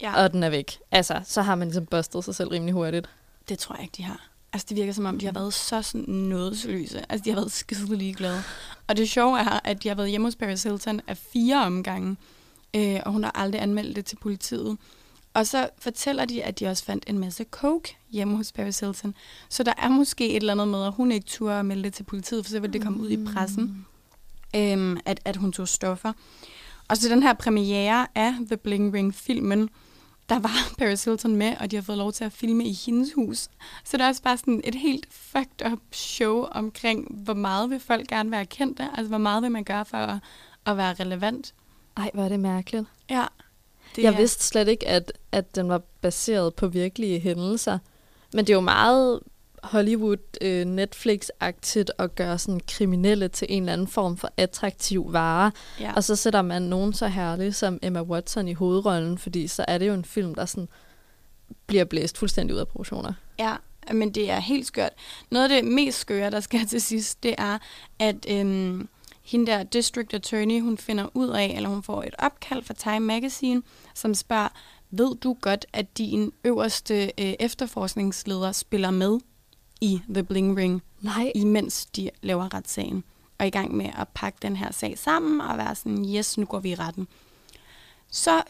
ja. 0.00 0.22
og 0.24 0.32
den 0.32 0.42
er 0.42 0.50
væk. 0.50 0.78
Altså, 0.90 1.20
så 1.24 1.42
har 1.42 1.54
man 1.54 1.68
ligesom 1.68 1.86
bustet 1.86 2.24
sig 2.24 2.34
selv 2.34 2.48
rimelig 2.48 2.74
hurtigt. 2.74 3.08
Det 3.48 3.58
tror 3.58 3.74
jeg 3.74 3.82
ikke, 3.82 3.94
de 3.96 4.02
har. 4.02 4.28
Altså, 4.52 4.66
det 4.68 4.76
virker 4.76 4.92
som 4.92 5.06
om, 5.06 5.18
de 5.18 5.26
har 5.26 5.32
været 5.32 5.54
så 5.54 5.82
sådan 5.82 6.14
nådesløse. 6.14 7.04
Altså, 7.08 7.24
de 7.24 7.30
har 7.30 7.36
været 7.36 7.52
skide 7.52 7.96
ligeglade. 7.96 8.42
Og 8.88 8.96
det 8.96 9.08
sjove 9.08 9.38
er, 9.38 9.60
at 9.64 9.82
de 9.82 9.88
har 9.88 9.94
været 9.94 10.10
hjemme 10.10 10.26
hos 10.26 10.36
Paris 10.36 10.62
Hilton 10.62 11.00
af 11.06 11.16
fire 11.16 11.66
omgange, 11.66 12.16
øh, 12.74 13.00
og 13.06 13.12
hun 13.12 13.24
har 13.24 13.32
aldrig 13.34 13.62
anmeldt 13.62 13.96
det 13.96 14.04
til 14.04 14.16
politiet. 14.16 14.78
Og 15.34 15.46
så 15.46 15.68
fortæller 15.78 16.24
de, 16.24 16.44
at 16.44 16.60
de 16.60 16.66
også 16.66 16.84
fandt 16.84 17.04
en 17.06 17.18
masse 17.18 17.44
coke 17.50 17.96
hjemme 18.10 18.36
hos 18.36 18.52
Paris 18.52 18.80
Hilton. 18.80 19.14
Så 19.48 19.62
der 19.62 19.72
er 19.78 19.88
måske 19.88 20.28
et 20.28 20.36
eller 20.36 20.52
andet 20.52 20.68
med, 20.68 20.84
at 20.84 20.92
hun 20.92 21.12
ikke 21.12 21.26
turde 21.26 21.62
melde 21.62 21.82
det 21.82 21.94
til 21.94 22.04
politiet, 22.04 22.44
for 22.44 22.50
så 22.50 22.60
ville 22.60 22.72
det 22.72 22.82
komme 22.82 23.00
ud 23.00 23.10
i 23.10 23.24
pressen, 23.24 23.86
øhm, 24.56 24.98
at, 25.04 25.20
at 25.24 25.36
hun 25.36 25.52
tog 25.52 25.68
stoffer. 25.68 26.12
Og 26.88 26.96
så 26.96 27.08
den 27.08 27.22
her 27.22 27.32
premiere 27.32 28.06
af 28.14 28.34
The 28.46 28.56
Bling 28.56 28.94
Ring-filmen, 28.94 29.70
der 30.28 30.38
var 30.38 30.68
Paris 30.78 31.04
Hilton 31.04 31.36
med, 31.36 31.56
og 31.60 31.70
de 31.70 31.76
har 31.76 31.82
fået 31.82 31.98
lov 31.98 32.12
til 32.12 32.24
at 32.24 32.32
filme 32.32 32.64
i 32.64 32.72
hendes 32.72 33.12
hus. 33.12 33.48
Så 33.84 33.96
der 33.96 34.04
er 34.04 34.08
også 34.08 34.22
bare 34.22 34.36
sådan 34.36 34.60
et 34.64 34.74
helt 34.74 35.06
fucked 35.10 35.72
up 35.72 35.80
show 35.92 36.46
omkring, 36.50 37.22
hvor 37.24 37.34
meget 37.34 37.70
vil 37.70 37.80
folk 37.80 38.08
gerne 38.08 38.30
være 38.30 38.46
kendte, 38.46 38.88
altså 38.94 39.08
hvor 39.08 39.18
meget 39.18 39.42
vil 39.42 39.50
man 39.50 39.64
gøre 39.64 39.84
for 39.84 39.98
at, 39.98 40.18
at 40.66 40.76
være 40.76 40.94
relevant. 40.94 41.54
Ej, 41.96 42.10
hvor 42.14 42.22
er 42.22 42.28
det 42.28 42.40
mærkeligt. 42.40 42.84
Ja. 43.10 43.24
Det 43.96 44.02
jeg 44.02 44.18
vidste 44.18 44.44
slet 44.44 44.68
ikke, 44.68 44.88
at, 44.88 45.12
at 45.32 45.56
den 45.56 45.68
var 45.68 45.82
baseret 46.00 46.54
på 46.54 46.68
virkelige 46.68 47.18
hændelser. 47.18 47.78
Men 48.32 48.44
det 48.44 48.52
er 48.52 48.56
jo 48.56 48.60
meget 48.60 49.20
Hollywood 49.62 50.16
øh, 50.40 50.66
at 51.98 52.14
gøre 52.14 52.38
sådan 52.38 52.60
kriminelle 52.68 53.28
til 53.28 53.46
en 53.50 53.62
eller 53.62 53.72
anden 53.72 53.88
form 53.88 54.16
for 54.16 54.30
attraktiv 54.36 55.12
vare. 55.12 55.52
Ja. 55.80 55.92
Og 55.92 56.04
så 56.04 56.16
sætter 56.16 56.42
man 56.42 56.62
nogen 56.62 56.92
så 56.92 57.06
herlig 57.06 57.54
som 57.54 57.78
Emma 57.82 58.02
Watson 58.02 58.48
i 58.48 58.52
hovedrollen, 58.52 59.18
fordi 59.18 59.48
så 59.48 59.64
er 59.68 59.78
det 59.78 59.88
jo 59.88 59.94
en 59.94 60.04
film, 60.04 60.34
der 60.34 60.44
sådan 60.44 60.68
bliver 61.66 61.84
blæst 61.84 62.18
fuldstændig 62.18 62.54
ud 62.54 62.60
af 62.60 62.68
proportioner. 62.68 63.12
Ja, 63.38 63.56
men 63.92 64.10
det 64.10 64.30
er 64.30 64.38
helt 64.38 64.66
skørt. 64.66 64.92
Noget 65.30 65.50
af 65.50 65.62
det 65.62 65.72
mest 65.72 65.98
skøre, 65.98 66.30
der 66.30 66.40
skal 66.40 66.66
til 66.66 66.82
sidst, 66.82 67.22
det 67.22 67.34
er, 67.38 67.58
at 67.98 68.26
øhm, 68.28 68.88
hende 69.26 69.46
der 69.46 69.62
district 69.62 70.14
attorney, 70.14 70.60
hun 70.60 70.78
finder 70.78 71.08
ud 71.14 71.28
af, 71.28 71.52
eller 71.56 71.68
hun 71.68 71.82
får 71.82 72.02
et 72.02 72.14
opkald 72.18 72.62
fra 72.62 72.74
Time 72.74 73.00
Magazine, 73.00 73.62
som 73.94 74.14
spørger, 74.14 74.48
ved 74.90 75.16
du 75.16 75.36
godt, 75.40 75.66
at 75.72 75.98
din 75.98 76.32
øverste 76.44 77.04
øh, 77.04 77.34
efterforskningsleder 77.40 78.52
spiller 78.52 78.90
med 78.90 79.18
i 79.80 80.00
The 80.08 80.22
Bling 80.22 80.56
Ring, 80.56 80.82
Nej. 81.00 81.32
imens 81.34 81.86
de 81.86 82.10
laver 82.22 82.54
retssagen, 82.54 83.04
og 83.38 83.46
i 83.46 83.50
gang 83.50 83.76
med 83.76 83.90
at 83.98 84.08
pakke 84.08 84.38
den 84.42 84.56
her 84.56 84.72
sag 84.72 84.98
sammen 84.98 85.40
og 85.40 85.58
være 85.58 85.74
sådan, 85.74 86.14
yes, 86.14 86.38
nu 86.38 86.44
går 86.44 86.60
vi 86.60 86.70
i 86.70 86.74
retten. 86.74 87.08
Så 88.10 88.42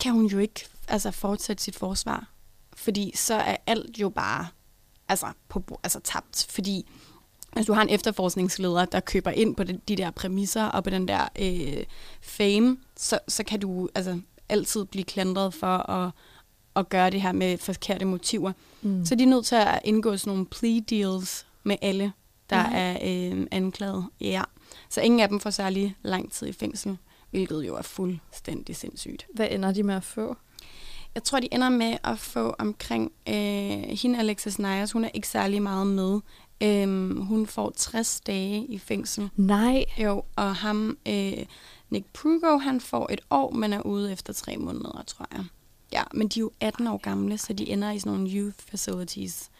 kan 0.00 0.12
hun 0.12 0.26
jo 0.26 0.38
ikke 0.38 0.66
altså, 0.88 1.10
fortsætte 1.10 1.62
sit 1.62 1.76
forsvar, 1.76 2.28
fordi 2.76 3.12
så 3.14 3.34
er 3.34 3.56
alt 3.66 3.98
jo 3.98 4.08
bare 4.08 4.46
altså, 5.08 5.26
på, 5.48 5.80
altså 5.82 6.00
tabt, 6.00 6.46
fordi 6.50 6.86
hvis 7.52 7.66
du 7.66 7.72
har 7.72 7.82
en 7.82 7.88
efterforskningsleder, 7.88 8.84
der 8.84 9.00
køber 9.00 9.30
ind 9.30 9.56
på 9.56 9.64
de, 9.64 9.80
de 9.88 9.96
der 9.96 10.10
præmisser 10.10 10.64
og 10.64 10.84
på 10.84 10.90
den 10.90 11.08
der 11.08 11.28
øh, 11.38 11.84
fame, 12.20 12.76
så, 12.96 13.18
så 13.28 13.44
kan 13.44 13.60
du 13.60 13.88
altså 13.94 14.20
altid 14.48 14.84
blive 14.84 15.04
klandret 15.04 15.54
for 15.54 15.90
at, 15.90 16.10
at 16.76 16.88
gøre 16.88 17.10
det 17.10 17.22
her 17.22 17.32
med 17.32 17.58
forkerte 17.58 18.04
motiver. 18.04 18.52
Mm. 18.82 19.04
Så 19.04 19.14
de 19.14 19.22
er 19.22 19.28
nødt 19.28 19.46
til 19.46 19.56
at 19.56 19.80
indgå 19.84 20.16
sådan 20.16 20.30
nogle 20.30 20.46
plea 20.46 20.80
deals 20.90 21.46
med 21.64 21.76
alle, 21.82 22.12
der 22.50 22.56
Nej. 22.56 22.72
er 22.74 22.98
øh, 23.02 23.46
anklaget. 23.50 24.06
Ja. 24.20 24.42
Så 24.90 25.00
ingen 25.00 25.20
af 25.20 25.28
dem 25.28 25.40
får 25.40 25.50
særlig 25.50 25.96
lang 26.02 26.32
tid 26.32 26.46
i 26.46 26.52
fængsel, 26.52 26.98
hvilket 27.30 27.66
jo 27.66 27.76
er 27.76 27.82
fuldstændig 27.82 28.76
sindssygt. 28.76 29.26
Hvad 29.34 29.48
ender 29.50 29.72
de 29.72 29.82
med 29.82 29.94
at 29.94 30.04
få? 30.04 30.36
Jeg 31.14 31.24
tror, 31.24 31.40
de 31.40 31.54
ender 31.54 31.68
med 31.68 31.96
at 32.04 32.18
få 32.18 32.54
omkring 32.58 33.12
øh, 33.28 33.34
hende, 34.02 34.18
Alexis 34.18 34.58
Nyers, 34.58 34.92
hun 34.92 35.04
er 35.04 35.10
ikke 35.14 35.28
særlig 35.28 35.62
meget 35.62 35.86
med. 35.86 36.20
Øhm, 36.62 37.20
hun 37.20 37.46
får 37.46 37.72
60 37.76 38.20
dage 38.20 38.64
i 38.64 38.78
fængsel. 38.78 39.30
Nej. 39.36 39.84
Jo, 39.98 40.22
og 40.36 40.56
ham, 40.56 40.98
øh, 41.08 41.32
Nick 41.90 42.06
Prugo, 42.12 42.58
han 42.58 42.80
får 42.80 43.12
et 43.12 43.20
år, 43.30 43.50
men 43.50 43.72
er 43.72 43.80
ude 43.80 44.12
efter 44.12 44.32
tre 44.32 44.56
måneder, 44.56 45.02
tror 45.06 45.26
jeg. 45.32 45.44
Ja, 45.92 46.02
men 46.12 46.28
de 46.28 46.40
er 46.40 46.42
jo 46.42 46.50
18 46.60 46.86
år 46.86 46.96
gamle, 46.96 47.38
så 47.38 47.52
de 47.52 47.68
ender 47.70 47.90
i 47.90 47.98
sådan 47.98 48.12
nogle 48.12 48.30
youth 48.30 48.58
facilities. 48.70 49.50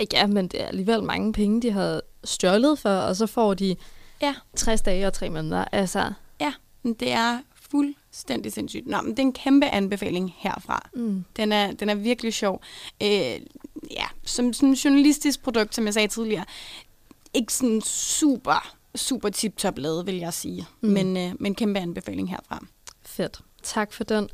Ja, 0.00 0.04
ja, 0.12 0.26
men 0.26 0.48
det 0.48 0.62
er 0.62 0.66
alligevel 0.66 1.02
mange 1.02 1.32
penge, 1.32 1.62
de 1.62 1.70
har 1.70 2.00
stjålet 2.24 2.78
for, 2.78 2.90
og 2.90 3.16
så 3.16 3.26
får 3.26 3.54
de 3.54 3.76
ja. 4.22 4.34
60 4.56 4.80
dage 4.80 5.06
og 5.06 5.12
tre 5.12 5.30
måneder. 5.30 5.64
Altså, 5.72 6.12
Ja, 6.40 6.52
men 6.82 6.94
det 6.94 7.12
er 7.12 7.38
fuldstændig 8.14 8.52
sindssygt. 8.52 8.86
Nå, 8.86 9.00
men 9.00 9.10
det 9.10 9.18
er 9.18 9.22
en 9.22 9.32
kæmpe 9.32 9.66
anbefaling 9.66 10.34
herfra. 10.36 10.88
Mm. 10.94 11.24
Den, 11.36 11.52
er, 11.52 11.72
den 11.72 11.88
er 11.88 11.94
virkelig 11.94 12.34
sjov. 12.34 12.62
Øh, 13.02 13.40
ja, 13.90 14.06
som 14.24 14.52
sådan 14.52 14.74
journalistisk 14.74 15.42
produkt, 15.42 15.74
som 15.74 15.84
jeg 15.84 15.94
sagde 15.94 16.08
tidligere, 16.08 16.44
ikke 17.34 17.52
sådan 17.52 17.80
super, 17.80 18.76
super 18.96 19.28
tip-top 19.28 19.78
lavet, 19.78 20.06
vil 20.06 20.16
jeg 20.16 20.32
sige. 20.32 20.66
Mm. 20.80 20.88
Men, 20.88 21.16
øh, 21.16 21.32
men 21.40 21.54
kæmpe 21.54 21.80
anbefaling 21.80 22.30
herfra. 22.30 22.64
Fedt. 23.02 23.40
Tak 23.62 23.92
for 23.92 24.04
den. 24.04 24.28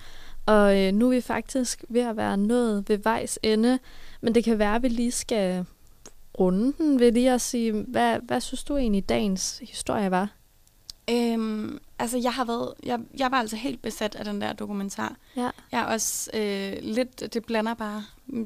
Og 0.47 0.79
øh, 0.79 0.93
nu 0.93 1.07
er 1.07 1.15
vi 1.15 1.21
faktisk 1.21 1.85
ved 1.89 2.01
at 2.01 2.17
være 2.17 2.37
nået 2.37 2.89
ved 2.89 2.99
vejs 2.99 3.39
ende, 3.43 3.79
men 4.21 4.35
det 4.35 4.45
kan 4.45 4.59
være, 4.59 4.75
at 4.75 4.83
vi 4.83 4.89
lige 4.89 5.13
skal 5.13 5.65
runde 6.41 6.73
den 6.79 7.01
ved 7.01 7.13
lige 7.13 7.33
at 7.33 7.41
sige, 7.41 7.73
hvad, 7.73 8.19
hvad 8.27 8.41
synes 8.41 8.65
du 8.65 8.77
egentlig 8.77 9.09
dagens 9.09 9.59
historie 9.63 10.11
var? 10.11 10.29
Øhm, 11.11 11.79
altså, 12.01 12.19
jeg 12.19 12.33
har 12.33 12.45
været, 12.45 12.73
jeg, 12.83 13.01
jeg 13.19 13.31
var 13.31 13.37
altså 13.37 13.57
helt 13.57 13.83
besat 13.83 14.15
af 14.15 14.25
den 14.25 14.41
der 14.41 14.53
dokumentar. 14.53 15.17
Ja. 15.37 15.51
Jeg 15.73 15.81
er 15.81 15.85
også 15.85 16.31
øh, 16.35 16.77
lidt, 16.83 17.35
det 17.35 17.45
blander 17.45 17.75
bare 17.75 18.05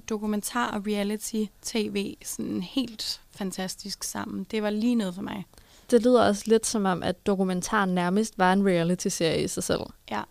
dokumentar 0.09 0.70
og 0.70 0.86
reality-tv 0.86 2.14
sådan 2.24 2.61
helt 2.62 3.20
fantastisk 3.30 4.05
sammen. 4.05 4.46
Det 4.50 4.62
var 4.62 4.70
lige 4.70 4.94
noget 4.94 5.14
for 5.14 5.22
mig. 5.22 5.44
Det 5.90 6.02
lyder 6.02 6.26
også 6.26 6.42
lidt 6.46 6.66
som 6.66 6.84
om, 6.84 7.02
at 7.02 7.26
dokumentaren 7.26 7.94
nærmest 7.94 8.38
var 8.38 8.52
en 8.52 8.66
reality-serie 8.66 9.44
i 9.44 9.48
sig 9.48 9.62
selv. 9.62 9.80
Ja. 10.11 10.22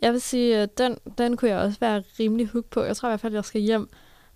Jeg 0.00 0.12
vil 0.12 0.20
sige, 0.20 0.56
at 0.56 0.78
den, 0.78 0.96
den 1.18 1.36
kunne 1.36 1.50
jeg 1.50 1.58
også 1.58 1.80
være 1.80 2.02
rimelig 2.20 2.46
hooked 2.46 2.70
på. 2.70 2.82
Jeg 2.82 2.96
tror 2.96 3.08
i 3.08 3.10
hvert 3.10 3.20
fald, 3.20 3.32
at 3.32 3.36
jeg 3.36 3.44
skal 3.44 3.60
hjem 3.60 3.88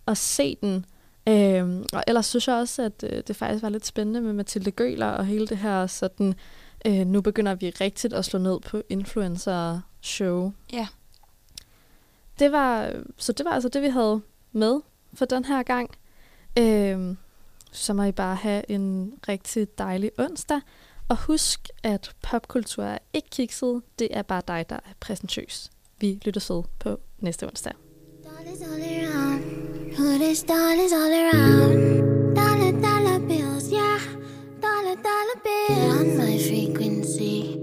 og 0.07 0.16
se 0.16 0.57
den. 0.61 0.86
Øhm, 1.28 1.84
og 1.93 2.03
ellers 2.07 2.26
synes 2.26 2.49
jeg 2.49 2.57
også, 2.57 2.82
at 2.82 3.05
øh, 3.12 3.22
det 3.26 3.36
faktisk 3.36 3.62
var 3.62 3.68
lidt 3.68 3.86
spændende 3.86 4.20
med 4.20 4.32
Mathilde 4.32 4.70
Gøler 4.70 5.07
og 5.07 5.26
hele 5.26 5.47
det 5.47 5.59
her 5.59 5.86
sådan, 5.86 6.34
øh, 6.87 7.07
nu 7.07 7.20
begynder 7.20 7.55
vi 7.55 7.70
rigtigt 7.70 8.12
at 8.12 8.24
slå 8.24 8.39
ned 8.39 8.61
på 8.61 8.83
influencer-show. 8.89 10.53
Ja. 10.72 10.89
Det 12.39 12.53
var, 12.53 12.93
så 13.16 13.33
det 13.33 13.45
var 13.45 13.51
altså 13.51 13.68
det, 13.68 13.83
vi 13.83 13.89
havde 13.89 14.20
med 14.53 14.81
for 15.14 15.24
den 15.24 15.45
her 15.45 15.62
gang. 15.62 15.91
Øhm, 16.59 17.16
så 17.72 17.93
må 17.93 18.03
I 18.03 18.12
bare 18.12 18.37
have 18.37 18.70
en 18.70 19.12
rigtig 19.28 19.78
dejlig 19.78 20.11
onsdag. 20.18 20.61
Og 21.09 21.16
husk, 21.16 21.68
at 21.83 22.14
popkultur 22.22 22.85
er 22.85 22.99
ikke 23.12 23.31
kikset. 23.31 23.83
Det 23.99 24.09
er 24.11 24.22
bare 24.22 24.43
dig, 24.49 24.66
der 24.68 24.76
er 24.76 24.93
præsentøs. 25.01 25.70
Vi 26.01 26.20
lytter 26.24 26.41
så 26.41 26.62
på 26.78 27.01
næste 27.18 27.47
onsdag. 27.47 27.72
Dollars 28.24 28.61
all 28.61 28.83
around. 28.83 29.43
Who 29.99 30.24
this 30.24 30.43
dollars 30.43 30.93
all 30.93 31.12
around? 31.22 31.72
Dollar, 32.37 32.72
dollar 32.72 33.18
bills, 33.28 33.70
yeah. 33.72 34.01
Dollar, 34.62 34.95
dollar 35.09 35.39
bills. 35.45 36.20
Frequency. 36.49 37.61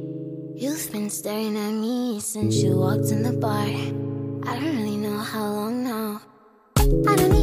You've 0.53 0.91
been 0.91 1.09
staring 1.09 1.57
at 1.57 1.71
me 1.71 2.19
since 2.19 2.57
you 2.57 2.77
walked 2.77 3.11
in 3.11 3.23
the 3.23 3.33
bar. 3.33 3.65
I 4.49 4.59
don't 4.59 4.77
really 4.77 4.97
know 4.97 5.17
how 5.17 5.49
long 5.49 5.83
now. 5.83 6.21
I 6.77 7.15
don't 7.15 7.37